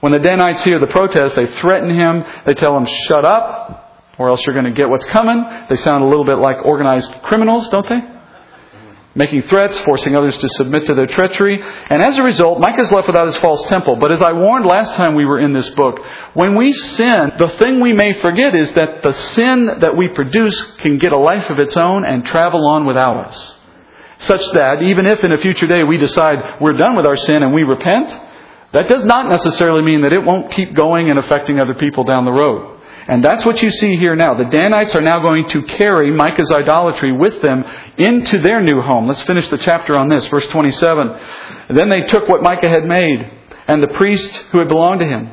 When 0.00 0.12
the 0.12 0.18
Danites 0.18 0.62
hear 0.62 0.78
the 0.78 0.86
protest, 0.88 1.36
they 1.36 1.46
threaten 1.46 1.90
him, 1.90 2.24
they 2.46 2.54
tell 2.54 2.76
him, 2.76 2.86
shut 3.06 3.24
up, 3.24 4.14
or 4.18 4.28
else 4.28 4.44
you're 4.44 4.54
going 4.54 4.72
to 4.72 4.80
get 4.80 4.88
what's 4.88 5.06
coming. 5.06 5.44
They 5.68 5.76
sound 5.76 6.04
a 6.04 6.06
little 6.06 6.24
bit 6.24 6.38
like 6.38 6.64
organized 6.64 7.12
criminals, 7.22 7.68
don't 7.68 7.88
they? 7.88 8.15
Making 9.16 9.42
threats, 9.42 9.78
forcing 9.80 10.14
others 10.14 10.36
to 10.36 10.48
submit 10.50 10.86
to 10.86 10.94
their 10.94 11.06
treachery. 11.06 11.60
And 11.60 12.02
as 12.02 12.18
a 12.18 12.22
result, 12.22 12.60
Micah 12.60 12.82
is 12.82 12.92
left 12.92 13.06
without 13.06 13.26
his 13.26 13.36
false 13.38 13.64
temple. 13.68 13.96
But 13.96 14.12
as 14.12 14.20
I 14.20 14.32
warned 14.32 14.66
last 14.66 14.94
time 14.94 15.14
we 15.14 15.24
were 15.24 15.40
in 15.40 15.54
this 15.54 15.68
book, 15.70 15.98
when 16.34 16.54
we 16.54 16.72
sin, 16.72 17.32
the 17.38 17.48
thing 17.58 17.80
we 17.80 17.94
may 17.94 18.20
forget 18.20 18.54
is 18.54 18.72
that 18.74 19.02
the 19.02 19.12
sin 19.12 19.78
that 19.80 19.96
we 19.96 20.08
produce 20.08 20.60
can 20.78 20.98
get 20.98 21.12
a 21.12 21.18
life 21.18 21.48
of 21.48 21.58
its 21.58 21.76
own 21.76 22.04
and 22.04 22.24
travel 22.24 22.68
on 22.68 22.84
without 22.84 23.16
us. 23.16 23.54
Such 24.18 24.46
that 24.52 24.82
even 24.82 25.06
if 25.06 25.24
in 25.24 25.32
a 25.32 25.38
future 25.38 25.66
day 25.66 25.82
we 25.82 25.96
decide 25.98 26.60
we're 26.60 26.76
done 26.76 26.94
with 26.96 27.06
our 27.06 27.16
sin 27.16 27.42
and 27.42 27.52
we 27.52 27.62
repent, 27.62 28.14
that 28.72 28.88
does 28.88 29.04
not 29.04 29.28
necessarily 29.28 29.82
mean 29.82 30.02
that 30.02 30.12
it 30.12 30.22
won't 30.22 30.52
keep 30.52 30.74
going 30.74 31.08
and 31.08 31.18
affecting 31.18 31.58
other 31.58 31.74
people 31.74 32.04
down 32.04 32.24
the 32.24 32.32
road. 32.32 32.75
And 33.08 33.24
that's 33.24 33.44
what 33.44 33.62
you 33.62 33.70
see 33.70 33.96
here 33.96 34.16
now. 34.16 34.34
The 34.34 34.46
Danites 34.46 34.94
are 34.96 35.00
now 35.00 35.20
going 35.20 35.48
to 35.50 35.62
carry 35.62 36.10
Micah's 36.10 36.50
idolatry 36.50 37.12
with 37.12 37.40
them 37.40 37.62
into 37.96 38.40
their 38.40 38.62
new 38.62 38.82
home. 38.82 39.06
Let's 39.06 39.22
finish 39.22 39.46
the 39.48 39.58
chapter 39.58 39.96
on 39.96 40.08
this, 40.08 40.26
verse 40.26 40.46
27. 40.48 41.16
Then 41.70 41.88
they 41.88 42.02
took 42.02 42.28
what 42.28 42.42
Micah 42.42 42.68
had 42.68 42.84
made, 42.84 43.30
and 43.68 43.80
the 43.80 43.94
priest 43.94 44.34
who 44.50 44.58
had 44.58 44.68
belonged 44.68 45.00
to 45.00 45.06
him, 45.06 45.30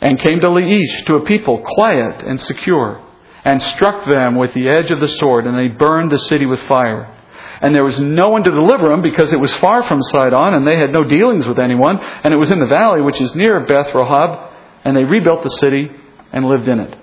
and 0.00 0.18
came 0.18 0.40
to 0.40 0.46
Laish, 0.48 1.04
to 1.06 1.16
a 1.16 1.24
people 1.26 1.62
quiet 1.74 2.22
and 2.22 2.40
secure, 2.40 3.04
and 3.44 3.60
struck 3.60 4.06
them 4.06 4.36
with 4.36 4.54
the 4.54 4.68
edge 4.68 4.90
of 4.90 5.00
the 5.00 5.08
sword, 5.08 5.46
and 5.46 5.58
they 5.58 5.68
burned 5.68 6.10
the 6.10 6.18
city 6.18 6.46
with 6.46 6.62
fire. 6.62 7.16
And 7.60 7.74
there 7.74 7.84
was 7.84 8.00
no 8.00 8.30
one 8.30 8.44
to 8.44 8.50
deliver 8.50 8.88
them 8.88 9.02
because 9.02 9.34
it 9.34 9.40
was 9.40 9.54
far 9.56 9.82
from 9.82 10.00
Sidon, 10.00 10.54
and 10.54 10.66
they 10.66 10.76
had 10.76 10.90
no 10.90 11.04
dealings 11.04 11.46
with 11.46 11.58
anyone, 11.58 11.98
and 11.98 12.32
it 12.32 12.38
was 12.38 12.50
in 12.50 12.60
the 12.60 12.66
valley 12.66 13.02
which 13.02 13.20
is 13.20 13.34
near 13.34 13.66
Beth 13.66 13.88
Rehob, 13.88 14.50
and 14.84 14.96
they 14.96 15.04
rebuilt 15.04 15.42
the 15.42 15.50
city 15.50 15.90
and 16.32 16.46
lived 16.46 16.66
in 16.66 16.80
it. 16.80 16.99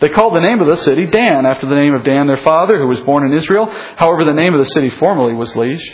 They 0.00 0.08
called 0.08 0.34
the 0.34 0.40
name 0.40 0.60
of 0.60 0.68
the 0.68 0.78
city 0.78 1.06
Dan, 1.06 1.44
after 1.44 1.66
the 1.66 1.74
name 1.74 1.94
of 1.94 2.04
Dan, 2.04 2.26
their 2.26 2.38
father, 2.38 2.78
who 2.78 2.88
was 2.88 3.00
born 3.00 3.30
in 3.30 3.36
Israel. 3.36 3.66
However, 3.96 4.24
the 4.24 4.32
name 4.32 4.54
of 4.54 4.64
the 4.64 4.70
city 4.70 4.90
formerly 4.90 5.34
was 5.34 5.52
Laish. 5.52 5.84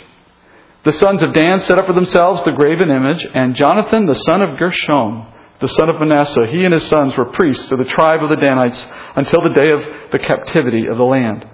The 0.83 0.93
sons 0.93 1.21
of 1.21 1.33
Dan 1.33 1.59
set 1.59 1.77
up 1.77 1.87
for 1.87 1.93
themselves 1.93 2.43
the 2.43 2.51
graven 2.51 2.89
image, 2.89 3.27
and 3.33 3.55
Jonathan, 3.55 4.05
the 4.05 4.13
son 4.13 4.41
of 4.41 4.57
Gershom, 4.57 5.27
the 5.59 5.67
son 5.67 5.89
of 5.89 5.99
Manasseh, 5.99 6.47
he 6.47 6.63
and 6.63 6.73
his 6.73 6.87
sons 6.87 7.17
were 7.17 7.25
priests 7.25 7.69
of 7.71 7.79
the 7.79 7.85
tribe 7.85 8.23
of 8.23 8.29
the 8.29 8.37
Danites 8.37 8.87
until 9.15 9.41
the 9.41 9.49
day 9.49 9.69
of 9.73 10.11
the 10.11 10.19
captivity 10.19 10.87
of 10.87 10.97
the 10.97 11.03
land. 11.03 11.45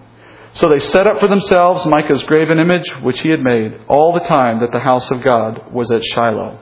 So 0.52 0.70
they 0.70 0.78
set 0.78 1.08
up 1.08 1.20
for 1.20 1.28
themselves 1.28 1.86
Micah's 1.88 2.22
graven 2.24 2.60
image, 2.60 2.88
which 3.02 3.22
he 3.22 3.30
had 3.30 3.42
made, 3.42 3.80
all 3.88 4.14
the 4.14 4.20
time 4.20 4.60
that 4.60 4.72
the 4.72 4.80
house 4.80 5.10
of 5.10 5.24
God 5.24 5.72
was 5.74 5.90
at 5.90 6.04
Shiloh. 6.04 6.60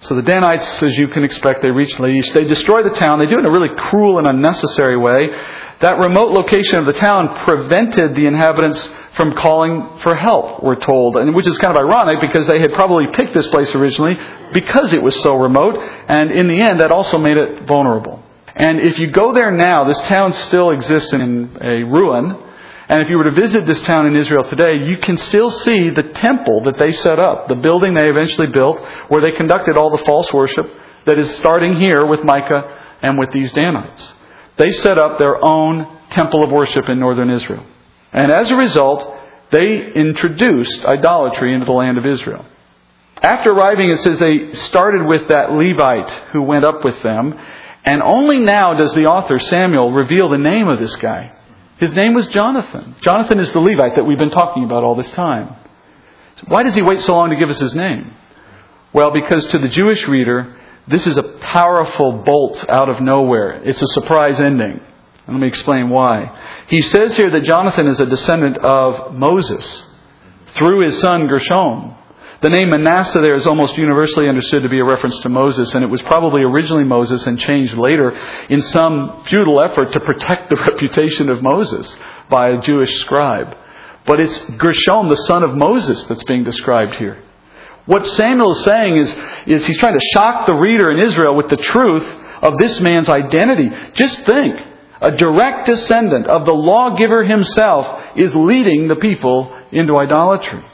So 0.00 0.14
the 0.14 0.22
Danites, 0.22 0.82
as 0.82 0.96
you 0.98 1.08
can 1.08 1.24
expect, 1.24 1.62
they 1.62 1.70
reach 1.70 1.96
Laish. 1.96 2.32
They 2.34 2.44
destroy 2.44 2.82
the 2.82 2.90
town. 2.90 3.18
They 3.18 3.26
do 3.26 3.36
it 3.36 3.40
in 3.40 3.46
a 3.46 3.50
really 3.50 3.74
cruel 3.76 4.18
and 4.18 4.26
unnecessary 4.26 4.96
way. 4.96 5.30
That 5.80 5.98
remote 5.98 6.30
location 6.30 6.78
of 6.78 6.86
the 6.86 6.92
town 6.92 7.34
prevented 7.36 8.14
the 8.14 8.26
inhabitants 8.26 8.90
from 9.14 9.34
calling 9.34 9.98
for 9.98 10.14
help, 10.14 10.62
we're 10.62 10.76
told, 10.76 11.16
and 11.16 11.34
which 11.34 11.46
is 11.46 11.58
kind 11.58 11.76
of 11.76 11.82
ironic 11.82 12.20
because 12.20 12.46
they 12.46 12.60
had 12.60 12.72
probably 12.72 13.06
picked 13.12 13.34
this 13.34 13.46
place 13.48 13.74
originally 13.74 14.14
because 14.52 14.92
it 14.92 15.02
was 15.02 15.20
so 15.22 15.34
remote, 15.34 15.76
and 16.08 16.30
in 16.30 16.48
the 16.48 16.62
end, 16.62 16.80
that 16.80 16.92
also 16.92 17.18
made 17.18 17.38
it 17.38 17.66
vulnerable. 17.66 18.22
And 18.54 18.80
if 18.80 18.98
you 18.98 19.10
go 19.10 19.34
there 19.34 19.50
now, 19.50 19.84
this 19.84 20.00
town 20.02 20.32
still 20.32 20.70
exists 20.70 21.12
in 21.12 21.58
a 21.60 21.82
ruin, 21.84 22.38
and 22.88 23.02
if 23.02 23.08
you 23.08 23.16
were 23.16 23.24
to 23.24 23.32
visit 23.32 23.66
this 23.66 23.80
town 23.82 24.06
in 24.06 24.14
Israel 24.14 24.44
today, 24.44 24.76
you 24.86 24.98
can 24.98 25.18
still 25.18 25.50
see 25.50 25.90
the 25.90 26.04
temple 26.14 26.62
that 26.64 26.78
they 26.78 26.92
set 26.92 27.18
up, 27.18 27.48
the 27.48 27.56
building 27.56 27.94
they 27.94 28.08
eventually 28.08 28.46
built, 28.46 28.80
where 29.08 29.20
they 29.20 29.36
conducted 29.36 29.76
all 29.76 29.90
the 29.90 30.04
false 30.04 30.32
worship 30.32 30.70
that 31.04 31.18
is 31.18 31.28
starting 31.36 31.80
here 31.80 32.06
with 32.06 32.22
Micah 32.22 32.78
and 33.02 33.18
with 33.18 33.30
these 33.32 33.50
Danites. 33.52 34.12
They 34.56 34.70
set 34.70 34.98
up 34.98 35.18
their 35.18 35.44
own 35.44 35.98
temple 36.10 36.44
of 36.44 36.50
worship 36.50 36.88
in 36.88 37.00
northern 37.00 37.30
Israel. 37.30 37.66
And 38.12 38.32
as 38.32 38.50
a 38.50 38.56
result, 38.56 39.14
they 39.50 39.92
introduced 39.92 40.84
idolatry 40.84 41.54
into 41.54 41.66
the 41.66 41.72
land 41.72 41.98
of 41.98 42.06
Israel. 42.06 42.46
After 43.20 43.50
arriving, 43.50 43.90
it 43.90 43.98
says 43.98 44.18
they 44.18 44.52
started 44.54 45.06
with 45.06 45.28
that 45.28 45.50
Levite 45.50 46.10
who 46.32 46.42
went 46.42 46.64
up 46.64 46.84
with 46.84 47.02
them, 47.02 47.34
and 47.84 48.02
only 48.02 48.38
now 48.38 48.74
does 48.74 48.94
the 48.94 49.06
author, 49.06 49.38
Samuel, 49.38 49.92
reveal 49.92 50.30
the 50.30 50.38
name 50.38 50.68
of 50.68 50.78
this 50.78 50.94
guy. 50.96 51.35
His 51.78 51.92
name 51.92 52.14
was 52.14 52.26
Jonathan. 52.28 52.96
Jonathan 53.02 53.38
is 53.38 53.52
the 53.52 53.60
Levite 53.60 53.96
that 53.96 54.04
we've 54.04 54.18
been 54.18 54.30
talking 54.30 54.64
about 54.64 54.82
all 54.82 54.94
this 54.94 55.10
time. 55.10 55.56
So 56.36 56.44
why 56.48 56.62
does 56.62 56.74
he 56.74 56.82
wait 56.82 57.00
so 57.00 57.14
long 57.14 57.30
to 57.30 57.36
give 57.36 57.50
us 57.50 57.60
his 57.60 57.74
name? 57.74 58.12
Well, 58.92 59.10
because 59.10 59.46
to 59.48 59.58
the 59.58 59.68
Jewish 59.68 60.06
reader, 60.08 60.58
this 60.88 61.06
is 61.06 61.18
a 61.18 61.22
powerful 61.22 62.22
bolt 62.24 62.68
out 62.68 62.88
of 62.88 63.00
nowhere. 63.00 63.62
It's 63.64 63.82
a 63.82 63.86
surprise 63.88 64.40
ending. 64.40 64.80
Let 65.26 65.38
me 65.38 65.48
explain 65.48 65.90
why. 65.90 66.64
He 66.68 66.80
says 66.80 67.16
here 67.16 67.30
that 67.30 67.44
Jonathan 67.44 67.88
is 67.88 68.00
a 68.00 68.06
descendant 68.06 68.58
of 68.58 69.14
Moses 69.14 69.84
through 70.54 70.86
his 70.86 70.98
son 71.00 71.26
Gershom. 71.26 71.95
The 72.42 72.50
name 72.50 72.68
Manasseh 72.68 73.20
there 73.20 73.34
is 73.34 73.46
almost 73.46 73.78
universally 73.78 74.28
understood 74.28 74.62
to 74.62 74.68
be 74.68 74.78
a 74.78 74.84
reference 74.84 75.18
to 75.20 75.30
Moses, 75.30 75.74
and 75.74 75.82
it 75.82 75.88
was 75.88 76.02
probably 76.02 76.42
originally 76.42 76.84
Moses 76.84 77.26
and 77.26 77.38
changed 77.38 77.74
later 77.74 78.10
in 78.50 78.60
some 78.60 79.24
futile 79.24 79.62
effort 79.62 79.92
to 79.92 80.00
protect 80.00 80.50
the 80.50 80.56
reputation 80.70 81.30
of 81.30 81.42
Moses 81.42 81.96
by 82.28 82.50
a 82.50 82.60
Jewish 82.60 82.94
scribe. 83.00 83.56
But 84.06 84.20
it's 84.20 84.38
Gershom, 84.38 85.08
the 85.08 85.16
son 85.26 85.44
of 85.44 85.56
Moses, 85.56 86.04
that's 86.04 86.24
being 86.24 86.44
described 86.44 86.96
here. 86.96 87.22
What 87.86 88.06
Samuel 88.06 88.52
is 88.52 88.64
saying 88.64 88.96
is, 88.98 89.16
is 89.46 89.66
he's 89.66 89.78
trying 89.78 89.98
to 89.98 90.06
shock 90.12 90.46
the 90.46 90.54
reader 90.54 90.90
in 90.90 91.06
Israel 91.06 91.36
with 91.36 91.48
the 91.48 91.56
truth 91.56 92.06
of 92.42 92.58
this 92.58 92.80
man's 92.80 93.08
identity. 93.08 93.70
Just 93.94 94.24
think. 94.26 94.56
A 95.00 95.10
direct 95.12 95.66
descendant 95.66 96.26
of 96.26 96.44
the 96.44 96.52
lawgiver 96.52 97.24
himself 97.24 98.16
is 98.16 98.34
leading 98.34 98.88
the 98.88 98.96
people 98.96 99.54
into 99.70 99.96
idolatry. 99.96 100.64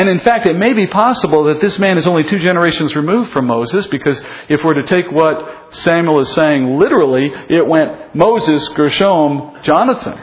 And 0.00 0.08
in 0.08 0.20
fact, 0.20 0.46
it 0.46 0.56
may 0.56 0.72
be 0.72 0.86
possible 0.86 1.44
that 1.44 1.60
this 1.60 1.78
man 1.78 1.98
is 1.98 2.06
only 2.06 2.22
two 2.22 2.38
generations 2.38 2.96
removed 2.96 3.32
from 3.32 3.46
Moses, 3.46 3.86
because 3.88 4.18
if 4.48 4.64
we're 4.64 4.72
to 4.72 4.84
take 4.84 5.12
what 5.12 5.74
Samuel 5.74 6.20
is 6.20 6.32
saying 6.32 6.78
literally, 6.78 7.30
it 7.50 7.66
went 7.66 8.16
Moses, 8.16 8.66
Gershom, 8.68 9.58
Jonathan. 9.62 10.18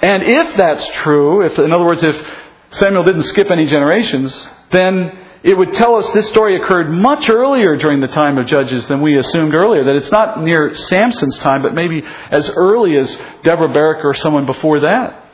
And 0.00 0.22
if 0.22 0.56
that's 0.56 0.86
true, 1.02 1.44
if, 1.44 1.58
in 1.58 1.72
other 1.72 1.82
words, 1.82 2.04
if 2.04 2.24
Samuel 2.70 3.02
didn't 3.02 3.24
skip 3.24 3.50
any 3.50 3.66
generations, 3.66 4.48
then 4.70 5.10
it 5.42 5.58
would 5.58 5.72
tell 5.72 5.96
us 5.96 6.08
this 6.10 6.28
story 6.28 6.54
occurred 6.62 6.88
much 6.88 7.28
earlier 7.28 7.76
during 7.76 8.00
the 8.00 8.06
time 8.06 8.38
of 8.38 8.46
Judges 8.46 8.86
than 8.86 9.02
we 9.02 9.18
assumed 9.18 9.56
earlier. 9.56 9.86
That 9.86 9.96
it's 9.96 10.12
not 10.12 10.40
near 10.40 10.72
Samson's 10.72 11.38
time, 11.38 11.62
but 11.62 11.74
maybe 11.74 12.04
as 12.30 12.48
early 12.50 12.96
as 12.96 13.10
Deborah 13.42 13.72
Barak 13.72 14.04
or 14.04 14.14
someone 14.14 14.46
before 14.46 14.82
that. 14.82 15.24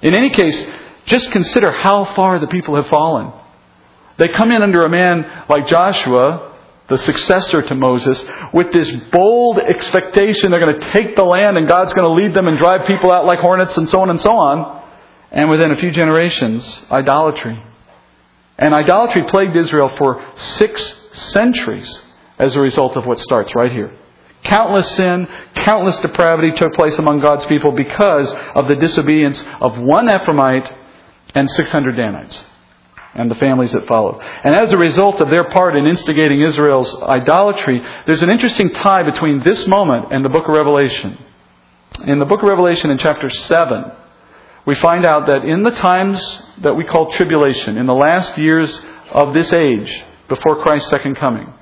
In 0.00 0.16
any 0.16 0.30
case, 0.30 0.66
just 1.06 1.30
consider 1.30 1.72
how 1.72 2.04
far 2.14 2.38
the 2.38 2.48
people 2.48 2.76
have 2.76 2.88
fallen. 2.88 3.32
They 4.18 4.28
come 4.28 4.50
in 4.50 4.62
under 4.62 4.84
a 4.84 4.88
man 4.88 5.44
like 5.48 5.66
Joshua, 5.66 6.54
the 6.88 6.98
successor 6.98 7.62
to 7.62 7.74
Moses, 7.74 8.24
with 8.52 8.72
this 8.72 8.90
bold 9.12 9.58
expectation 9.58 10.50
they're 10.50 10.60
going 10.60 10.80
to 10.80 10.92
take 10.92 11.16
the 11.16 11.24
land 11.24 11.58
and 11.58 11.68
God's 11.68 11.92
going 11.92 12.16
to 12.16 12.22
lead 12.22 12.34
them 12.34 12.48
and 12.48 12.58
drive 12.58 12.86
people 12.86 13.12
out 13.12 13.26
like 13.26 13.38
hornets 13.40 13.76
and 13.76 13.88
so 13.88 14.00
on 14.00 14.10
and 14.10 14.20
so 14.20 14.30
on. 14.30 14.84
And 15.30 15.50
within 15.50 15.70
a 15.70 15.76
few 15.76 15.90
generations, 15.90 16.82
idolatry. 16.90 17.62
And 18.58 18.72
idolatry 18.72 19.24
plagued 19.24 19.56
Israel 19.56 19.94
for 19.98 20.24
six 20.34 21.00
centuries 21.12 22.00
as 22.38 22.54
a 22.54 22.60
result 22.60 22.96
of 22.96 23.04
what 23.04 23.18
starts 23.18 23.54
right 23.54 23.70
here. 23.70 23.92
Countless 24.44 24.88
sin, 24.96 25.26
countless 25.54 25.96
depravity 25.98 26.52
took 26.56 26.72
place 26.74 26.96
among 26.98 27.20
God's 27.20 27.44
people 27.46 27.72
because 27.72 28.32
of 28.54 28.68
the 28.68 28.76
disobedience 28.76 29.44
of 29.60 29.78
one 29.78 30.06
Ephraimite 30.06 30.72
and 31.36 31.48
600 31.50 31.96
Danites 31.96 32.46
and 33.14 33.30
the 33.30 33.34
families 33.36 33.72
that 33.72 33.86
followed. 33.86 34.20
And 34.20 34.56
as 34.56 34.72
a 34.72 34.78
result 34.78 35.20
of 35.20 35.30
their 35.30 35.48
part 35.50 35.76
in 35.76 35.86
instigating 35.86 36.40
Israel's 36.42 36.94
idolatry, 37.02 37.80
there's 38.06 38.22
an 38.22 38.30
interesting 38.30 38.70
tie 38.70 39.02
between 39.02 39.42
this 39.42 39.66
moment 39.66 40.12
and 40.12 40.24
the 40.24 40.28
book 40.30 40.44
of 40.48 40.54
Revelation. 40.54 41.18
In 42.04 42.18
the 42.18 42.24
book 42.24 42.42
of 42.42 42.48
Revelation, 42.48 42.90
in 42.90 42.98
chapter 42.98 43.30
7, 43.30 43.92
we 44.66 44.74
find 44.76 45.06
out 45.06 45.26
that 45.26 45.44
in 45.44 45.62
the 45.62 45.70
times 45.70 46.20
that 46.62 46.74
we 46.74 46.84
call 46.84 47.12
tribulation, 47.12 47.76
in 47.76 47.86
the 47.86 47.94
last 47.94 48.36
years 48.36 48.80
of 49.12 49.32
this 49.32 49.52
age, 49.52 50.04
before 50.28 50.62
Christ's 50.62 50.90
second 50.90 51.16
coming, 51.16 51.52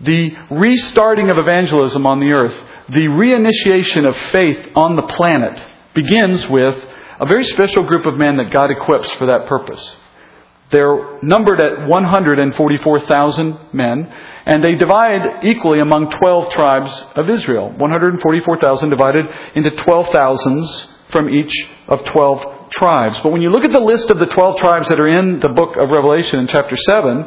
the 0.00 0.32
restarting 0.50 1.30
of 1.30 1.38
evangelism 1.38 2.06
on 2.06 2.20
the 2.20 2.32
earth, 2.32 2.54
the 2.88 3.06
reinitiation 3.06 4.08
of 4.08 4.16
faith 4.32 4.68
on 4.74 4.96
the 4.96 5.02
planet, 5.02 5.64
begins 5.94 6.48
with 6.48 6.76
a 7.20 7.26
very 7.26 7.44
special 7.44 7.84
group 7.84 8.06
of 8.06 8.16
men 8.16 8.36
that 8.36 8.52
God 8.52 8.70
equips 8.70 9.10
for 9.12 9.26
that 9.26 9.46
purpose. 9.46 9.96
They're 10.70 11.20
numbered 11.22 11.60
at 11.60 11.86
144,000 11.86 13.58
men, 13.72 14.12
and 14.46 14.64
they 14.64 14.74
divide 14.74 15.44
equally 15.44 15.80
among 15.80 16.10
12 16.10 16.52
tribes 16.52 17.04
of 17.14 17.30
Israel. 17.30 17.70
144,000 17.76 18.90
divided 18.90 19.26
into 19.54 19.70
12,000s 19.70 20.88
from 21.10 21.28
each 21.28 21.54
of 21.86 22.04
12 22.04 22.70
tribes. 22.70 23.20
But 23.20 23.30
when 23.30 23.42
you 23.42 23.50
look 23.50 23.64
at 23.64 23.72
the 23.72 23.80
list 23.80 24.10
of 24.10 24.18
the 24.18 24.26
12 24.26 24.58
tribes 24.58 24.88
that 24.88 24.98
are 24.98 25.06
in 25.06 25.38
the 25.38 25.48
book 25.48 25.76
of 25.78 25.90
Revelation 25.90 26.40
in 26.40 26.48
chapter 26.48 26.76
7, 26.76 27.24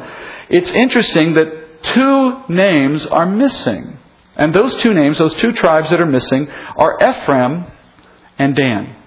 it's 0.50 0.70
interesting 0.72 1.34
that 1.34 1.82
two 1.94 2.42
names 2.52 3.06
are 3.06 3.24
missing. 3.24 3.98
And 4.36 4.54
those 4.54 4.74
two 4.82 4.92
names, 4.92 5.18
those 5.18 5.34
two 5.34 5.52
tribes 5.52 5.90
that 5.90 6.00
are 6.00 6.06
missing, 6.06 6.48
are 6.48 6.98
Ephraim 7.00 7.66
and 8.38 8.54
Dan. 8.54 8.97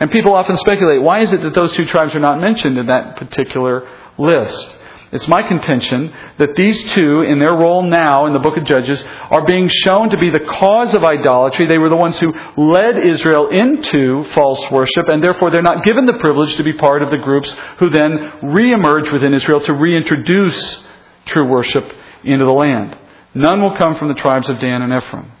And 0.00 0.10
people 0.10 0.34
often 0.34 0.56
speculate 0.56 1.02
why 1.02 1.20
is 1.20 1.32
it 1.32 1.42
that 1.42 1.54
those 1.54 1.72
two 1.74 1.84
tribes 1.84 2.14
are 2.14 2.20
not 2.20 2.40
mentioned 2.40 2.78
in 2.78 2.86
that 2.86 3.16
particular 3.16 3.86
list? 4.18 4.76
It's 5.12 5.26
my 5.26 5.42
contention 5.42 6.14
that 6.38 6.54
these 6.54 6.80
two, 6.92 7.22
in 7.22 7.40
their 7.40 7.52
role 7.52 7.82
now 7.82 8.26
in 8.26 8.32
the 8.32 8.38
book 8.38 8.56
of 8.56 8.64
Judges, 8.64 9.02
are 9.02 9.44
being 9.44 9.68
shown 9.68 10.08
to 10.10 10.16
be 10.16 10.30
the 10.30 10.38
cause 10.38 10.94
of 10.94 11.02
idolatry. 11.02 11.66
They 11.66 11.78
were 11.78 11.88
the 11.88 11.96
ones 11.96 12.16
who 12.18 12.32
led 12.56 12.96
Israel 12.96 13.48
into 13.48 14.24
false 14.34 14.64
worship, 14.70 15.08
and 15.08 15.22
therefore 15.22 15.50
they're 15.50 15.62
not 15.62 15.84
given 15.84 16.06
the 16.06 16.18
privilege 16.20 16.54
to 16.56 16.62
be 16.64 16.74
part 16.74 17.02
of 17.02 17.10
the 17.10 17.18
groups 17.18 17.54
who 17.78 17.90
then 17.90 18.32
reemerge 18.42 19.12
within 19.12 19.34
Israel 19.34 19.60
to 19.62 19.74
reintroduce 19.74 20.78
true 21.26 21.46
worship 21.46 21.84
into 22.22 22.44
the 22.44 22.52
land. 22.52 22.96
None 23.34 23.60
will 23.60 23.76
come 23.76 23.96
from 23.96 24.08
the 24.08 24.14
tribes 24.14 24.48
of 24.48 24.60
Dan 24.60 24.80
and 24.80 24.94
Ephraim. 24.94 25.32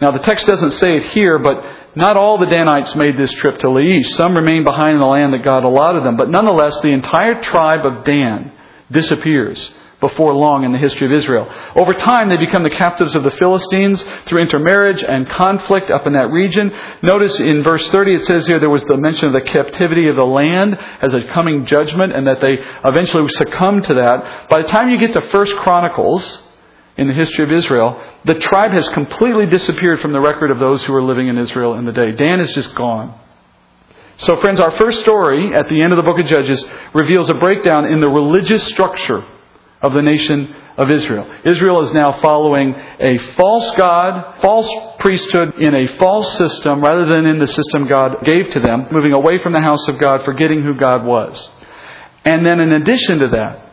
Now, 0.00 0.12
the 0.12 0.20
text 0.20 0.46
doesn't 0.46 0.72
say 0.72 0.96
it 0.96 1.12
here, 1.12 1.38
but 1.38 1.62
not 1.94 2.16
all 2.16 2.38
the 2.38 2.46
Danites 2.46 2.94
made 2.96 3.18
this 3.18 3.32
trip 3.32 3.58
to 3.58 3.66
Laish. 3.66 4.06
Some 4.16 4.34
remained 4.34 4.64
behind 4.64 4.94
in 4.94 5.00
the 5.00 5.06
land 5.06 5.34
that 5.34 5.44
God 5.44 5.64
allotted 5.64 6.04
them. 6.04 6.16
But 6.16 6.30
nonetheless, 6.30 6.78
the 6.80 6.92
entire 6.92 7.42
tribe 7.42 7.84
of 7.84 8.04
Dan 8.04 8.52
disappears 8.90 9.72
before 10.00 10.34
long 10.34 10.64
in 10.64 10.72
the 10.72 10.78
history 10.78 11.06
of 11.06 11.12
Israel. 11.12 11.46
Over 11.76 11.94
time, 11.94 12.28
they 12.28 12.36
become 12.36 12.64
the 12.64 12.76
captives 12.76 13.14
of 13.14 13.22
the 13.22 13.30
Philistines 13.30 14.02
through 14.26 14.42
intermarriage 14.42 15.02
and 15.02 15.28
conflict 15.28 15.90
up 15.90 16.06
in 16.06 16.14
that 16.14 16.30
region. 16.30 16.72
Notice 17.02 17.38
in 17.38 17.62
verse 17.62 17.88
30 17.90 18.14
it 18.14 18.24
says 18.24 18.46
here 18.46 18.58
there 18.58 18.68
was 18.68 18.82
the 18.84 18.96
mention 18.96 19.28
of 19.28 19.34
the 19.34 19.48
captivity 19.48 20.08
of 20.08 20.16
the 20.16 20.24
land 20.24 20.76
as 21.00 21.14
a 21.14 21.22
coming 21.28 21.64
judgment 21.66 22.12
and 22.12 22.26
that 22.26 22.40
they 22.40 22.58
eventually 22.84 23.28
succumbed 23.28 23.84
to 23.84 23.94
that. 23.94 24.48
By 24.50 24.62
the 24.62 24.68
time 24.68 24.90
you 24.90 24.98
get 24.98 25.12
to 25.12 25.20
First 25.20 25.54
Chronicles, 25.56 26.42
in 26.96 27.08
the 27.08 27.14
history 27.14 27.44
of 27.44 27.50
Israel, 27.50 28.00
the 28.24 28.34
tribe 28.34 28.72
has 28.72 28.88
completely 28.90 29.46
disappeared 29.46 30.00
from 30.00 30.12
the 30.12 30.20
record 30.20 30.50
of 30.50 30.58
those 30.58 30.84
who 30.84 30.92
were 30.92 31.02
living 31.02 31.28
in 31.28 31.38
Israel 31.38 31.74
in 31.74 31.84
the 31.84 31.92
day. 31.92 32.12
Dan 32.12 32.40
is 32.40 32.52
just 32.54 32.74
gone. 32.74 33.18
So, 34.18 34.36
friends, 34.40 34.60
our 34.60 34.70
first 34.72 35.00
story 35.00 35.54
at 35.54 35.68
the 35.68 35.80
end 35.80 35.92
of 35.92 35.96
the 35.96 36.02
book 36.02 36.20
of 36.20 36.26
Judges 36.26 36.64
reveals 36.94 37.30
a 37.30 37.34
breakdown 37.34 37.86
in 37.86 38.00
the 38.00 38.10
religious 38.10 38.62
structure 38.68 39.24
of 39.80 39.94
the 39.94 40.02
nation 40.02 40.54
of 40.76 40.90
Israel. 40.90 41.30
Israel 41.44 41.82
is 41.82 41.92
now 41.92 42.20
following 42.20 42.74
a 43.00 43.18
false 43.34 43.74
God, 43.76 44.40
false 44.40 44.68
priesthood 44.98 45.54
in 45.60 45.74
a 45.74 45.86
false 45.98 46.38
system 46.38 46.82
rather 46.82 47.06
than 47.06 47.26
in 47.26 47.38
the 47.38 47.46
system 47.46 47.88
God 47.88 48.16
gave 48.24 48.50
to 48.50 48.60
them, 48.60 48.86
moving 48.92 49.12
away 49.12 49.38
from 49.42 49.52
the 49.52 49.60
house 49.60 49.86
of 49.88 49.98
God, 49.98 50.24
forgetting 50.24 50.62
who 50.62 50.74
God 50.78 51.04
was. 51.04 51.50
And 52.24 52.46
then, 52.46 52.60
in 52.60 52.72
addition 52.72 53.18
to 53.20 53.28
that, 53.28 53.71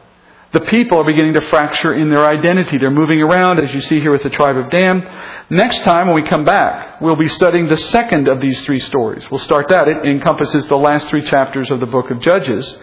the 0.51 0.61
people 0.61 0.99
are 0.99 1.03
beginning 1.03 1.33
to 1.33 1.41
fracture 1.41 1.93
in 1.93 2.09
their 2.09 2.25
identity. 2.25 2.77
They're 2.77 2.89
moving 2.89 3.21
around, 3.21 3.59
as 3.59 3.73
you 3.73 3.81
see 3.81 3.99
here 3.99 4.11
with 4.11 4.23
the 4.23 4.31
tribe 4.31 4.57
of 4.57 4.69
Dan. 4.71 5.05
Next 5.51 5.83
time, 5.83 6.07
when 6.07 6.15
we 6.15 6.27
come 6.27 6.43
back, 6.43 6.99
we'll 7.01 7.15
be 7.15 7.27
studying 7.27 7.67
the 7.67 7.77
second 7.77 8.27
of 8.27 8.41
these 8.41 8.59
three 8.61 8.79
stories. 8.79 9.23
We'll 9.29 9.39
start 9.39 9.67
that. 9.69 9.87
It 9.87 10.05
encompasses 10.05 10.65
the 10.65 10.75
last 10.75 11.07
three 11.07 11.23
chapters 11.23 11.69
of 11.69 11.79
the 11.79 11.85
book 11.85 12.09
of 12.09 12.19
Judges. 12.19 12.77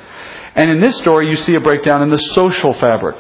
And 0.54 0.70
in 0.70 0.80
this 0.80 0.96
story, 0.98 1.28
you 1.28 1.36
see 1.36 1.54
a 1.54 1.60
breakdown 1.60 2.02
in 2.02 2.10
the 2.10 2.18
social 2.34 2.72
fabric 2.74 3.16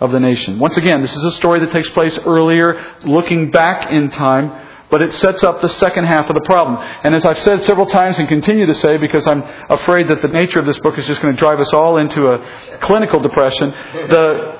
of 0.00 0.10
the 0.10 0.20
nation. 0.20 0.58
Once 0.58 0.76
again, 0.76 1.00
this 1.00 1.14
is 1.14 1.24
a 1.24 1.32
story 1.32 1.60
that 1.60 1.70
takes 1.70 1.88
place 1.90 2.18
earlier, 2.18 2.96
looking 3.04 3.50
back 3.50 3.90
in 3.90 4.10
time 4.10 4.67
but 4.90 5.02
it 5.02 5.12
sets 5.12 5.44
up 5.44 5.60
the 5.60 5.68
second 5.68 6.04
half 6.04 6.28
of 6.30 6.34
the 6.34 6.44
problem. 6.46 6.78
And 7.04 7.14
as 7.14 7.26
I've 7.26 7.38
said 7.40 7.64
several 7.64 7.86
times 7.86 8.18
and 8.18 8.28
continue 8.28 8.66
to 8.66 8.74
say, 8.74 8.96
because 8.96 9.26
I'm 9.26 9.42
afraid 9.70 10.08
that 10.08 10.22
the 10.22 10.28
nature 10.28 10.58
of 10.58 10.66
this 10.66 10.78
book 10.78 10.98
is 10.98 11.06
just 11.06 11.20
going 11.20 11.34
to 11.34 11.38
drive 11.38 11.60
us 11.60 11.72
all 11.72 11.98
into 11.98 12.26
a 12.26 12.78
clinical 12.80 13.20
depression, 13.20 13.70
the 13.70 14.58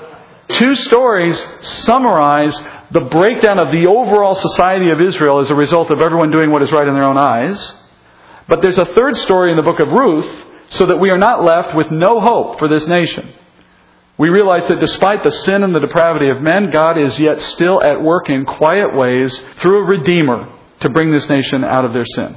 two 0.49 0.75
stories 0.75 1.37
summarize 1.61 2.55
the 2.91 3.01
breakdown 3.01 3.59
of 3.59 3.71
the 3.71 3.87
overall 3.87 4.35
society 4.35 4.89
of 4.89 4.99
Israel 5.01 5.39
as 5.39 5.49
a 5.49 5.55
result 5.55 5.91
of 5.91 5.99
everyone 6.01 6.31
doing 6.31 6.51
what 6.51 6.61
is 6.61 6.71
right 6.71 6.87
in 6.87 6.93
their 6.93 7.03
own 7.03 7.17
eyes. 7.17 7.75
But 8.47 8.61
there's 8.61 8.79
a 8.79 8.85
third 8.85 9.15
story 9.17 9.51
in 9.51 9.57
the 9.57 9.63
book 9.63 9.79
of 9.79 9.89
Ruth, 9.89 10.45
so 10.71 10.85
that 10.85 10.97
we 10.97 11.09
are 11.09 11.17
not 11.17 11.43
left 11.43 11.75
with 11.75 11.89
no 11.91 12.19
hope 12.19 12.59
for 12.59 12.67
this 12.67 12.87
nation. 12.87 13.33
We 14.19 14.27
realize 14.27 14.67
that 14.67 14.81
despite 14.81 15.23
the 15.23 15.31
sin 15.31 15.63
and 15.63 15.73
the 15.73 15.79
depravity 15.79 16.29
of 16.29 16.41
men, 16.41 16.71
God 16.71 16.97
is 16.97 17.17
yet 17.17 17.39
still 17.39 17.81
at 17.81 18.01
work 18.01 18.29
in 18.29 18.45
quiet 18.45 18.93
ways 18.93 19.33
through 19.61 19.85
a 19.85 19.87
Redeemer 19.87 20.53
to 20.81 20.89
bring 20.89 21.09
this 21.09 21.29
nation 21.29 21.63
out 21.63 21.85
of 21.85 21.93
their 21.93 22.03
sin. 22.03 22.35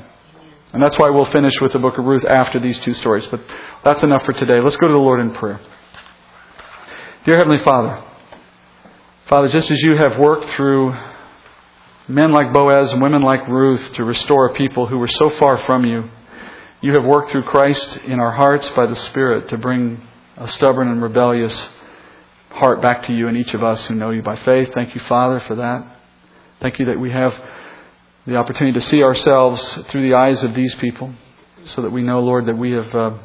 And 0.73 0.81
that's 0.81 0.97
why 0.97 1.11
we'll 1.11 1.25
finish 1.25 1.61
with 1.61 1.73
the 1.73 1.81
book 1.81 1.99
of 1.99 2.05
Ruth 2.05 2.25
after 2.25 2.61
these 2.61 2.79
two 2.79 2.95
stories. 2.95 3.27
But 3.33 3.41
that's 3.85 4.05
enough 4.05 4.25
for 4.25 4.33
today. 4.33 4.61
Let's 4.61 4.77
go 4.77 4.87
to 4.87 4.93
the 4.93 4.99
Lord 4.99 5.19
in 5.19 5.35
prayer. 5.35 5.61
Dear 7.25 7.39
Heavenly 7.39 7.63
Father, 7.65 8.05
Father, 9.27 9.49
just 9.49 9.69
as 9.73 9.81
you 9.81 9.97
have 9.97 10.19
worked 10.19 10.51
through 10.51 10.97
men 12.07 12.31
like 12.31 12.53
Boaz 12.53 12.93
and 12.93 13.03
women 13.03 13.23
like 13.23 13.49
Ruth 13.49 13.93
to 13.95 14.05
restore 14.05 14.47
a 14.47 14.55
people 14.55 14.87
who 14.87 14.99
were 14.99 15.09
so 15.09 15.31
far 15.31 15.59
from 15.59 15.85
you, 15.85 16.09
you 16.81 16.93
have 16.93 17.05
worked 17.05 17.33
through 17.33 17.43
Christ 17.43 17.97
in 18.05 18.21
our 18.21 18.33
hearts 18.33 18.71
by 18.71 18.87
the 18.87 18.97
Spirit 18.97 19.49
to 19.49 19.59
bring 19.59 20.01
a 20.37 20.49
stubborn 20.49 20.89
and 20.89 21.03
rebellious 21.03 21.71
heart 22.51 22.83
back 22.83 23.05
to 23.05 23.13
you 23.13 23.29
and 23.29 23.37
each 23.37 23.55
of 23.55 23.63
us 23.63 23.85
who 23.87 23.95
know 23.95 24.11
you 24.11 24.23
by 24.23 24.37
faith. 24.37 24.71
Thank 24.75 24.95
you, 24.95 25.01
Father, 25.03 25.41
for 25.41 25.57
that. 25.57 25.97
Thank 26.61 26.79
you 26.79 26.87
that 26.87 26.99
we 26.99 27.11
have 27.11 27.35
the 28.27 28.37
opportunity 28.37 28.79
to 28.79 28.87
see 28.87 29.03
ourselves 29.03 29.61
through 29.89 30.09
the 30.09 30.17
eyes 30.17 30.45
of 30.45 30.55
these 30.55 30.75
people 30.77 31.13
so 31.65 31.83
that 31.83 31.91
we 31.91 32.03
know, 32.03 32.21
Lord, 32.21 32.47
that 32.47 32.57
we 32.57 32.73
have 32.73 32.95
uh, 32.95 33.19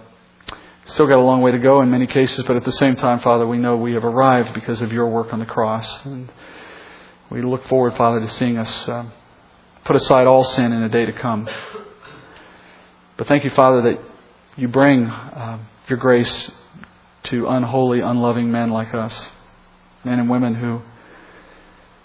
still 0.85 1.07
got 1.07 1.17
a 1.17 1.21
long 1.21 1.41
way 1.41 1.51
to 1.51 1.59
go 1.59 1.81
in 1.81 1.89
many 1.89 2.07
cases, 2.07 2.45
but 2.45 2.55
at 2.55 2.63
the 2.63 2.71
same 2.71 2.95
time, 2.95 3.19
Father, 3.19 3.45
we 3.45 3.57
know 3.57 3.77
we 3.77 3.93
have 3.93 4.05
arrived 4.05 4.53
because 4.53 4.81
of 4.81 4.91
your 4.91 5.07
work 5.07 5.33
on 5.33 5.39
the 5.39 5.45
cross. 5.45 6.05
And 6.05 6.31
we 7.29 7.41
look 7.41 7.65
forward, 7.67 7.95
Father, 7.95 8.19
to 8.21 8.29
seeing 8.29 8.57
us 8.57 8.87
uh, 8.87 9.09
put 9.85 9.95
aside 9.95 10.27
all 10.27 10.43
sin 10.43 10.71
in 10.71 10.83
a 10.83 10.89
day 10.89 11.05
to 11.05 11.13
come. 11.13 11.47
But 13.17 13.27
thank 13.27 13.43
you, 13.43 13.51
Father, 13.51 13.81
that 13.83 14.01
you 14.55 14.67
bring 14.67 15.05
uh, 15.05 15.59
your 15.87 15.97
grace 15.97 16.51
to 17.26 17.47
unholy, 17.47 17.99
unloving 17.99 18.51
men 18.51 18.72
like 18.72 18.93
us, 18.93 19.13
men 20.03 20.20
and 20.20 20.30
women 20.30 20.55
who 20.55 20.82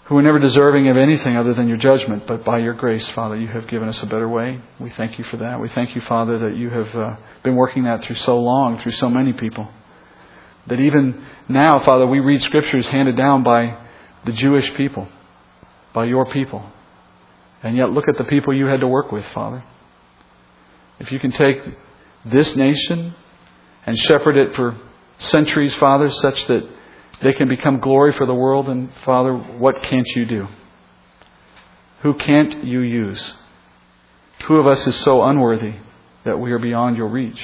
who 0.05 0.17
are 0.17 0.21
never 0.21 0.39
deserving 0.39 0.89
of 0.89 0.97
anything 0.97 1.37
other 1.37 1.53
than 1.53 1.67
your 1.69 1.77
judgment, 1.77 2.27
but 2.27 2.43
by 2.43 2.57
your 2.59 2.73
grace, 2.73 3.07
Father, 3.11 3.37
you 3.37 3.47
have 3.47 3.67
given 3.69 3.87
us 3.87 4.03
a 4.03 4.05
better 4.05 4.27
way. 4.27 4.59
We 4.77 4.89
thank 4.89 5.17
you 5.17 5.23
for 5.23 5.37
that. 5.37 5.61
We 5.61 5.69
thank 5.69 5.95
you, 5.95 6.01
Father, 6.01 6.39
that 6.39 6.57
you 6.57 6.69
have 6.69 6.93
uh, 6.93 7.15
been 7.41 7.55
working 7.55 7.85
that 7.85 8.03
through 8.03 8.17
so 8.17 8.37
long, 8.37 8.79
through 8.79 8.91
so 8.91 9.09
many 9.09 9.31
people. 9.31 9.69
That 10.67 10.81
even 10.81 11.25
now, 11.47 11.79
Father, 11.79 12.05
we 12.05 12.19
read 12.19 12.41
scriptures 12.41 12.85
handed 12.87 13.15
down 13.15 13.43
by 13.43 13.77
the 14.25 14.33
Jewish 14.33 14.73
people, 14.75 15.07
by 15.93 16.05
your 16.05 16.31
people. 16.33 16.65
And 17.61 17.77
yet, 17.77 17.91
look 17.91 18.09
at 18.09 18.17
the 18.17 18.25
people 18.25 18.53
you 18.53 18.65
had 18.65 18.81
to 18.81 18.87
work 18.87 19.09
with, 19.09 19.25
Father. 19.27 19.63
If 20.99 21.13
you 21.13 21.19
can 21.19 21.31
take 21.31 21.57
this 22.25 22.55
nation 22.57 23.15
and 23.85 23.97
shepherd 23.97 24.35
it 24.35 24.53
for 24.53 24.77
centuries, 25.17 25.73
Father, 25.75 26.09
such 26.09 26.47
that 26.47 26.67
they 27.21 27.33
can 27.33 27.47
become 27.47 27.79
glory 27.79 28.11
for 28.13 28.25
the 28.25 28.33
world. 28.33 28.67
And 28.67 28.89
Father, 29.05 29.33
what 29.33 29.81
can't 29.83 30.07
you 30.15 30.25
do? 30.25 30.47
Who 32.01 32.13
can't 32.15 32.63
you 32.65 32.81
use? 32.81 33.33
Who 34.47 34.57
of 34.57 34.67
us 34.67 34.85
is 34.85 34.95
so 34.97 35.23
unworthy 35.23 35.75
that 36.25 36.37
we 36.37 36.51
are 36.51 36.59
beyond 36.59 36.97
your 36.97 37.07
reach? 37.07 37.41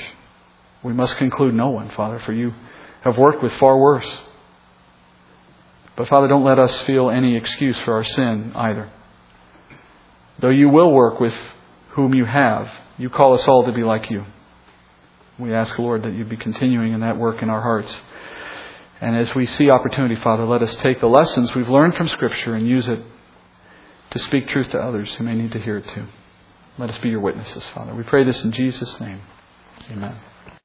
We 0.83 0.93
must 0.93 1.15
conclude 1.17 1.53
no 1.53 1.69
one, 1.69 1.89
Father, 1.91 2.19
for 2.19 2.33
you 2.33 2.53
have 3.01 3.17
worked 3.17 3.41
with 3.41 3.53
far 3.53 3.77
worse. 3.77 4.21
But 5.95 6.07
Father, 6.07 6.27
don't 6.27 6.43
let 6.43 6.59
us 6.59 6.81
feel 6.81 7.09
any 7.09 7.35
excuse 7.35 7.77
for 7.81 7.93
our 7.93 8.03
sin 8.03 8.51
either. 8.55 8.89
Though 10.39 10.49
you 10.49 10.69
will 10.69 10.91
work 10.91 11.19
with 11.19 11.35
whom 11.91 12.13
you 12.13 12.25
have, 12.25 12.69
you 12.97 13.09
call 13.09 13.33
us 13.33 13.45
all 13.47 13.65
to 13.65 13.71
be 13.71 13.83
like 13.83 14.09
you. 14.09 14.25
We 15.39 15.53
ask, 15.53 15.77
Lord, 15.79 16.03
that 16.03 16.13
you 16.13 16.25
be 16.25 16.37
continuing 16.37 16.93
in 16.93 16.99
that 16.99 17.17
work 17.17 17.41
in 17.41 17.49
our 17.49 17.61
hearts. 17.61 17.97
And 19.01 19.15
as 19.15 19.33
we 19.33 19.45
see 19.45 19.69
opportunity, 19.69 20.15
Father, 20.15 20.45
let 20.45 20.61
us 20.61 20.75
take 20.75 20.99
the 20.99 21.07
lessons 21.07 21.55
we've 21.55 21.69
learned 21.69 21.95
from 21.95 22.09
Scripture 22.09 22.55
and 22.55 22.67
use 22.67 22.87
it 22.87 23.01
to 24.11 24.19
speak 24.19 24.49
truth 24.49 24.69
to 24.71 24.81
others 24.81 25.13
who 25.15 25.23
may 25.23 25.35
need 25.35 25.53
to 25.53 25.59
hear 25.59 25.77
it 25.77 25.87
too. 25.89 26.05
Let 26.77 26.89
us 26.89 26.97
be 26.97 27.09
your 27.09 27.21
witnesses, 27.21 27.65
Father. 27.67 27.93
We 27.95 28.03
pray 28.03 28.23
this 28.23 28.43
in 28.43 28.51
Jesus' 28.51 28.99
name. 28.99 29.21
Amen. 29.89 30.17